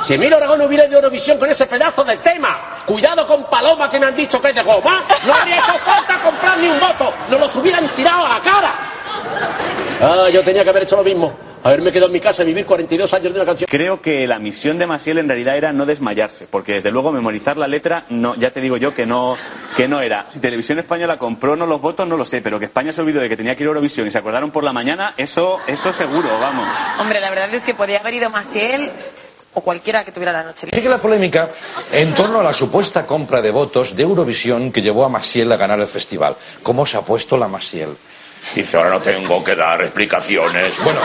Si 0.00 0.14
Emilio 0.14 0.38
Aragón 0.38 0.62
hubiera 0.62 0.86
ido 0.86 0.94
a 0.94 0.96
Eurovisión 1.00 1.36
con 1.36 1.50
ese 1.50 1.66
pedazo 1.66 2.02
de 2.02 2.16
tema, 2.16 2.80
cuidado 2.86 3.26
con 3.26 3.44
Paloma 3.44 3.90
que 3.90 4.00
me 4.00 4.06
han 4.06 4.16
dicho 4.16 4.40
que 4.40 4.48
es 4.48 4.54
de 4.54 4.62
goma, 4.62 5.04
no 5.26 5.34
habría 5.34 5.56
hecho 5.56 5.74
falta 5.80 6.18
comprar 6.22 6.56
ni 6.56 6.68
un 6.70 6.80
voto. 6.80 7.12
Nos 7.28 7.38
los 7.38 7.56
hubieran 7.56 7.86
tirado 7.88 8.24
a 8.24 8.28
la 8.30 8.40
cara. 8.40 8.74
Ah, 10.00 10.30
yo 10.30 10.42
tenía 10.42 10.64
que 10.64 10.70
haber 10.70 10.84
hecho 10.84 10.96
lo 10.96 11.04
mismo. 11.04 11.34
Haberme 11.64 11.92
quedado 11.92 12.08
en 12.08 12.12
mi 12.12 12.20
casa 12.20 12.42
y 12.42 12.46
vivir 12.46 12.66
42 12.66 13.14
años 13.14 13.32
de 13.32 13.40
una 13.40 13.46
canción. 13.46 13.66
Creo 13.70 14.02
que 14.02 14.26
la 14.26 14.38
misión 14.38 14.76
de 14.76 14.86
Maciel 14.86 15.16
en 15.16 15.28
realidad 15.28 15.56
era 15.56 15.72
no 15.72 15.86
desmayarse, 15.86 16.46
porque 16.46 16.74
desde 16.74 16.90
luego 16.90 17.10
memorizar 17.10 17.56
la 17.56 17.66
letra, 17.66 18.04
no, 18.10 18.34
ya 18.34 18.50
te 18.50 18.60
digo 18.60 18.76
yo 18.76 18.94
que 18.94 19.06
no, 19.06 19.34
que 19.74 19.88
no 19.88 20.02
era. 20.02 20.26
Si 20.28 20.40
Televisión 20.40 20.78
Española 20.78 21.18
compró 21.18 21.56
no 21.56 21.64
los 21.64 21.80
votos, 21.80 22.06
no 22.06 22.18
lo 22.18 22.26
sé, 22.26 22.42
pero 22.42 22.58
que 22.58 22.66
España 22.66 22.92
se 22.92 23.00
olvidó 23.00 23.22
de 23.22 23.30
que 23.30 23.38
tenía 23.38 23.56
que 23.56 23.62
ir 23.62 23.68
a 23.68 23.70
Eurovisión 23.70 24.06
y 24.06 24.10
se 24.10 24.18
acordaron 24.18 24.50
por 24.50 24.62
la 24.62 24.74
mañana, 24.74 25.14
eso, 25.16 25.58
eso 25.66 25.90
seguro, 25.90 26.28
vamos. 26.38 26.68
Hombre, 27.00 27.18
la 27.18 27.30
verdad 27.30 27.54
es 27.54 27.64
que 27.64 27.72
podía 27.72 28.00
haber 28.00 28.12
ido 28.12 28.28
Masiel 28.28 28.90
o 29.54 29.62
cualquiera 29.62 30.04
que 30.04 30.12
tuviera 30.12 30.32
la 30.32 30.42
noche 30.42 30.66
libre. 30.66 30.78
Sigue 30.78 30.90
la 30.90 30.98
polémica 30.98 31.48
en 31.90 32.14
torno 32.14 32.40
a 32.40 32.42
la 32.42 32.52
supuesta 32.52 33.06
compra 33.06 33.40
de 33.40 33.50
votos 33.50 33.96
de 33.96 34.02
Eurovisión 34.02 34.70
que 34.70 34.82
llevó 34.82 35.06
a 35.06 35.08
Maciel 35.08 35.50
a 35.50 35.56
ganar 35.56 35.80
el 35.80 35.86
festival. 35.86 36.36
¿Cómo 36.62 36.84
se 36.84 36.98
ha 36.98 37.00
puesto 37.00 37.38
la 37.38 37.48
Maciel? 37.48 37.96
Dice, 38.54 38.76
ahora 38.76 38.90
no 38.90 39.00
tengo 39.00 39.42
que 39.42 39.56
dar 39.56 39.82
explicaciones. 39.82 40.78
Bueno, 40.82 41.00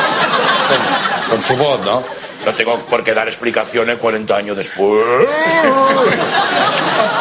con, 1.29 1.41
su 1.41 1.55
voz, 1.57 1.79
¿no? 1.81 2.03
No 2.45 2.53
tengo 2.53 2.79
por 2.85 3.03
qué 3.03 3.13
dar 3.13 3.27
explicaciones 3.27 3.97
40 3.97 4.35
años 4.35 4.57
después. 4.57 5.27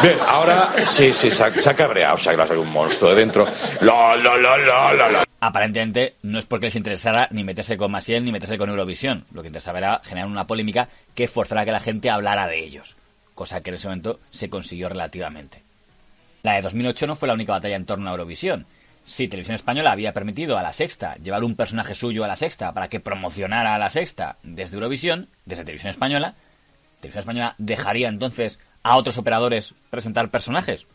Bien, 0.01 0.17
ahora 0.27 0.73
sí, 0.87 1.11
sí, 1.13 1.29
se 1.29 1.43
ha, 1.43 1.51
se 1.51 1.69
ha 1.69 1.75
cabreado, 1.75 2.17
se 2.17 2.29
ha 2.29 2.59
un 2.59 2.71
monstruo 2.71 3.09
de 3.09 3.17
dentro. 3.17 3.45
La, 3.81 4.15
la, 4.15 4.37
la, 4.37 4.57
la, 4.57 4.93
la, 4.93 5.09
la. 5.09 5.25
Aparentemente 5.41 6.15
no 6.21 6.37
es 6.37 6.45
porque 6.45 6.67
les 6.67 6.75
interesara 6.75 7.27
ni 7.31 7.43
meterse 7.43 7.77
con 7.77 7.91
Masiel 7.91 8.25
ni 8.25 8.31
meterse 8.31 8.57
con 8.57 8.69
Eurovisión. 8.69 9.25
Lo 9.33 9.41
que 9.41 9.47
interesaba 9.47 9.79
era 9.79 10.01
generar 10.03 10.29
una 10.29 10.47
polémica 10.47 10.89
que 11.15 11.27
forzara 11.27 11.61
a 11.61 11.65
que 11.65 11.71
la 11.71 11.79
gente 11.79 12.09
hablara 12.09 12.47
de 12.47 12.59
ellos. 12.59 12.95
Cosa 13.35 13.61
que 13.61 13.69
en 13.69 13.75
ese 13.75 13.87
momento 13.87 14.19
se 14.31 14.49
consiguió 14.49 14.89
relativamente. 14.89 15.63
La 16.43 16.53
de 16.53 16.61
2008 16.61 17.07
no 17.07 17.15
fue 17.15 17.27
la 17.27 17.33
única 17.33 17.53
batalla 17.53 17.75
en 17.75 17.85
torno 17.85 18.09
a 18.09 18.11
Eurovisión. 18.11 18.65
Si 19.09 19.27
Televisión 19.27 19.55
Española 19.55 19.91
había 19.91 20.13
permitido 20.13 20.59
a 20.59 20.61
la 20.61 20.71
Sexta 20.71 21.15
llevar 21.15 21.43
un 21.43 21.55
personaje 21.55 21.95
suyo 21.95 22.23
a 22.23 22.27
la 22.27 22.35
Sexta 22.35 22.75
para 22.75 22.89
que 22.89 22.99
promocionara 22.99 23.73
a 23.73 23.79
la 23.79 23.89
Sexta 23.89 24.37
desde 24.43 24.75
Eurovisión, 24.75 25.27
desde 25.45 25.63
Televisión 25.63 25.89
Española, 25.89 26.35
Televisión 27.01 27.21
Española 27.21 27.55
dejaría 27.57 28.07
entonces 28.07 28.59
a 28.83 28.97
otros 28.97 29.17
operadores 29.17 29.73
presentar 29.89 30.29
personajes. 30.29 30.85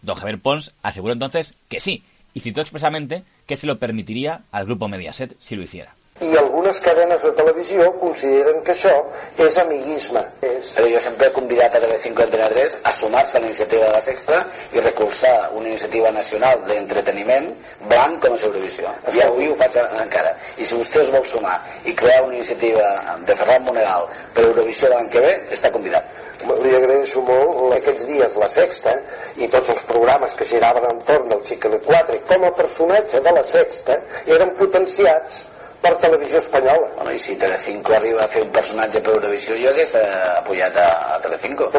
Don 0.00 0.14
Javier 0.14 0.38
Pons 0.38 0.76
aseguró 0.80 1.12
entonces 1.12 1.56
que 1.68 1.80
sí, 1.80 2.04
y 2.34 2.40
citó 2.40 2.60
expresamente 2.60 3.24
que 3.48 3.56
se 3.56 3.66
lo 3.66 3.80
permitiria 3.80 4.42
al 4.52 4.66
grupo 4.66 4.86
Mediaset 4.86 5.34
si 5.40 5.56
lo 5.56 5.62
hiciera. 5.64 5.97
I 6.20 6.36
algunes 6.36 6.80
cadenes 6.82 7.22
de 7.22 7.30
televisió 7.38 7.84
consideren 8.00 8.58
que 8.66 8.72
això 8.74 8.94
és 9.38 9.58
amiguisme. 9.62 10.22
És... 10.42 10.72
Pero 10.74 10.88
yo 10.90 11.00
siempre 11.00 11.28
he 11.28 11.32
convidat 11.32 11.76
a 11.76 11.80
Telecinco 11.84 12.24
Antena 12.24 12.48
3 12.50 12.78
a 12.82 12.92
sumarse 12.92 13.36
a 13.36 13.40
la 13.40 13.46
iniciativa 13.46 13.84
de 13.84 13.92
la 13.92 14.00
Sexta 14.02 14.40
i 14.74 14.80
recolzar 14.80 15.50
una 15.54 15.68
iniciativa 15.68 16.10
nacional 16.10 16.64
d'entreteniment 16.66 17.46
blanc 17.90 18.18
com 18.24 18.34
és 18.34 18.42
Eurovisió. 18.48 18.90
I 19.14 19.22
avui 19.22 19.46
ho 19.46 19.54
faig 19.60 19.78
encara. 19.78 20.32
I 20.56 20.66
si 20.66 20.74
vostè 20.74 21.04
es 21.04 21.12
vol 21.14 21.26
sumar 21.30 21.58
i 21.84 21.94
crear 21.94 22.24
una 22.24 22.34
iniciativa 22.34 22.88
de 23.28 23.36
Ferran 23.36 23.68
Monegal 23.68 24.08
per 24.34 24.48
Eurovisió 24.48 24.90
l'any 24.90 25.12
que 25.12 25.22
ve, 25.22 25.36
està 25.54 25.70
convidat. 25.74 26.08
Li 26.48 26.74
agraeixo 26.74 27.22
molt 27.26 27.76
aquests 27.76 28.06
dies 28.08 28.34
la 28.38 28.48
Sexta 28.50 28.94
i 29.38 29.48
tots 29.54 29.70
els 29.74 29.84
programes 29.86 30.34
que 30.38 30.46
giraven 30.50 30.86
entorn 30.90 31.30
del 31.30 31.46
de 31.46 31.80
Quatre 31.86 32.18
com 32.26 32.44
a 32.44 32.50
personatge 32.58 33.22
de 33.22 33.32
la 33.38 33.44
Sexta 33.46 33.98
eren 34.26 34.54
potenciats 34.58 35.46
per 35.82 35.96
televisió 35.98 36.38
espanyola. 36.38 36.88
Bueno, 36.96 37.12
I 37.12 37.20
si 37.20 37.36
Telecinco 37.36 37.94
arriba 37.94 38.24
a 38.24 38.28
fer 38.28 38.42
un 38.42 38.52
personatge 38.52 39.00
per 39.00 39.14
Eurovisió, 39.16 39.56
jo 39.60 39.70
hagués 39.70 39.94
eh, 39.94 40.04
apoyat 40.38 40.76
a, 40.76 40.88
a 41.14 41.20
Telecinco. 41.20 41.70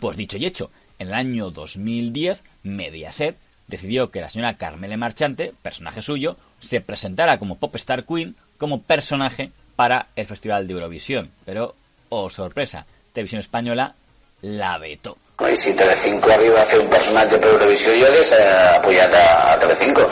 Pues 0.00 0.16
dicho 0.16 0.36
y 0.36 0.46
hecho, 0.46 0.70
en 0.98 1.08
el 1.08 1.14
año 1.14 1.50
2010, 1.50 2.42
Mediaset 2.64 3.36
decidió 3.66 4.10
que 4.10 4.20
la 4.20 4.28
señora 4.28 4.56
Carmele 4.56 4.96
Marchante, 4.96 5.52
personaje 5.62 6.02
suyo, 6.02 6.36
se 6.60 6.80
presentara 6.80 7.38
como 7.38 7.56
Pop 7.56 7.74
Star 7.76 8.04
Queen 8.04 8.36
como 8.58 8.82
personaje 8.82 9.50
para 9.74 10.08
el 10.16 10.26
Festival 10.26 10.66
de 10.66 10.74
Eurovisión. 10.74 11.30
Pero, 11.44 11.74
oh 12.08 12.30
sorpresa, 12.30 12.86
Televisión 13.12 13.40
Española 13.40 13.94
la 14.42 14.78
vetó. 14.78 15.16
Bueno, 15.38 15.54
I 15.54 15.56
si 15.66 15.74
Telecinco 15.74 16.30
arriba 16.30 16.62
a 16.62 16.66
fer 16.66 16.80
un 16.80 16.88
personatge 16.88 17.36
per 17.38 17.50
Eurovisió, 17.50 17.92
jo 17.92 18.06
hagués 18.08 18.32
eh, 18.32 18.76
apoyat 18.78 19.12
a, 19.12 19.52
a 19.52 19.58
Telecinco. 19.58 20.08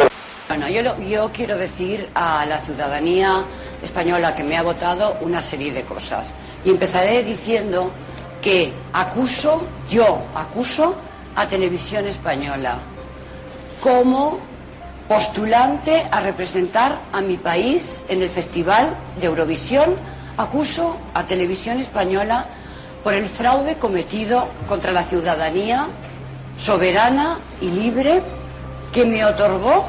Bueno, 0.48 0.68
yo, 0.68 0.82
lo- 0.82 0.98
yo 1.00 1.30
quiero 1.32 1.56
decir 1.56 2.10
a 2.14 2.44
la 2.46 2.58
ciudadanía 2.58 3.42
española 3.82 4.34
que 4.34 4.44
me 4.44 4.56
ha 4.56 4.62
votado 4.62 5.16
una 5.20 5.40
serie 5.40 5.72
de 5.72 5.82
cosas. 5.82 6.32
Y 6.64 6.70
empezaré 6.70 7.22
diciendo 7.22 7.90
que 8.42 8.72
acuso, 8.92 9.62
yo 9.90 10.22
acuso 10.34 10.94
a 11.34 11.46
Televisión 11.48 12.06
Española 12.06 12.76
como 13.80 14.38
postulante 15.08 16.06
a 16.10 16.20
representar 16.20 16.98
a 17.12 17.20
mi 17.20 17.36
país 17.36 18.02
en 18.08 18.22
el 18.22 18.28
Festival 18.28 18.94
de 19.20 19.26
Eurovisión. 19.26 19.94
Acuso 20.36 20.96
a 21.14 21.24
Televisión 21.26 21.78
Española 21.80 22.46
por 23.02 23.14
el 23.14 23.26
fraude 23.26 23.76
cometido 23.76 24.48
contra 24.68 24.92
la 24.92 25.04
ciudadanía 25.04 25.86
soberana 26.58 27.38
y 27.60 27.68
libre 27.70 28.22
que 28.92 29.04
me 29.04 29.24
otorgó 29.24 29.84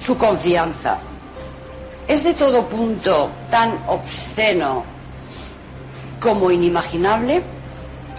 su 0.00 0.16
confianza. 0.16 0.98
Es 2.06 2.24
de 2.24 2.34
todo 2.34 2.66
punto 2.68 3.30
tan 3.50 3.78
obsceno 3.86 4.84
como 6.20 6.50
inimaginable 6.50 7.42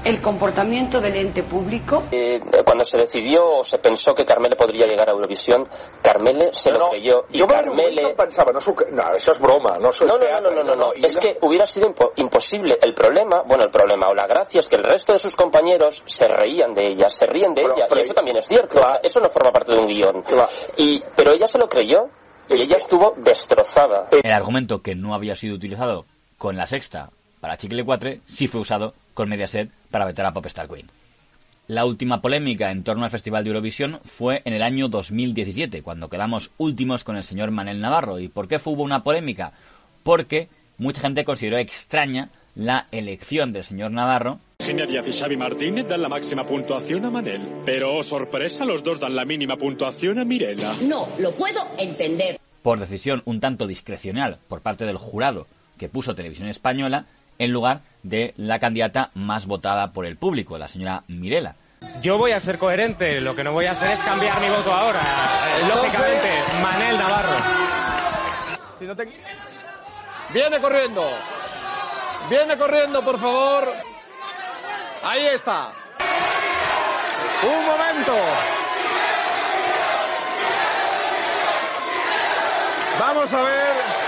el 0.05 0.21
comportamiento 0.21 1.01
del 1.01 1.15
ente 1.15 1.43
público. 1.43 2.03
Eh, 2.11 2.39
cuando 2.63 2.85
se 2.85 2.97
decidió 2.97 3.45
o 3.59 3.63
se 3.63 3.77
pensó 3.79 4.13
que 4.13 4.23
Carmele 4.23 4.55
podria 4.55 4.85
llegar 4.87 5.09
a 5.09 5.13
Eurovisión, 5.13 5.63
Carmele 6.01 6.53
se 6.53 6.71
lo 6.71 6.89
creyó 6.89 7.25
y 7.31 7.41
un 7.41 7.47
Carmele... 7.47 8.13
pensava, 8.15 8.51
no, 8.51 8.59
cre- 8.59 8.89
no, 8.91 9.01
això 9.03 9.31
és 9.31 9.39
broma, 9.39 9.77
no, 9.79 9.89
No, 10.05 10.17
no, 10.17 10.51
no, 10.51 10.63
no, 10.63 10.75
no, 10.75 10.93
Es 10.93 11.15
no- 11.15 11.19
que 11.21 11.37
hubiera 11.41 11.65
sido 11.65 11.89
impo- 11.93 12.11
imposible. 12.15 12.77
El 12.81 12.93
problema, 12.93 13.41
bueno, 13.41 13.63
el 13.63 13.69
problema 13.71 14.07
o 14.09 14.13
la 14.13 14.27
gracia 14.27 14.59
es 14.59 14.69
que 14.69 14.75
el 14.75 14.83
resto 14.83 15.13
de 15.13 15.19
sus 15.19 15.35
compañeros 15.35 16.03
se 16.05 16.27
reían 16.27 16.73
de 16.75 16.85
ella, 16.87 17.09
se 17.09 17.25
ríen 17.25 17.53
de 17.55 17.63
ella, 17.63 17.87
y 17.95 17.99
eso 17.99 18.13
también 18.13 18.37
es 18.37 18.47
cierto. 18.47 18.77
o 18.77 18.81
sea, 18.83 18.99
eso 19.01 19.19
no 19.19 19.29
forma 19.29 19.51
parte 19.51 19.73
de 19.73 19.79
un 19.79 19.87
guion. 19.87 20.23
Y, 20.77 21.01
pero 21.15 21.31
ella 21.31 21.47
se 21.47 21.57
lo 21.57 21.67
creyó 21.67 22.07
y 22.49 22.61
ella 22.61 22.77
estuvo 22.77 23.13
destrozada. 23.17 24.07
El 24.11 24.31
argumento 24.31 24.81
que 24.81 24.95
no 24.95 25.15
había 25.15 25.35
sido 25.35 25.55
utilizado 25.55 26.05
con 26.37 26.55
la 26.57 26.67
sexta 26.67 27.09
para 27.41 27.57
Chicle 27.57 27.83
4 27.83 28.11
sí 28.25 28.47
fue 28.47 28.61
usado 28.61 28.93
con 29.15 29.27
Mediaset 29.27 29.71
para 29.89 30.05
vetar 30.05 30.27
a 30.27 30.33
Popstar 30.33 30.67
Queen. 30.67 30.85
La 31.67 31.85
última 31.85 32.21
polémica 32.21 32.69
en 32.69 32.83
torno 32.83 33.05
al 33.05 33.09
Festival 33.09 33.43
de 33.43 33.49
Eurovisión 33.49 33.99
fue 34.05 34.43
en 34.45 34.53
el 34.53 34.61
año 34.61 34.87
2017, 34.87 35.81
cuando 35.81 36.09
quedamos 36.09 36.51
últimos 36.59 37.03
con 37.03 37.17
el 37.17 37.23
señor 37.23 37.49
Manel 37.49 37.81
Navarro. 37.81 38.19
¿Y 38.19 38.27
por 38.27 38.47
qué 38.47 38.59
fue 38.59 38.73
hubo 38.73 38.83
una 38.83 39.03
polémica? 39.03 39.53
Porque 40.03 40.47
mucha 40.77 41.01
gente 41.01 41.25
consideró 41.25 41.57
extraña 41.57 42.29
la 42.53 42.85
elección 42.91 43.51
del 43.51 43.63
señor 43.63 43.89
Navarro 43.89 44.39
Genia 44.59 44.85
Díaz 44.87 45.07
y 45.07 45.11
Xavi 45.11 45.37
Martínez 45.37 45.87
dan 45.87 46.01
la 46.01 46.09
máxima 46.09 46.43
puntuación 46.43 47.05
a 47.05 47.11
Manel. 47.11 47.41
Pero, 47.65 47.97
oh, 47.97 48.03
sorpresa, 48.03 48.65
los 48.65 48.83
dos 48.83 48.99
dan 48.99 49.15
la 49.15 49.25
mínima 49.25 49.57
puntuación 49.57 50.17
a 50.17 50.25
Mirela. 50.25 50.75
No, 50.81 51.07
lo 51.19 51.31
puedo 51.33 51.59
entender. 51.77 52.39
por 52.63 52.79
decisión 52.79 53.21
un 53.25 53.39
tanto 53.39 53.67
discrecional 53.67 54.39
por 54.47 54.61
parte 54.61 54.85
del 54.85 54.97
jurado 54.97 55.45
que 55.77 55.89
puso 55.89 56.15
Televisión 56.15 56.47
Española 56.47 57.05
en 57.39 57.51
lugar 57.51 57.81
de 58.03 58.33
la 58.37 58.59
candidata 58.59 59.11
más 59.13 59.45
votada 59.45 59.91
por 59.91 60.05
el 60.05 60.17
público, 60.17 60.57
la 60.57 60.67
señora 60.67 61.03
Mirela. 61.07 61.55
Yo 62.01 62.17
voy 62.17 62.31
a 62.31 62.39
ser 62.39 62.57
coherente, 62.57 63.21
lo 63.21 63.35
que 63.35 63.43
no 63.43 63.51
voy 63.51 63.65
a 63.65 63.71
hacer 63.71 63.91
es 63.91 64.01
cambiar 64.01 64.39
mi 64.41 64.49
voto 64.49 64.73
ahora. 64.73 65.01
Eh, 65.01 65.67
Lógicamente, 65.67 66.29
Manel 66.61 66.97
Navarro. 66.97 67.37
Viene 70.33 70.59
corriendo. 70.59 71.09
Viene 72.29 72.57
corriendo, 72.57 73.03
por 73.03 73.19
favor. 73.19 73.73
Ahí 75.03 75.25
está. 75.27 75.71
Un 77.43 77.65
momento. 77.65 78.15
Vamos 82.99 83.33
a 83.33 83.41
ver. 83.43 84.04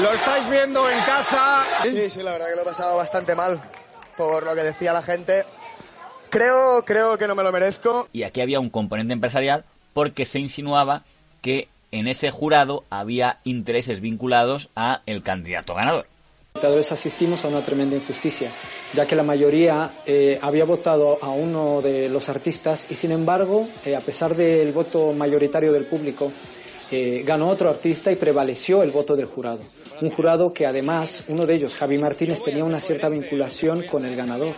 Lo 0.00 0.12
estáis 0.12 0.48
viendo 0.48 0.88
en 0.88 0.98
casa. 1.00 1.64
Sí, 1.82 2.10
sí, 2.10 2.22
la 2.22 2.32
verdad 2.32 2.48
que 2.50 2.56
lo 2.56 2.62
he 2.62 2.64
pasado 2.64 2.96
bastante 2.96 3.34
mal 3.34 3.60
por 4.18 4.44
lo 4.44 4.54
que 4.54 4.62
decía 4.62 4.92
la 4.92 5.02
gente. 5.02 5.44
Creo, 6.28 6.84
creo 6.84 7.16
que 7.16 7.26
no 7.26 7.34
me 7.34 7.42
lo 7.42 7.52
merezco. 7.52 8.08
Y 8.12 8.24
aquí 8.24 8.40
había 8.40 8.60
un 8.60 8.68
componente 8.68 9.14
empresarial 9.14 9.64
porque 9.94 10.24
se 10.24 10.40
insinuaba 10.40 11.04
que 11.40 11.68
en 11.92 12.06
ese 12.08 12.30
jurado 12.30 12.84
había 12.90 13.38
intereses 13.44 14.00
vinculados 14.00 14.68
a 14.76 15.00
el 15.06 15.22
candidato 15.22 15.74
ganador. 15.74 16.06
espectadores 16.54 16.92
asistimos 16.92 17.44
a 17.44 17.48
una 17.48 17.62
tremenda 17.62 17.96
injusticia, 17.96 18.50
ya 18.92 19.06
que 19.06 19.16
la 19.16 19.22
mayoría 19.22 19.92
eh, 20.04 20.38
había 20.42 20.64
votado 20.64 21.16
a 21.22 21.30
uno 21.30 21.80
de 21.80 22.08
los 22.08 22.28
artistas 22.28 22.86
y 22.90 22.96
sin 22.96 23.12
embargo, 23.12 23.68
eh, 23.84 23.96
a 23.96 24.00
pesar 24.00 24.36
del 24.36 24.72
voto 24.72 25.12
mayoritario 25.12 25.72
del 25.72 25.86
público, 25.86 26.30
eh, 26.90 27.22
ganó 27.24 27.48
otro 27.48 27.68
artista 27.68 28.10
y 28.10 28.16
prevaleció 28.16 28.82
el 28.82 28.90
voto 28.90 29.14
del 29.14 29.26
jurado. 29.26 29.60
Un 30.00 30.10
jurado 30.10 30.52
que 30.52 30.66
además, 30.66 31.24
uno 31.28 31.44
de 31.44 31.54
ellos, 31.54 31.76
Javi 31.76 31.98
Martínez, 31.98 32.42
tenía 32.42 32.64
una 32.64 32.80
cierta 32.80 33.08
vinculación 33.08 33.84
con 33.84 34.04
el 34.04 34.16
ganador. 34.16 34.54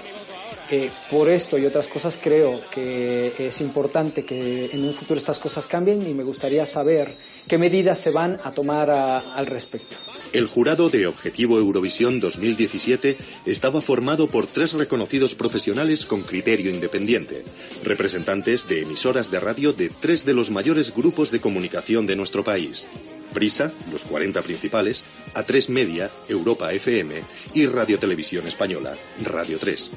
Por 1.10 1.28
esto 1.30 1.58
y 1.58 1.66
otras 1.66 1.88
cosas 1.88 2.18
creo 2.22 2.60
que 2.70 3.32
es 3.38 3.60
importante 3.60 4.22
que 4.22 4.66
en 4.66 4.84
un 4.84 4.94
futuro 4.94 5.18
estas 5.18 5.38
cosas 5.38 5.66
cambien 5.66 6.08
y 6.08 6.14
me 6.14 6.22
gustaría 6.22 6.64
saber 6.66 7.16
qué 7.48 7.58
medidas 7.58 7.98
se 7.98 8.10
van 8.10 8.38
a 8.44 8.52
tomar 8.52 8.90
al 8.90 9.46
respecto. 9.46 9.96
El 10.32 10.46
jurado 10.46 10.90
de 10.90 11.08
Objetivo 11.08 11.58
Eurovisión 11.58 12.20
2017 12.20 13.16
estaba 13.46 13.80
formado 13.80 14.28
por 14.28 14.46
tres 14.46 14.74
reconocidos 14.74 15.34
profesionales 15.34 16.06
con 16.06 16.22
criterio 16.22 16.70
independiente, 16.70 17.42
representantes 17.82 18.68
de 18.68 18.82
emisoras 18.82 19.30
de 19.32 19.40
radio 19.40 19.72
de 19.72 19.90
tres 19.90 20.24
de 20.24 20.34
los 20.34 20.52
mayores 20.52 20.94
grupos 20.94 21.32
de 21.32 21.40
comunicación 21.40 22.06
de 22.06 22.14
nuestro 22.14 22.44
país. 22.44 22.86
Prisa, 23.34 23.72
los 23.90 24.04
40 24.04 24.42
principales, 24.42 25.04
A3 25.34 25.68
Media, 25.68 26.10
Europa 26.28 26.72
FM 26.72 27.22
y 27.54 27.66
Radio 27.66 27.98
Televisión 27.98 28.46
Española, 28.46 28.94
Radio 29.24 29.58
3. 29.58 29.90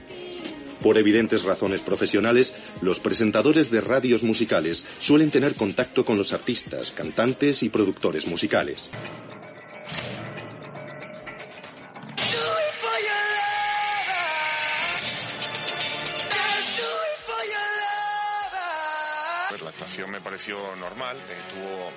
Por 0.84 0.98
evidentes 0.98 1.44
razones 1.44 1.80
profesionales, 1.80 2.54
los 2.82 3.00
presentadores 3.00 3.72
de 3.72 3.80
radios 3.80 4.22
musicales 4.22 4.86
suelen 5.00 5.32
tener 5.32 5.56
contacto 5.56 6.04
con 6.04 6.18
los 6.18 6.34
artistas, 6.34 6.92
cantantes 6.92 7.64
y 7.64 7.70
productores 7.70 8.28
musicales. 8.28 8.90
Pues 19.50 19.62
la 19.62 19.70
actuación 19.70 20.12
me 20.12 20.20
pareció 20.20 20.76
normal, 20.76 21.18
eh, 21.30 21.38
tuvo 21.54 21.92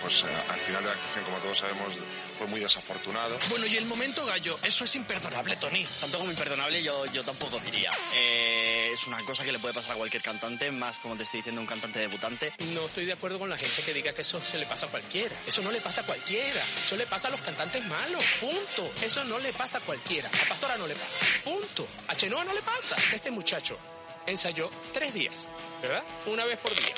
pues 0.00 0.24
eh, 0.24 0.26
al 0.48 0.58
final 0.58 0.82
de 0.82 0.88
la 0.88 0.94
actuación, 0.94 1.24
como 1.24 1.38
todos 1.38 1.58
sabemos, 1.58 1.94
fue 2.36 2.46
muy 2.46 2.60
desafortunado. 2.60 3.38
Bueno, 3.50 3.66
y 3.66 3.76
el 3.76 3.86
momento 3.86 4.24
gallo, 4.26 4.58
eso 4.62 4.84
es 4.84 4.96
imperdonable, 4.96 5.56
Tony. 5.56 5.86
Tanto 6.00 6.18
como 6.18 6.30
imperdonable 6.30 6.82
yo, 6.82 7.06
yo 7.06 7.24
tampoco 7.24 7.58
diría. 7.60 7.92
Eh, 8.14 8.90
es 8.92 9.06
una 9.06 9.22
cosa 9.24 9.44
que 9.44 9.52
le 9.52 9.58
puede 9.58 9.74
pasar 9.74 9.92
a 9.92 9.96
cualquier 9.96 10.22
cantante, 10.22 10.70
más 10.70 10.98
como 10.98 11.16
te 11.16 11.24
estoy 11.24 11.40
diciendo 11.40 11.60
un 11.60 11.66
cantante 11.66 11.98
debutante. 11.98 12.52
No 12.74 12.86
estoy 12.86 13.06
de 13.06 13.12
acuerdo 13.12 13.38
con 13.38 13.48
la 13.48 13.58
gente 13.58 13.82
que 13.82 13.92
diga 13.92 14.12
que 14.12 14.22
eso 14.22 14.40
se 14.40 14.58
le 14.58 14.66
pasa 14.66 14.86
a 14.86 14.88
cualquiera. 14.88 15.34
Eso 15.46 15.62
no 15.62 15.70
le 15.70 15.80
pasa 15.80 16.02
a 16.02 16.04
cualquiera. 16.04 16.62
Eso 16.84 16.96
le 16.96 17.06
pasa 17.06 17.28
a 17.28 17.30
los 17.30 17.40
cantantes 17.40 17.84
malos. 17.86 18.24
Punto. 18.40 18.90
Eso 19.02 19.24
no 19.24 19.38
le 19.38 19.52
pasa 19.52 19.78
a 19.78 19.80
cualquiera. 19.80 20.28
A 20.28 20.48
Pastora 20.48 20.76
no 20.76 20.86
le 20.86 20.94
pasa. 20.94 21.18
Punto. 21.44 21.86
A 22.08 22.14
Chenoa 22.14 22.44
no 22.44 22.52
le 22.52 22.62
pasa. 22.62 22.96
Este 23.12 23.30
muchacho 23.30 23.78
ensayó 24.26 24.70
tres 24.92 25.14
días, 25.14 25.48
¿verdad? 25.80 26.04
Una 26.26 26.44
vez 26.44 26.58
por 26.58 26.74
día. 26.74 26.94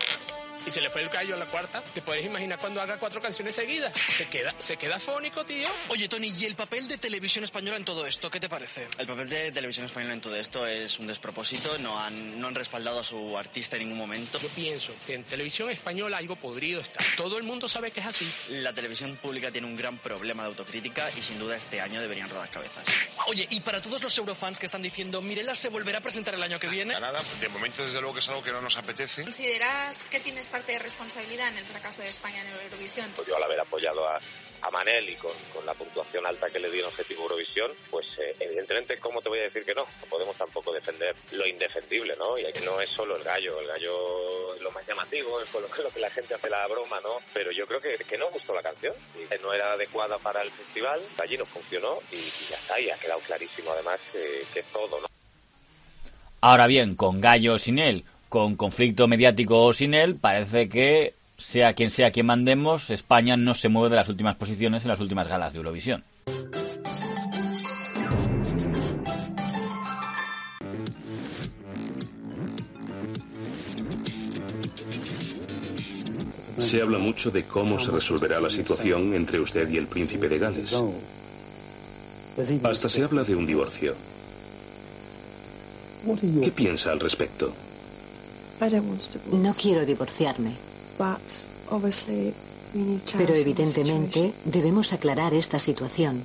Y 0.67 0.71
se 0.71 0.81
le 0.81 0.91
fue 0.91 1.03
el 1.03 1.09
gallo 1.09 1.35
a 1.35 1.39
la 1.39 1.47
cuarta. 1.47 1.83
¿Te 1.95 2.03
puedes 2.03 2.25
imaginar 2.25 2.59
cuando 2.59 2.81
haga 2.81 2.99
cuatro 2.99 3.21
canciones 3.21 3.55
seguidas? 3.55 3.93
Se 3.99 4.29
queda, 4.29 4.55
se 4.59 4.77
queda 4.77 4.99
fónico, 4.99 5.45
tío. 5.45 5.69
Oye, 5.89 6.09
Tony, 6.09 6.33
¿y 6.39 6.45
el 6.45 6.55
papel 6.55 6.89
de 6.89 6.99
televisión 6.99 7.45
española 7.45 7.77
en 7.77 7.85
todo 7.85 8.07
esto? 8.07 8.31
¿Qué 8.31 8.41
te 8.41 8.49
parece? 8.49 8.87
El 8.99 9.07
papel 9.07 9.29
de 9.29 9.53
televisión 9.53 9.87
española 9.87 10.15
en 10.15 10.21
todo 10.21 10.37
esto 10.37 10.67
es 10.67 10.99
un 10.99 11.07
despropósito, 11.07 11.79
no 11.79 11.99
han, 11.99 12.41
no 12.41 12.49
han 12.49 12.55
respaldado 12.55 13.01
a 13.01 13.05
su 13.05 13.37
artista 13.37 13.77
en 13.77 13.85
ningún 13.85 13.99
momento. 13.99 14.39
Yo 14.39 14.49
pienso 14.49 14.95
que 15.07 15.15
en 15.15 15.25
televisión 15.25 15.71
española 15.71 16.19
algo 16.19 16.37
podrido 16.37 16.81
está. 16.81 17.01
Todo 17.17 17.39
el 17.39 17.43
mundo 17.43 17.69
sabe 17.69 17.91
que 17.91 18.01
es 18.01 18.07
así. 18.07 18.31
La 18.49 18.73
televisión 18.73 19.17
pública 19.17 19.51
tiene 19.51 19.67
un 19.67 19.77
gran 19.77 19.99
problema 19.99 20.43
de 20.43 20.51
autocrítica 20.51 21.11
y 21.19 21.23
sin 21.23 21.39
duda 21.39 21.57
este 21.57 21.81
año 21.81 22.01
deberían 22.01 22.29
rodar 22.29 22.51
cabezas. 22.51 22.85
Oye, 23.27 23.47
y 23.51 23.61
para 23.61 23.81
todos 23.81 24.03
los 24.03 24.17
eurofans 24.19 24.59
que 24.59 24.67
están 24.67 24.83
diciendo, 24.83 25.23
Mirela 25.23 25.55
se 25.55 25.69
volverá 25.69 25.99
a 25.99 26.01
presentar 26.01 26.35
el 26.35 26.43
año 26.43 26.59
que 26.59 26.69
viene. 26.69 26.99
Nada, 26.99 27.23
de 27.41 27.49
momento 27.49 27.83
desde 27.83 28.01
luego 28.01 28.15
que 28.15 28.21
es 28.21 28.29
algo 28.29 28.43
que 28.43 28.53
no 28.53 28.61
nos 28.61 28.77
apetece. 28.77 29.25
¿Consideras 29.25 30.07
que 30.09 30.21
tienes 30.21 30.49
parte 30.51 30.73
de 30.73 30.79
responsabilidad 30.81 31.49
en 31.49 31.59
el 31.59 31.65
fracaso 31.65 32.03
de 32.03 32.09
España 32.09 32.41
en 32.43 32.49
Eurovisión? 32.65 33.11
Pues 33.17 33.27
yo 33.29 33.37
al 33.37 33.43
haber 33.43 33.61
apoyado 33.61 34.07
a, 34.09 34.19
a 34.63 34.71
Manel 34.71 35.09
y 35.09 35.15
con, 35.17 35.33
con 35.55 35.65
la 35.65 35.75
puntuación 35.75 36.27
alta 36.27 36.49
que 36.51 36.61
le 36.61 36.71
di 36.71 36.81
en 36.81 36.87
Objetivo 36.87 37.23
Eurovisión, 37.23 37.73
pues 37.91 38.07
eh, 38.19 38.35
evidentemente, 38.41 38.99
¿cómo 38.99 39.23
te 39.23 39.29
voy 39.29 39.39
a 39.41 39.43
decir 39.45 39.65
que 39.65 39.75
no? 39.75 39.85
No 39.85 40.07
podemos 40.09 40.37
tampoco 40.37 40.73
defender 40.73 41.15
lo 41.33 41.47
indefendible, 41.47 42.15
¿no? 42.17 42.37
Y 42.39 42.45
no 42.65 42.81
es 42.81 42.91
solo 42.91 43.17
el 43.17 43.23
gallo, 43.23 43.61
el 43.61 43.67
gallo 43.69 44.55
es 44.55 44.63
lo 44.63 44.71
más 44.73 44.87
llamativo, 44.87 45.41
es 45.41 45.49
con 45.51 45.63
lo, 45.63 45.71
que- 45.71 45.83
lo 45.83 45.91
que 45.91 46.01
la 46.01 46.11
gente 46.11 46.35
hace 46.35 46.51
la 46.51 46.67
broma, 46.67 47.01
¿no? 47.01 47.19
Pero 47.33 47.51
yo 47.53 47.67
creo 47.67 47.81
que, 47.81 47.97
que 47.97 48.19
no 48.19 48.31
gustó 48.31 48.55
la 48.55 48.63
canción, 48.63 48.95
que 49.29 49.39
no 49.39 49.53
era 49.53 49.73
adecuada 49.73 50.19
para 50.19 50.43
el 50.43 50.51
festival, 50.51 51.01
allí 51.23 51.37
no 51.37 51.47
funcionó 51.47 51.99
y, 52.13 52.17
y 52.17 52.33
ya 52.51 52.57
está, 52.57 52.81
y 52.81 52.91
ha 52.91 52.97
quedado 52.99 53.21
clarísimo 53.21 53.71
además 53.73 54.01
que, 54.13 54.45
que 54.53 54.61
es 54.61 54.67
todo, 54.67 55.01
¿no? 55.01 55.07
Ahora 56.43 56.67
bien, 56.67 56.95
con 56.97 57.21
Gallo 57.21 57.55
o 57.55 57.59
sin 57.59 57.79
él, 57.79 58.05
con 58.31 58.55
conflicto 58.55 59.09
mediático 59.09 59.63
o 59.65 59.73
sin 59.75 59.93
él, 59.93 60.15
parece 60.15 60.69
que 60.69 61.15
sea 61.37 61.75
quien 61.75 61.91
sea 61.91 62.13
quien 62.13 62.27
mandemos, 62.27 62.89
España 62.91 63.37
no 63.37 63.55
se 63.55 63.69
mueve 63.69 63.91
de 63.91 63.97
las 63.97 64.09
últimas 64.09 64.37
posiciones 64.37 64.85
en 64.85 64.89
las 64.89 65.01
últimas 65.01 65.27
galas 65.27 65.53
de 65.53 65.59
Eurovisión. 65.59 66.05
Se 76.59 76.81
habla 76.81 76.99
mucho 76.99 77.33
de 77.33 77.43
cómo 77.45 77.81
se 77.81 77.91
resolverá 77.91 78.39
la 78.39 78.51
situación 78.51 79.13
entre 79.15 79.41
usted 79.41 79.69
y 79.69 79.77
el 79.77 79.89
príncipe 79.89 80.29
de 80.29 80.39
Gales. 80.39 80.77
Hasta 82.63 82.89
se 82.89 83.03
habla 83.03 83.25
de 83.25 83.35
un 83.35 83.45
divorcio. 83.45 83.97
¿Qué 86.43 86.53
piensa 86.53 86.93
al 86.93 87.01
respecto? 87.01 87.53
No 89.33 89.55
quiero 89.55 89.87
divorciarme, 89.87 90.53
pero 93.17 93.35
evidentemente 93.35 94.33
debemos 94.45 94.93
aclarar 94.93 95.35
esta 95.35 95.59
situación. 95.59 96.23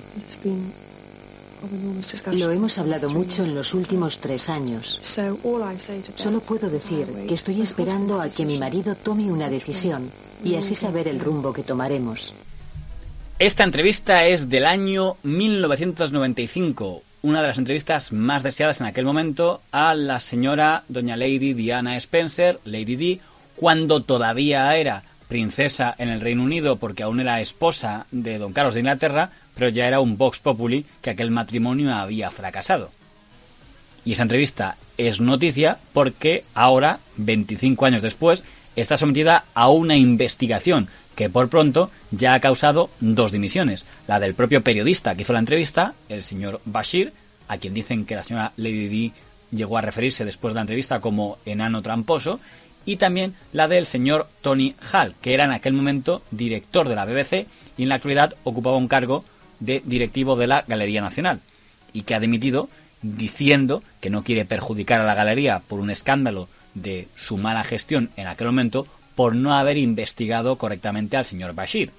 Lo 2.32 2.50
hemos 2.50 2.78
hablado 2.78 3.08
mucho 3.10 3.42
en 3.42 3.54
los 3.54 3.72
últimos 3.74 4.18
tres 4.18 4.48
años. 4.48 5.00
Solo 5.02 6.40
puedo 6.40 6.68
decir 6.68 7.06
que 7.26 7.34
estoy 7.34 7.62
esperando 7.62 8.20
a 8.20 8.28
que 8.28 8.44
mi 8.44 8.58
marido 8.58 8.94
tome 8.94 9.32
una 9.32 9.48
decisión 9.48 10.10
y 10.44 10.56
así 10.56 10.74
saber 10.74 11.08
el 11.08 11.18
rumbo 11.18 11.52
que 11.52 11.62
tomaremos. 11.62 12.34
Esta 13.38 13.64
entrevista 13.64 14.24
es 14.26 14.48
del 14.48 14.64
año 14.64 15.16
1995, 15.22 17.02
una 17.26 17.40
de 17.40 17.48
las 17.48 17.58
entrevistas 17.58 18.12
más 18.12 18.44
deseadas 18.44 18.80
en 18.80 18.86
aquel 18.86 19.04
momento 19.04 19.60
a 19.72 19.96
la 19.96 20.20
señora 20.20 20.84
doña 20.86 21.16
Lady 21.16 21.54
Diana 21.54 21.96
Spencer, 21.96 22.60
Lady 22.64 22.94
Di, 22.94 23.20
cuando 23.56 24.00
todavía 24.00 24.76
era 24.76 25.02
princesa 25.26 25.92
en 25.98 26.08
el 26.08 26.20
Reino 26.20 26.44
Unido 26.44 26.76
porque 26.76 27.02
aún 27.02 27.18
era 27.18 27.40
esposa 27.40 28.06
de 28.12 28.38
don 28.38 28.52
Carlos 28.52 28.74
de 28.74 28.80
Inglaterra, 28.80 29.30
pero 29.56 29.70
ya 29.70 29.88
era 29.88 29.98
un 29.98 30.16
Vox 30.16 30.38
Populi 30.38 30.86
que 31.02 31.10
aquel 31.10 31.32
matrimonio 31.32 31.92
había 31.92 32.30
fracasado. 32.30 32.92
Y 34.04 34.12
esa 34.12 34.22
entrevista 34.22 34.76
es 34.96 35.20
noticia 35.20 35.78
porque 35.92 36.44
ahora, 36.54 37.00
25 37.16 37.86
años 37.86 38.02
después, 38.02 38.44
está 38.76 38.96
sometida 38.96 39.46
a 39.52 39.68
una 39.68 39.96
investigación 39.96 40.86
que 41.16 41.30
por 41.30 41.48
pronto 41.48 41.90
ya 42.12 42.34
ha 42.34 42.40
causado 42.40 42.90
dos 43.00 43.32
dimisiones. 43.32 43.84
La 44.06 44.20
del 44.20 44.34
propio 44.34 44.62
periodista 44.62 45.14
que 45.16 45.22
hizo 45.22 45.32
la 45.32 45.40
entrevista, 45.40 45.94
el 46.08 46.22
señor 46.22 46.60
Bashir, 46.64 47.12
a 47.48 47.58
quien 47.58 47.74
dicen 47.74 48.04
que 48.04 48.14
la 48.14 48.22
señora 48.22 48.52
Lady 48.56 48.88
Di 48.88 49.12
llegó 49.50 49.78
a 49.78 49.80
referirse 49.80 50.24
después 50.24 50.52
de 50.52 50.56
la 50.56 50.62
entrevista 50.62 51.00
como 51.00 51.38
enano 51.46 51.82
tramposo, 51.82 52.38
y 52.84 52.96
también 52.96 53.34
la 53.52 53.66
del 53.66 53.86
señor 53.86 54.28
Tony 54.42 54.74
Hall, 54.92 55.14
que 55.20 55.34
era 55.34 55.44
en 55.44 55.52
aquel 55.52 55.72
momento 55.72 56.22
director 56.30 56.88
de 56.88 56.94
la 56.94 57.04
BBC 57.04 57.46
y 57.76 57.82
en 57.82 57.88
la 57.88 57.96
actualidad 57.96 58.34
ocupaba 58.44 58.76
un 58.76 58.86
cargo 58.86 59.24
de 59.58 59.82
directivo 59.84 60.36
de 60.36 60.46
la 60.46 60.64
Galería 60.68 61.00
Nacional, 61.00 61.40
y 61.92 62.02
que 62.02 62.14
ha 62.14 62.20
dimitido 62.20 62.68
diciendo 63.02 63.82
que 64.00 64.10
no 64.10 64.22
quiere 64.22 64.44
perjudicar 64.44 65.00
a 65.00 65.04
la 65.04 65.14
galería 65.14 65.60
por 65.66 65.80
un 65.80 65.90
escándalo 65.90 66.48
de 66.74 67.08
su 67.16 67.38
mala 67.38 67.64
gestión 67.64 68.10
en 68.16 68.26
aquel 68.26 68.48
momento 68.48 68.86
por 69.16 69.34
no 69.34 69.54
haber 69.54 69.78
investigado 69.78 70.56
correctamente 70.56 71.16
al 71.16 71.24
señor 71.24 71.54
Bashir. 71.54 71.90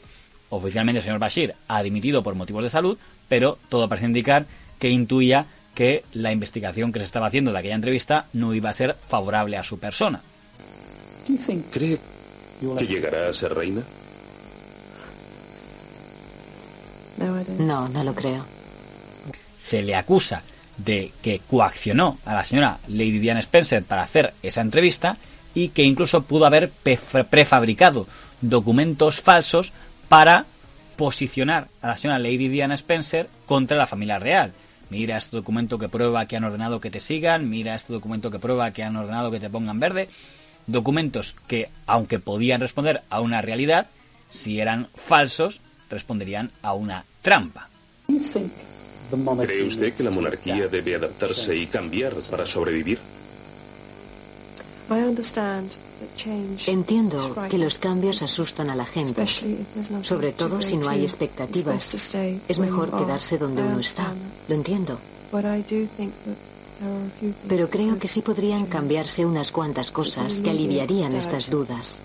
Oficialmente 0.49 0.99
el 0.99 1.03
señor 1.03 1.19
Bashir 1.19 1.55
ha 1.67 1.83
dimitido 1.83 2.23
por 2.23 2.35
motivos 2.35 2.63
de 2.63 2.69
salud, 2.69 2.97
pero 3.27 3.57
todo 3.67 3.89
parece 3.89 4.05
indicar 4.05 4.45
que 4.79 4.89
intuía 4.89 5.47
que 5.75 6.05
la 6.13 6.31
investigación 6.31 6.93
que 6.93 6.99
se 6.99 7.05
estaba 7.05 7.27
haciendo 7.27 7.51
de 7.51 7.59
aquella 7.59 7.75
entrevista 7.75 8.27
no 8.33 8.53
iba 8.53 8.69
a 8.69 8.73
ser 8.73 8.95
favorable 9.07 9.57
a 9.57 9.63
su 9.63 9.77
persona. 9.77 10.21
¿Cree 11.71 11.99
que 12.77 12.87
llegará 12.87 13.29
a 13.29 13.33
ser 13.33 13.53
reina? 13.53 13.81
No, 17.59 17.89
no 17.89 18.03
lo 18.03 18.13
creo. 18.13 18.45
Se 19.57 19.81
le 19.81 19.95
acusa 19.95 20.43
de 20.77 21.11
que 21.21 21.41
coaccionó 21.47 22.19
a 22.25 22.35
la 22.35 22.43
señora 22.43 22.77
Lady 22.87 23.19
Diana 23.19 23.39
Spencer 23.39 23.83
para 23.83 24.03
hacer 24.03 24.33
esa 24.43 24.61
entrevista 24.61 25.17
y 25.57 25.69
que 25.69 25.81
incluso 25.81 26.21
pudo 26.21 26.45
haber 26.45 26.69
prefabricado 26.69 28.05
documentos 28.41 29.21
falsos 29.21 29.73
para 30.07 30.45
posicionar 30.97 31.67
a 31.81 31.87
la 31.87 31.97
señora 31.97 32.19
Lady 32.19 32.47
Diana 32.47 32.75
Spencer 32.75 33.27
contra 33.47 33.75
la 33.75 33.87
familia 33.87 34.19
real. 34.19 34.53
Mira 34.91 35.17
este 35.17 35.37
documento 35.37 35.79
que 35.79 35.89
prueba 35.89 36.27
que 36.27 36.37
han 36.37 36.43
ordenado 36.43 36.79
que 36.79 36.91
te 36.91 36.99
sigan, 36.99 37.49
mira 37.49 37.73
este 37.73 37.91
documento 37.91 38.29
que 38.29 38.37
prueba 38.37 38.69
que 38.69 38.83
han 38.83 38.95
ordenado 38.97 39.31
que 39.31 39.39
te 39.39 39.49
pongan 39.49 39.79
verde. 39.79 40.09
Documentos 40.67 41.33
que, 41.47 41.69
aunque 41.87 42.19
podían 42.19 42.61
responder 42.61 43.01
a 43.09 43.21
una 43.21 43.41
realidad, 43.41 43.87
si 44.29 44.59
eran 44.59 44.87
falsos, 44.93 45.59
responderían 45.89 46.51
a 46.61 46.73
una 46.73 47.03
trampa. 47.23 47.67
¿Cree 49.41 49.63
usted 49.63 49.93
que 49.95 50.03
la 50.03 50.11
monarquía 50.11 50.67
debe 50.67 50.93
adaptarse 50.93 51.55
y 51.55 51.65
cambiar 51.65 52.13
para 52.29 52.45
sobrevivir? 52.45 52.99
Entiendo 56.67 57.35
que 57.49 57.57
los 57.57 57.77
cambios 57.77 58.21
asustan 58.21 58.69
a 58.69 58.75
la 58.75 58.85
gente, 58.85 59.25
sobre 60.03 60.31
todo 60.31 60.61
si 60.61 60.77
no 60.77 60.89
hay 60.89 61.03
expectativas. 61.03 62.15
Es 62.47 62.59
mejor 62.59 62.91
quedarse 62.91 63.37
donde 63.37 63.63
uno 63.63 63.79
está. 63.79 64.13
Lo 64.47 64.55
entiendo. 64.55 64.97
Pero 67.47 67.69
creo 67.69 67.97
que 67.97 68.07
sí 68.07 68.21
podrían 68.21 68.67
cambiarse 68.67 69.25
unas 69.25 69.51
cuantas 69.51 69.91
cosas 69.91 70.41
que 70.41 70.51
aliviarían 70.51 71.13
estas 71.13 71.49
dudas. 71.49 71.99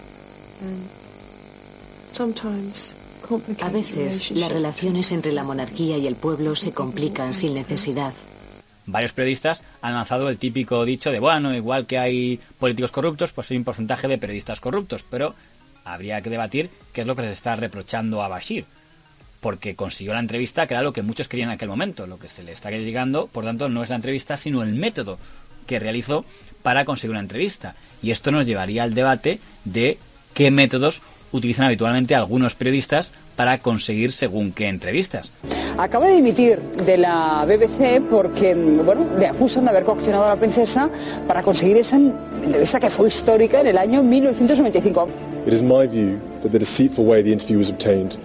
A 3.61 3.69
veces 3.69 4.31
las 4.33 4.53
relaciones 4.53 5.13
entre 5.13 5.33
la 5.33 5.45
monarquía 5.45 5.99
y 5.99 6.07
el 6.07 6.17
pueblo 6.17 6.55
se 6.55 6.73
complican 6.73 7.33
sin 7.35 7.55
necesidad. 7.55 8.15
Varios 8.93 9.15
periodistas 9.15 9.63
han 9.81 9.95
lanzado 9.95 10.29
el 10.29 10.37
típico 10.37 10.85
dicho 10.85 11.11
de, 11.11 11.19
bueno, 11.19 11.55
igual 11.55 11.87
que 11.87 11.99
hay 11.99 12.39
políticos 12.59 12.93
corruptos, 12.93 13.33
pues 13.33 13.51
hay 13.51 13.57
un 13.57 13.65
porcentaje 13.65 14.07
de 14.07 14.19
periodistas 14.19 14.61
corruptos, 14.61 15.03
pero 15.03 15.35
habría 15.87 16.21
que 16.21 16.29
debatir 16.29 16.69
qué 16.93 17.01
es 17.01 17.07
lo 17.07 17.17
que 17.17 17.23
les 17.23 17.33
está 17.33 17.57
reprochando 17.57 18.23
a 18.23 18.29
Bashir, 18.29 18.67
porque 19.41 19.75
consiguió 19.75 20.13
la 20.13 20.21
entrevista, 20.21 20.67
que 20.67 20.75
era 20.75 20.83
lo 20.83 20.93
que 20.93 21.01
muchos 21.01 21.27
querían 21.27 21.49
en 21.49 21.55
aquel 21.55 21.71
momento. 21.71 22.07
Lo 22.07 22.19
que 22.19 22.29
se 22.29 22.43
le 22.43 22.53
está 22.53 22.69
criticando, 22.69 23.29
por 23.29 23.45
tanto, 23.45 23.71
no 23.71 23.83
es 23.83 23.89
la 23.89 23.97
entrevista, 23.97 24.37
sino 24.37 24.63
el 24.63 24.75
método 24.75 25.19
que 25.67 25.79
realizó 25.79 26.27
para 26.63 26.85
conseguir 26.85 27.13
una 27.13 27.21
entrevista. 27.21 27.75
Y 28.03 28.11
esto 28.11 28.31
nos 28.31 28.47
llevaría 28.47 28.83
al 28.83 28.93
debate 28.93 29.41
de 29.65 29.97
qué 30.35 30.51
métodos 30.51 31.01
utilizan 31.33 31.65
habitualmente 31.65 32.15
algunos 32.15 32.55
periodistas 32.55 33.11
para 33.37 33.57
conseguir 33.57 34.13
según 34.13 34.53
qué 34.53 34.69
entrevistas. 34.69 35.33
Acaba 35.79 36.07
de 36.07 36.17
dimitir 36.17 36.59
de 36.61 36.97
la 36.99 37.47
BBC 37.47 38.03
porque, 38.11 38.55
mm, 38.55 38.85
bueno, 38.85 39.07
le 39.19 39.27
acusan 39.27 39.65
de 39.65 39.71
haber 39.71 39.85
coaccionado 39.85 40.25
a 40.25 40.29
la 40.35 40.37
princesa 40.37 40.89
para 41.27 41.43
conseguir 41.43 41.79
esa 41.79 41.97
entrevista 41.97 42.79
que 42.79 42.91
fue 42.91 43.09
histórica 43.09 43.61
en 43.61 43.69
el 43.69 43.79
año 43.79 44.03
1995. 44.03 45.09
It 45.47 45.53
is 45.53 45.63
my 45.63 45.87
view 45.87 46.19
that 46.43 46.53
the 46.53 46.59
deceitful 46.59 47.07
way 47.07 47.23
the 47.23 47.33
interview 47.33 47.59
was 47.59 47.71
obtained 47.71 48.17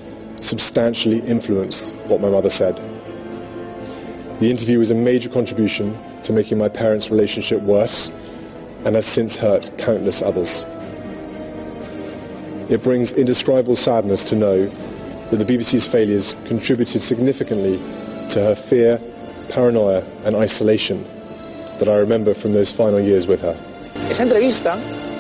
substantially 0.41 1.19
influenced 1.27 1.81
what 2.07 2.21
my 2.21 2.29
mother 2.29 2.49
said. 2.49 2.75
The 4.39 4.51
interview 4.51 4.79
was 4.79 4.91
a 4.91 4.95
major 4.95 5.29
contribution 5.29 5.97
to 6.25 6.33
making 6.33 6.57
my 6.57 6.69
parents' 6.69 7.09
relationship 7.09 7.61
worse 7.61 8.11
and 8.85 8.95
has 8.95 9.05
since 9.15 9.35
hurt 9.37 9.65
countless 9.83 10.21
others. 10.23 10.49
It 12.69 12.83
brings 12.83 13.11
indescribable 13.13 13.77
sadness 13.77 14.21
to 14.29 14.35
know 14.35 14.69
that 15.31 15.37
the 15.37 15.45
BBC's 15.45 15.87
failures 15.91 16.35
contributed 16.47 17.01
significantly 17.03 17.77
to 18.33 18.39
her 18.39 18.55
fear, 18.69 18.99
paranoia 19.53 20.03
and 20.25 20.35
isolation 20.35 21.03
that 21.79 21.87
I 21.87 21.97
remember 21.97 22.33
from 22.41 22.53
those 22.53 22.73
final 22.77 22.99
years 22.99 23.27
with 23.27 23.41
her. 23.41 23.55
Esa 24.09 24.23
entrevista 24.23 24.77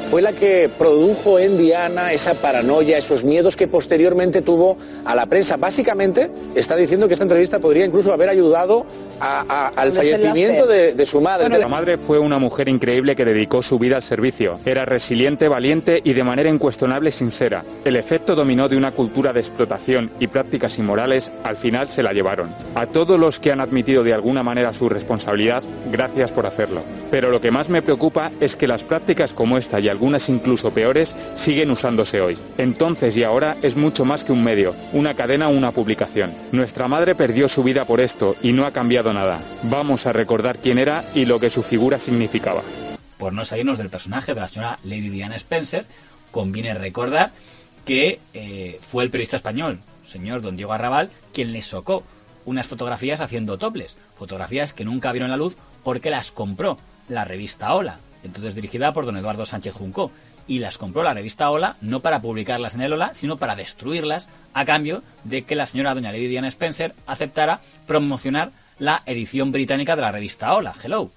fue 0.09 0.21
la 0.21 0.33
que 0.33 0.69
produjo 0.77 1.37
en 1.39 1.57
Diana 1.57 2.13
esa 2.13 2.35
paranoia, 2.35 2.97
esos 2.97 3.23
miedos 3.23 3.55
que 3.55 3.67
posteriormente 3.67 4.41
tuvo 4.41 4.77
a 5.03 5.13
la 5.15 5.25
prensa. 5.25 5.57
Básicamente 5.57 6.29
está 6.55 6.75
diciendo 6.75 7.07
que 7.07 7.13
esta 7.13 7.25
entrevista 7.25 7.59
podría 7.59 7.85
incluso 7.85 8.13
haber 8.13 8.29
ayudado 8.29 8.85
al 9.19 9.91
fallecimiento 9.93 10.67
de, 10.67 11.05
su 11.05 11.21
madre. 11.21 11.57
La 11.57 11.67
madre 11.67 11.97
fue 11.97 12.19
una 12.19 12.39
mujer 12.39 12.67
increíble 12.69 13.15
que 13.15 13.25
dedicó 13.25 13.61
su 13.61 13.79
vida 13.79 13.97
al 13.97 14.03
servicio. 14.03 14.59
Era 14.65 14.85
resiliente, 14.85 15.47
valiente 15.47 16.01
y 16.03 16.13
de 16.13 16.23
manera 16.23 16.49
incuestionable 16.49 17.11
sincera. 17.11 17.63
El 17.85 17.95
efecto 17.95 18.35
dominó 18.35 18.67
de 18.67 18.77
una 18.77 18.91
cultura 18.91 19.33
de 19.33 19.39
explotación 19.39 20.11
y 20.19 20.27
prácticas 20.27 20.77
inmorales 20.77 21.29
al 21.43 21.57
final 21.57 21.89
se 21.89 22.03
la 22.03 22.13
llevaron. 22.13 22.49
A 22.75 22.87
todos 22.87 23.19
los 23.19 23.39
que 23.39 23.51
han 23.51 23.61
admitido 23.61 24.03
de 24.03 24.13
alguna 24.13 24.43
manera 24.43 24.73
su 24.73 24.89
responsabilidad, 24.89 25.63
gracias 25.91 26.31
por 26.31 26.45
hacerlo. 26.45 26.83
Pero 27.09 27.29
lo 27.31 27.39
que 27.39 27.51
más 27.51 27.69
me 27.69 27.81
preocupa 27.81 28.31
es 28.39 28.55
que 28.55 28.67
las 28.67 28.83
prácticas 28.83 29.33
como 29.33 29.57
esta 29.57 29.79
y 29.79 29.87
algunas 29.87 30.27
incluso 30.29 30.71
peores 30.71 31.13
siguen 31.45 31.71
usándose 31.71 32.21
hoy. 32.21 32.37
Entonces 32.57 33.15
y 33.15 33.23
ahora 33.23 33.57
es 33.61 33.75
mucho 33.75 34.05
más 34.05 34.23
que 34.23 34.31
un 34.31 34.43
medio, 34.43 34.75
una 34.93 35.13
cadena 35.13 35.47
o 35.47 35.51
una 35.51 35.71
publicación. 35.71 36.33
Nuestra 36.51 36.87
madre 36.87 37.15
perdió 37.15 37.47
su 37.47 37.63
vida 37.63 37.85
por 37.85 37.99
esto 37.99 38.35
y 38.41 38.51
no 38.51 38.65
ha 38.65 38.71
cambiado 38.71 39.06
nada. 39.13 39.59
Vamos 39.63 40.05
a 40.05 40.13
recordar 40.13 40.61
quién 40.61 40.79
era 40.79 41.11
y 41.13 41.25
lo 41.25 41.39
que 41.39 41.49
su 41.49 41.63
figura 41.63 41.99
significaba. 41.99 42.63
Por 43.17 43.33
no 43.33 43.45
salirnos 43.45 43.77
del 43.77 43.89
personaje 43.89 44.33
de 44.33 44.41
la 44.41 44.47
señora 44.47 44.79
Lady 44.83 45.09
Diana 45.09 45.35
Spencer, 45.35 45.85
conviene 46.31 46.73
recordar 46.73 47.31
que 47.85 48.19
eh, 48.33 48.79
fue 48.81 49.03
el 49.03 49.09
periodista 49.09 49.37
español, 49.37 49.79
señor 50.05 50.41
don 50.41 50.57
Diego 50.57 50.73
Arrabal, 50.73 51.09
quien 51.33 51.53
le 51.53 51.61
socó 51.61 52.03
unas 52.45 52.67
fotografías 52.67 53.21
haciendo 53.21 53.57
toples, 53.57 53.97
fotografías 54.17 54.73
que 54.73 54.85
nunca 54.85 55.11
vieron 55.11 55.29
la 55.29 55.37
luz 55.37 55.57
porque 55.83 56.09
las 56.09 56.31
compró 56.31 56.77
la 57.09 57.25
revista 57.25 57.73
Hola, 57.73 57.99
entonces 58.23 58.55
dirigida 58.55 58.93
por 58.93 59.05
don 59.05 59.17
Eduardo 59.17 59.45
Sánchez 59.45 59.73
Junco, 59.73 60.11
y 60.47 60.59
las 60.59 60.77
compró 60.77 61.03
la 61.03 61.13
revista 61.13 61.49
Hola 61.49 61.75
no 61.81 61.99
para 62.01 62.21
publicarlas 62.21 62.75
en 62.75 62.81
el 62.81 62.93
Hola, 62.93 63.11
sino 63.15 63.37
para 63.37 63.55
destruirlas 63.55 64.29
a 64.53 64.65
cambio 64.65 65.03
de 65.23 65.43
que 65.43 65.55
la 65.55 65.65
señora 65.65 65.93
doña 65.93 66.11
Lady 66.11 66.27
Diana 66.27 66.47
Spencer 66.47 66.93
aceptara 67.05 67.61
promocionar 67.85 68.51
la 68.79 69.01
edición 69.05 69.51
británica 69.51 69.95
de 69.95 70.01
la 70.01 70.11
revista 70.11 70.53
Hola, 70.53 70.73
Hello. 70.83 71.09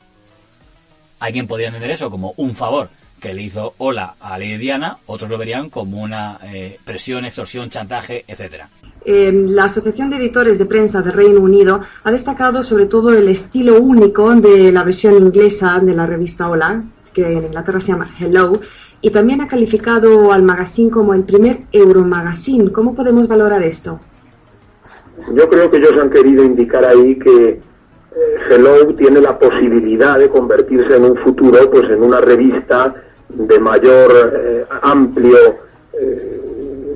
Alguien 1.21 1.47
podría 1.47 1.69
entender 1.69 1.91
eso 1.91 2.11
como 2.11 2.33
un 2.37 2.55
favor 2.55 2.89
que 3.21 3.35
le 3.35 3.43
hizo 3.43 3.75
Hola 3.79 4.15
a 4.19 4.39
Lady 4.39 4.57
Diana, 4.57 4.97
otros 5.07 5.29
lo 5.29 5.37
verían 5.37 5.69
como 5.69 6.01
una 6.01 6.39
eh, 6.43 6.79
presión, 6.85 7.27
extorsión, 7.27 7.69
chantaje, 7.69 8.25
etcétera. 8.27 8.69
la 9.05 9.65
Asociación 9.65 10.09
de 10.09 10.17
Editores 10.17 10.59
de 10.59 10.65
Prensa 10.65 11.03
del 11.03 11.13
Reino 11.13 11.41
Unido 11.41 11.83
ha 12.03 12.11
destacado 12.11 12.63
sobre 12.63 12.87
todo 12.87 13.13
el 13.13 13.29
estilo 13.29 13.79
único 13.79 14.35
de 14.35 14.73
la 14.73 14.83
versión 14.85 15.15
inglesa 15.15 15.79
de 15.81 15.95
la 15.95 16.07
revista 16.07 16.49
Hola, 16.49 16.83
que 17.13 17.31
en 17.31 17.45
Inglaterra 17.45 17.81
se 17.81 17.93
llama 17.93 18.09
Hello, 18.19 18.59
y 19.03 19.11
también 19.11 19.43
ha 19.43 19.47
calificado 19.47 20.33
al 20.33 20.43
magazine 20.43 20.91
como 20.91 21.13
el 21.15 21.25
primer 21.25 21.61
Euromagazine. 21.73 22.73
¿Cómo 22.73 22.95
podemos 22.95 23.29
valorar 23.29 23.63
esto? 23.63 24.01
Yo 25.35 25.49
creo 25.49 25.71
que 25.71 25.77
ellos 25.77 25.93
han 26.01 26.11
querido 26.11 26.45
indicar 26.45 26.85
ahí 26.85 27.19
que 27.19 27.49
eh, 27.51 27.61
Hello 28.51 28.95
tiene 28.95 29.21
la 29.21 29.39
posibilidad 29.39 30.19
de 30.19 30.29
convertirse 30.29 30.97
en 30.97 31.05
un 31.05 31.17
futuro 31.19 31.71
pues 31.71 31.85
en 31.91 32.03
una 32.03 32.21
revista 32.21 32.95
de 33.29 33.59
mayor 33.61 34.35
eh, 34.35 34.65
amplio 34.83 35.39
eh, 35.93 36.41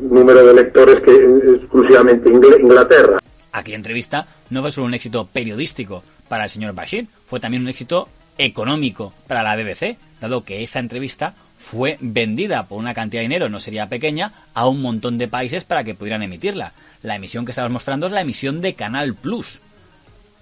número 0.02 0.44
de 0.46 0.54
lectores 0.54 0.96
que 1.02 1.56
exclusivamente 1.56 2.30
Inglaterra. 2.30 3.18
Aquella 3.52 3.76
entrevista 3.76 4.26
no 4.50 4.62
fue 4.62 4.72
solo 4.72 4.86
un 4.86 4.94
éxito 4.94 5.28
periodístico 5.32 6.02
para 6.28 6.44
el 6.44 6.50
señor 6.50 6.74
Bashir, 6.74 7.06
fue 7.24 7.38
también 7.38 7.62
un 7.62 7.68
éxito 7.68 8.08
económico 8.36 9.12
para 9.28 9.42
la 9.42 9.54
BBC, 9.54 9.96
dado 10.20 10.42
que 10.44 10.62
esa 10.62 10.80
entrevista 10.80 11.34
fue 11.56 11.96
vendida 12.00 12.66
por 12.66 12.78
una 12.78 12.94
cantidad 12.94 13.20
de 13.20 13.28
dinero, 13.28 13.48
no 13.48 13.60
sería 13.60 13.88
pequeña, 13.88 14.32
a 14.54 14.66
un 14.66 14.82
montón 14.82 15.18
de 15.18 15.28
países 15.28 15.64
para 15.64 15.84
que 15.84 15.94
pudieran 15.94 16.22
emitirla. 16.22 16.72
La 17.04 17.16
emisión 17.16 17.44
que 17.44 17.52
estamos 17.52 17.70
mostrando 17.70 18.06
es 18.06 18.12
la 18.12 18.22
emisión 18.22 18.62
de 18.62 18.72
Canal 18.72 19.14
Plus, 19.14 19.60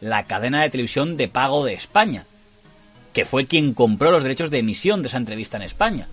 la 0.01 0.29
cadena 0.29 0.63
de 0.63 0.71
televisión 0.71 1.17
de 1.17 1.27
pago 1.27 1.65
de 1.65 1.75
España, 1.75 2.25
que 3.13 3.25
fue 3.25 3.47
quien 3.47 3.75
compró 3.75 4.13
los 4.13 4.23
derechos 4.23 4.49
de 4.53 4.61
emisión 4.61 5.03
de 5.03 5.09
esa 5.09 5.17
entrevista 5.17 5.57
en 5.57 5.65
España. 5.65 6.07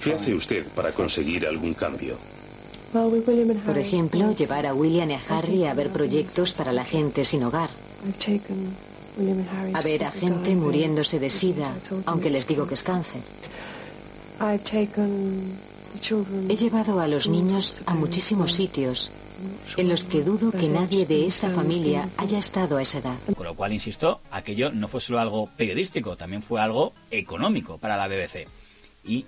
¿Qué 0.00 0.14
hace 0.14 0.34
usted 0.34 0.64
para 0.68 0.92
conseguir 0.92 1.48
algún 1.48 1.74
cambio? 1.74 2.16
Por 2.92 3.78
ejemplo, 3.78 4.32
llevar 4.36 4.66
a 4.66 4.74
William 4.74 5.10
y 5.10 5.14
a 5.14 5.20
Harry 5.28 5.66
a 5.66 5.74
ver 5.74 5.90
proyectos 5.90 6.52
para 6.52 6.72
la 6.72 6.84
gente 6.84 7.24
sin 7.24 7.42
hogar. 7.42 7.70
A 9.74 9.80
ver 9.80 10.04
a 10.04 10.12
gente 10.12 10.54
muriéndose 10.54 11.18
de 11.18 11.28
sida, 11.28 11.74
aunque 12.06 12.30
les 12.30 12.46
digo 12.46 12.68
que 12.68 12.74
es 12.74 12.84
cáncer. 12.84 13.20
He 16.48 16.56
llevado 16.56 17.00
a 17.00 17.06
los 17.06 17.28
niños 17.28 17.82
a 17.86 17.94
muchísimos 17.94 18.54
sitios 18.54 19.10
en 19.76 19.88
los 19.88 20.04
que 20.04 20.22
dudo 20.22 20.50
que 20.50 20.68
nadie 20.68 21.04
de 21.06 21.26
esta 21.26 21.50
familia 21.50 22.08
haya 22.16 22.38
estado 22.38 22.76
a 22.76 22.82
esa 22.82 22.98
edad. 22.98 23.16
Con 23.36 23.46
lo 23.46 23.54
cual, 23.54 23.72
insisto, 23.72 24.20
aquello 24.30 24.72
no 24.72 24.88
fue 24.88 25.00
solo 25.00 25.20
algo 25.20 25.48
periodístico, 25.56 26.16
también 26.16 26.42
fue 26.42 26.60
algo 26.60 26.92
económico 27.10 27.78
para 27.78 27.96
la 27.96 28.08
BBC. 28.08 28.48
Y 29.04 29.26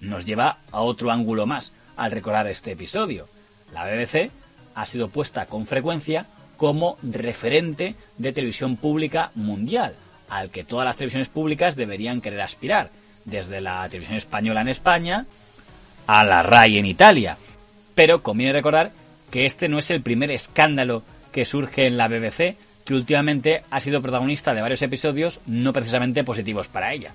nos 0.00 0.26
lleva 0.26 0.58
a 0.70 0.80
otro 0.80 1.10
ángulo 1.10 1.46
más 1.46 1.72
al 1.96 2.10
recordar 2.10 2.46
este 2.46 2.72
episodio. 2.72 3.28
La 3.72 3.86
BBC 3.86 4.30
ha 4.74 4.86
sido 4.86 5.08
puesta 5.08 5.46
con 5.46 5.66
frecuencia 5.66 6.26
como 6.56 6.98
referente 7.02 7.94
de 8.18 8.32
televisión 8.32 8.76
pública 8.76 9.32
mundial, 9.34 9.94
al 10.28 10.50
que 10.50 10.64
todas 10.64 10.84
las 10.84 10.96
televisiones 10.96 11.28
públicas 11.28 11.76
deberían 11.76 12.20
querer 12.20 12.42
aspirar, 12.42 12.90
desde 13.24 13.60
la 13.60 13.88
televisión 13.88 14.18
española 14.18 14.60
en 14.60 14.68
España 14.68 15.26
a 16.06 16.24
la 16.24 16.42
RAI 16.42 16.78
en 16.78 16.86
Italia. 16.86 17.36
Pero 17.94 18.22
conviene 18.22 18.52
recordar 18.52 18.92
que 19.30 19.46
este 19.46 19.68
no 19.68 19.78
es 19.78 19.90
el 19.90 20.02
primer 20.02 20.30
escándalo 20.30 21.02
que 21.32 21.44
surge 21.44 21.86
en 21.86 21.96
la 21.96 22.08
BBC, 22.08 22.56
que 22.84 22.94
últimamente 22.94 23.62
ha 23.70 23.80
sido 23.80 24.02
protagonista 24.02 24.54
de 24.54 24.62
varios 24.62 24.82
episodios 24.82 25.40
no 25.46 25.72
precisamente 25.72 26.24
positivos 26.24 26.68
para 26.68 26.92
ella. 26.92 27.12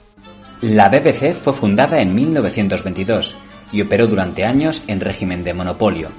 La 0.62 0.90
BBC 0.90 1.34
fue 1.34 1.54
fundada 1.54 2.02
en 2.02 2.14
1922 2.14 3.36
y 3.72 3.82
operó 3.82 4.08
durante 4.08 4.46
años 4.46 4.84
en 4.88 5.00
régimen 5.00 5.44
de 5.44 5.54
monopolio, 5.54 6.10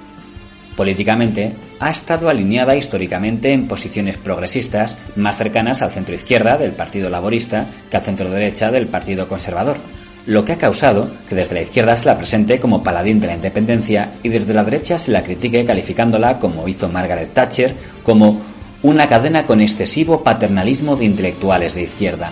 Políticamente, 0.75 1.53
ha 1.79 1.91
estado 1.91 2.29
alineada 2.29 2.75
históricamente 2.75 3.51
en 3.51 3.67
posiciones 3.67 4.17
progresistas 4.17 4.97
más 5.15 5.37
cercanas 5.37 5.81
al 5.81 5.91
centro 5.91 6.15
izquierda 6.15 6.57
del 6.57 6.71
Partido 6.71 7.09
Laborista 7.09 7.67
que 7.89 7.97
al 7.97 8.03
centro 8.03 8.29
derecha 8.29 8.71
del 8.71 8.87
Partido 8.87 9.27
Conservador, 9.27 9.77
lo 10.25 10.45
que 10.45 10.53
ha 10.53 10.57
causado 10.57 11.09
que 11.27 11.35
desde 11.35 11.55
la 11.55 11.61
izquierda 11.61 11.95
se 11.95 12.07
la 12.07 12.17
presente 12.17 12.59
como 12.59 12.83
paladín 12.83 13.19
de 13.19 13.27
la 13.27 13.35
independencia 13.35 14.13
y 14.23 14.29
desde 14.29 14.53
la 14.53 14.63
derecha 14.63 14.97
se 14.97 15.11
la 15.11 15.23
critique 15.23 15.65
calificándola, 15.65 16.39
como 16.39 16.67
hizo 16.67 16.89
Margaret 16.89 17.33
Thatcher, 17.33 17.75
como 18.03 18.41
una 18.83 19.07
cadena 19.07 19.45
con 19.45 19.61
excesivo 19.61 20.23
paternalismo 20.23 20.95
de 20.95 21.05
intelectuales 21.05 21.75
de 21.75 21.83
izquierda. 21.83 22.31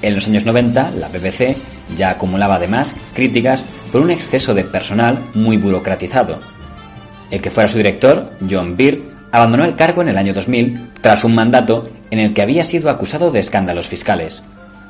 En 0.00 0.14
los 0.14 0.26
años 0.28 0.44
90, 0.44 0.92
la 0.92 1.08
BBC 1.08 1.56
ya 1.96 2.10
acumulaba 2.10 2.56
además 2.56 2.94
críticas 3.14 3.64
por 3.90 4.00
un 4.00 4.10
exceso 4.10 4.54
de 4.54 4.64
personal 4.64 5.30
muy 5.34 5.56
burocratizado. 5.56 6.38
El 7.30 7.40
que 7.40 7.50
fuera 7.50 7.68
su 7.68 7.78
director, 7.78 8.32
John 8.48 8.76
Beard, 8.76 9.00
abandonó 9.32 9.64
el 9.64 9.76
cargo 9.76 10.02
en 10.02 10.08
el 10.08 10.18
año 10.18 10.32
2000 10.32 10.92
tras 11.00 11.24
un 11.24 11.34
mandato 11.34 11.88
en 12.10 12.20
el 12.20 12.32
que 12.32 12.42
había 12.42 12.64
sido 12.64 12.90
acusado 12.90 13.30
de 13.30 13.40
escándalos 13.40 13.88
fiscales. 13.88 14.42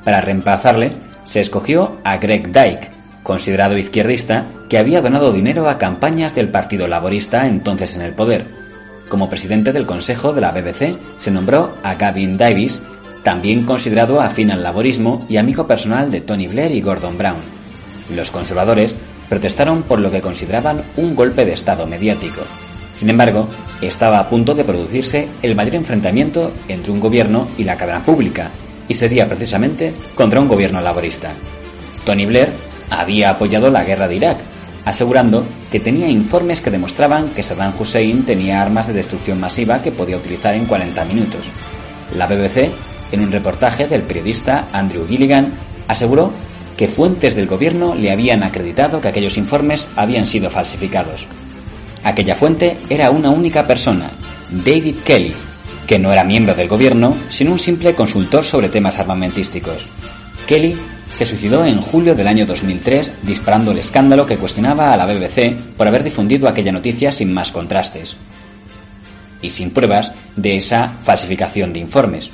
Para 0.04 0.20
reemplazarle, 0.20 0.92
se 1.24 1.40
escogió 1.40 1.98
a 2.04 2.16
Greg 2.16 2.50
Dyke, 2.50 2.90
considerado 3.22 3.76
izquierdista, 3.76 4.46
que 4.68 4.78
había 4.78 5.02
donado 5.02 5.32
dinero 5.32 5.68
a 5.68 5.76
campañas 5.76 6.34
del 6.34 6.48
Partido 6.48 6.88
Laborista 6.88 7.46
entonces 7.46 7.96
en 7.96 8.02
el 8.02 8.14
poder. 8.14 8.46
Como 9.08 9.28
presidente 9.28 9.72
del 9.72 9.86
Consejo 9.86 10.32
de 10.32 10.40
la 10.40 10.52
BBC, 10.52 10.96
se 11.16 11.30
nombró 11.30 11.76
a 11.82 11.94
Gavin 11.94 12.36
Davis, 12.36 12.80
también 13.22 13.64
considerado 13.64 14.20
afín 14.20 14.50
al 14.50 14.62
laborismo 14.62 15.26
y 15.28 15.36
amigo 15.36 15.66
personal 15.66 16.10
de 16.10 16.22
Tony 16.22 16.46
Blair 16.46 16.72
y 16.72 16.80
Gordon 16.80 17.18
Brown. 17.18 17.42
Los 18.14 18.30
conservadores 18.30 18.96
protestaron 19.28 19.82
por 19.82 19.98
lo 19.98 20.10
que 20.10 20.22
consideraban 20.22 20.82
un 20.96 21.14
golpe 21.14 21.44
de 21.44 21.52
Estado 21.52 21.86
mediático. 21.86 22.40
Sin 22.92 23.10
embargo, 23.10 23.48
estaba 23.82 24.18
a 24.18 24.28
punto 24.28 24.54
de 24.54 24.64
producirse 24.64 25.28
el 25.42 25.54
mayor 25.54 25.74
enfrentamiento 25.74 26.52
entre 26.68 26.92
un 26.92 27.00
gobierno 27.00 27.48
y 27.58 27.64
la 27.64 27.76
cadena 27.76 28.04
pública, 28.04 28.50
y 28.88 28.94
sería 28.94 29.28
precisamente 29.28 29.92
contra 30.14 30.40
un 30.40 30.48
gobierno 30.48 30.80
laborista. 30.80 31.32
Tony 32.04 32.26
Blair 32.26 32.52
había 32.90 33.30
apoyado 33.30 33.70
la 33.70 33.84
guerra 33.84 34.08
de 34.08 34.16
Irak, 34.16 34.38
asegurando 34.84 35.44
que 35.70 35.80
tenía 35.80 36.08
informes 36.08 36.60
que 36.60 36.70
demostraban 36.70 37.28
que 37.30 37.42
Saddam 37.42 37.74
Hussein 37.78 38.24
tenía 38.24 38.62
armas 38.62 38.86
de 38.86 38.94
destrucción 38.94 39.38
masiva 39.38 39.82
que 39.82 39.92
podía 39.92 40.16
utilizar 40.16 40.54
en 40.54 40.64
40 40.64 41.04
minutos. 41.04 41.50
La 42.16 42.26
BBC 42.26 42.72
en 43.12 43.20
un 43.20 43.32
reportaje 43.32 43.86
del 43.86 44.02
periodista 44.02 44.68
Andrew 44.72 45.06
Gilligan, 45.06 45.52
aseguró 45.86 46.32
que 46.76 46.88
fuentes 46.88 47.34
del 47.34 47.46
gobierno 47.46 47.94
le 47.94 48.12
habían 48.12 48.42
acreditado 48.42 49.00
que 49.00 49.08
aquellos 49.08 49.36
informes 49.36 49.88
habían 49.96 50.26
sido 50.26 50.50
falsificados. 50.50 51.26
Aquella 52.04 52.36
fuente 52.36 52.78
era 52.88 53.10
una 53.10 53.30
única 53.30 53.66
persona, 53.66 54.10
David 54.50 54.96
Kelly, 55.04 55.34
que 55.88 55.98
no 55.98 56.12
era 56.12 56.22
miembro 56.22 56.54
del 56.54 56.68
gobierno, 56.68 57.16
sino 57.30 57.50
un 57.50 57.58
simple 57.58 57.94
consultor 57.94 58.44
sobre 58.44 58.68
temas 58.68 58.98
armamentísticos. 58.98 59.88
Kelly 60.46 60.76
se 61.10 61.24
suicidó 61.24 61.64
en 61.64 61.80
julio 61.80 62.14
del 62.14 62.28
año 62.28 62.44
2003 62.44 63.12
disparando 63.22 63.70
el 63.70 63.78
escándalo 63.78 64.26
que 64.26 64.36
cuestionaba 64.36 64.92
a 64.92 64.96
la 64.98 65.06
BBC 65.06 65.56
por 65.78 65.88
haber 65.88 66.04
difundido 66.04 66.46
aquella 66.46 66.72
noticia 66.72 67.10
sin 67.10 67.32
más 67.32 67.50
contrastes 67.50 68.18
y 69.40 69.48
sin 69.48 69.70
pruebas 69.70 70.12
de 70.36 70.56
esa 70.56 70.90
falsificación 71.02 71.72
de 71.72 71.80
informes. 71.80 72.30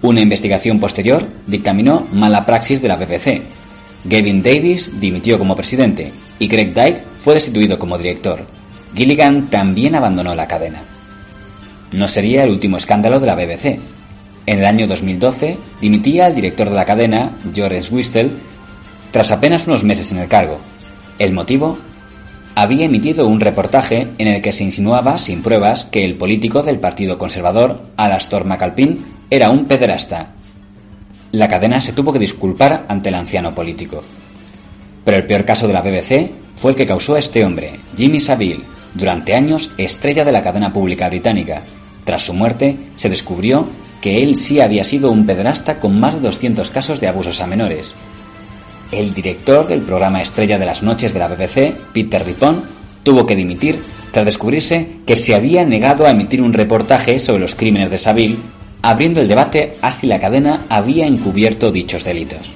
Una 0.00 0.20
investigación 0.20 0.78
posterior 0.78 1.26
dictaminó 1.48 2.06
mala 2.12 2.46
praxis 2.46 2.80
de 2.80 2.88
la 2.88 2.96
BBC. 2.96 3.42
Gavin 4.04 4.42
Davis 4.44 5.00
dimitió 5.00 5.40
como 5.40 5.56
presidente 5.56 6.12
y 6.38 6.46
Greg 6.46 6.72
Dyke 6.72 7.02
fue 7.18 7.34
destituido 7.34 7.80
como 7.80 7.98
director. 7.98 8.46
Gilligan 8.94 9.48
también 9.48 9.96
abandonó 9.96 10.36
la 10.36 10.46
cadena. 10.46 10.93
No 11.94 12.08
sería 12.08 12.42
el 12.42 12.50
último 12.50 12.76
escándalo 12.76 13.20
de 13.20 13.26
la 13.28 13.36
BBC. 13.36 13.78
En 14.46 14.58
el 14.58 14.64
año 14.64 14.88
2012 14.88 15.56
dimitía 15.80 16.26
el 16.26 16.34
director 16.34 16.68
de 16.68 16.74
la 16.74 16.84
cadena, 16.84 17.36
George 17.54 17.94
Wistel, 17.94 18.32
tras 19.12 19.30
apenas 19.30 19.68
unos 19.68 19.84
meses 19.84 20.10
en 20.10 20.18
el 20.18 20.26
cargo. 20.26 20.58
El 21.20 21.32
motivo 21.32 21.78
había 22.56 22.86
emitido 22.86 23.28
un 23.28 23.38
reportaje 23.38 24.08
en 24.18 24.26
el 24.26 24.42
que 24.42 24.50
se 24.50 24.64
insinuaba, 24.64 25.18
sin 25.18 25.40
pruebas, 25.40 25.84
que 25.84 26.04
el 26.04 26.16
político 26.16 26.64
del 26.64 26.80
Partido 26.80 27.16
Conservador, 27.16 27.80
Alastor 27.96 28.44
McAlpin, 28.44 29.04
era 29.30 29.50
un 29.50 29.66
pederasta. 29.66 30.32
La 31.30 31.46
cadena 31.46 31.80
se 31.80 31.92
tuvo 31.92 32.12
que 32.12 32.18
disculpar 32.18 32.86
ante 32.88 33.10
el 33.10 33.14
anciano 33.14 33.54
político. 33.54 34.02
Pero 35.04 35.16
el 35.16 35.26
peor 35.26 35.44
caso 35.44 35.68
de 35.68 35.72
la 35.72 35.82
BBC 35.82 36.32
fue 36.56 36.72
el 36.72 36.76
que 36.76 36.86
causó 36.86 37.14
a 37.14 37.20
este 37.20 37.44
hombre, 37.44 37.70
Jimmy 37.96 38.18
Savile, 38.18 38.64
durante 38.94 39.36
años 39.36 39.70
estrella 39.78 40.24
de 40.24 40.32
la 40.32 40.42
cadena 40.42 40.72
pública 40.72 41.08
británica. 41.08 41.62
Tras 42.04 42.22
su 42.22 42.34
muerte, 42.34 42.76
se 42.96 43.08
descubrió 43.08 43.66
que 44.00 44.22
él 44.22 44.36
sí 44.36 44.60
había 44.60 44.84
sido 44.84 45.10
un 45.10 45.26
pederasta 45.26 45.80
con 45.80 45.98
más 45.98 46.14
de 46.14 46.20
200 46.20 46.68
casos 46.70 47.00
de 47.00 47.08
abusos 47.08 47.40
a 47.40 47.46
menores. 47.46 47.94
El 48.92 49.14
director 49.14 49.66
del 49.66 49.80
programa 49.80 50.22
estrella 50.22 50.58
de 50.58 50.66
las 50.66 50.82
noches 50.82 51.12
de 51.12 51.18
la 51.18 51.28
BBC, 51.28 51.74
Peter 51.92 52.24
Ripon, 52.24 52.64
tuvo 53.02 53.26
que 53.26 53.36
dimitir 53.36 53.82
tras 54.12 54.26
descubrirse 54.26 54.88
que 55.06 55.16
se 55.16 55.34
había 55.34 55.64
negado 55.64 56.06
a 56.06 56.10
emitir 56.10 56.42
un 56.42 56.52
reportaje 56.52 57.18
sobre 57.18 57.40
los 57.40 57.54
crímenes 57.54 57.90
de 57.90 57.98
Savile 57.98 58.38
abriendo 58.84 59.22
el 59.22 59.28
debate 59.28 59.78
a 59.80 59.90
si 59.90 60.06
la 60.06 60.20
cadena 60.20 60.66
había 60.68 61.06
encubierto 61.06 61.72
dichos 61.72 62.04
delitos. 62.04 62.52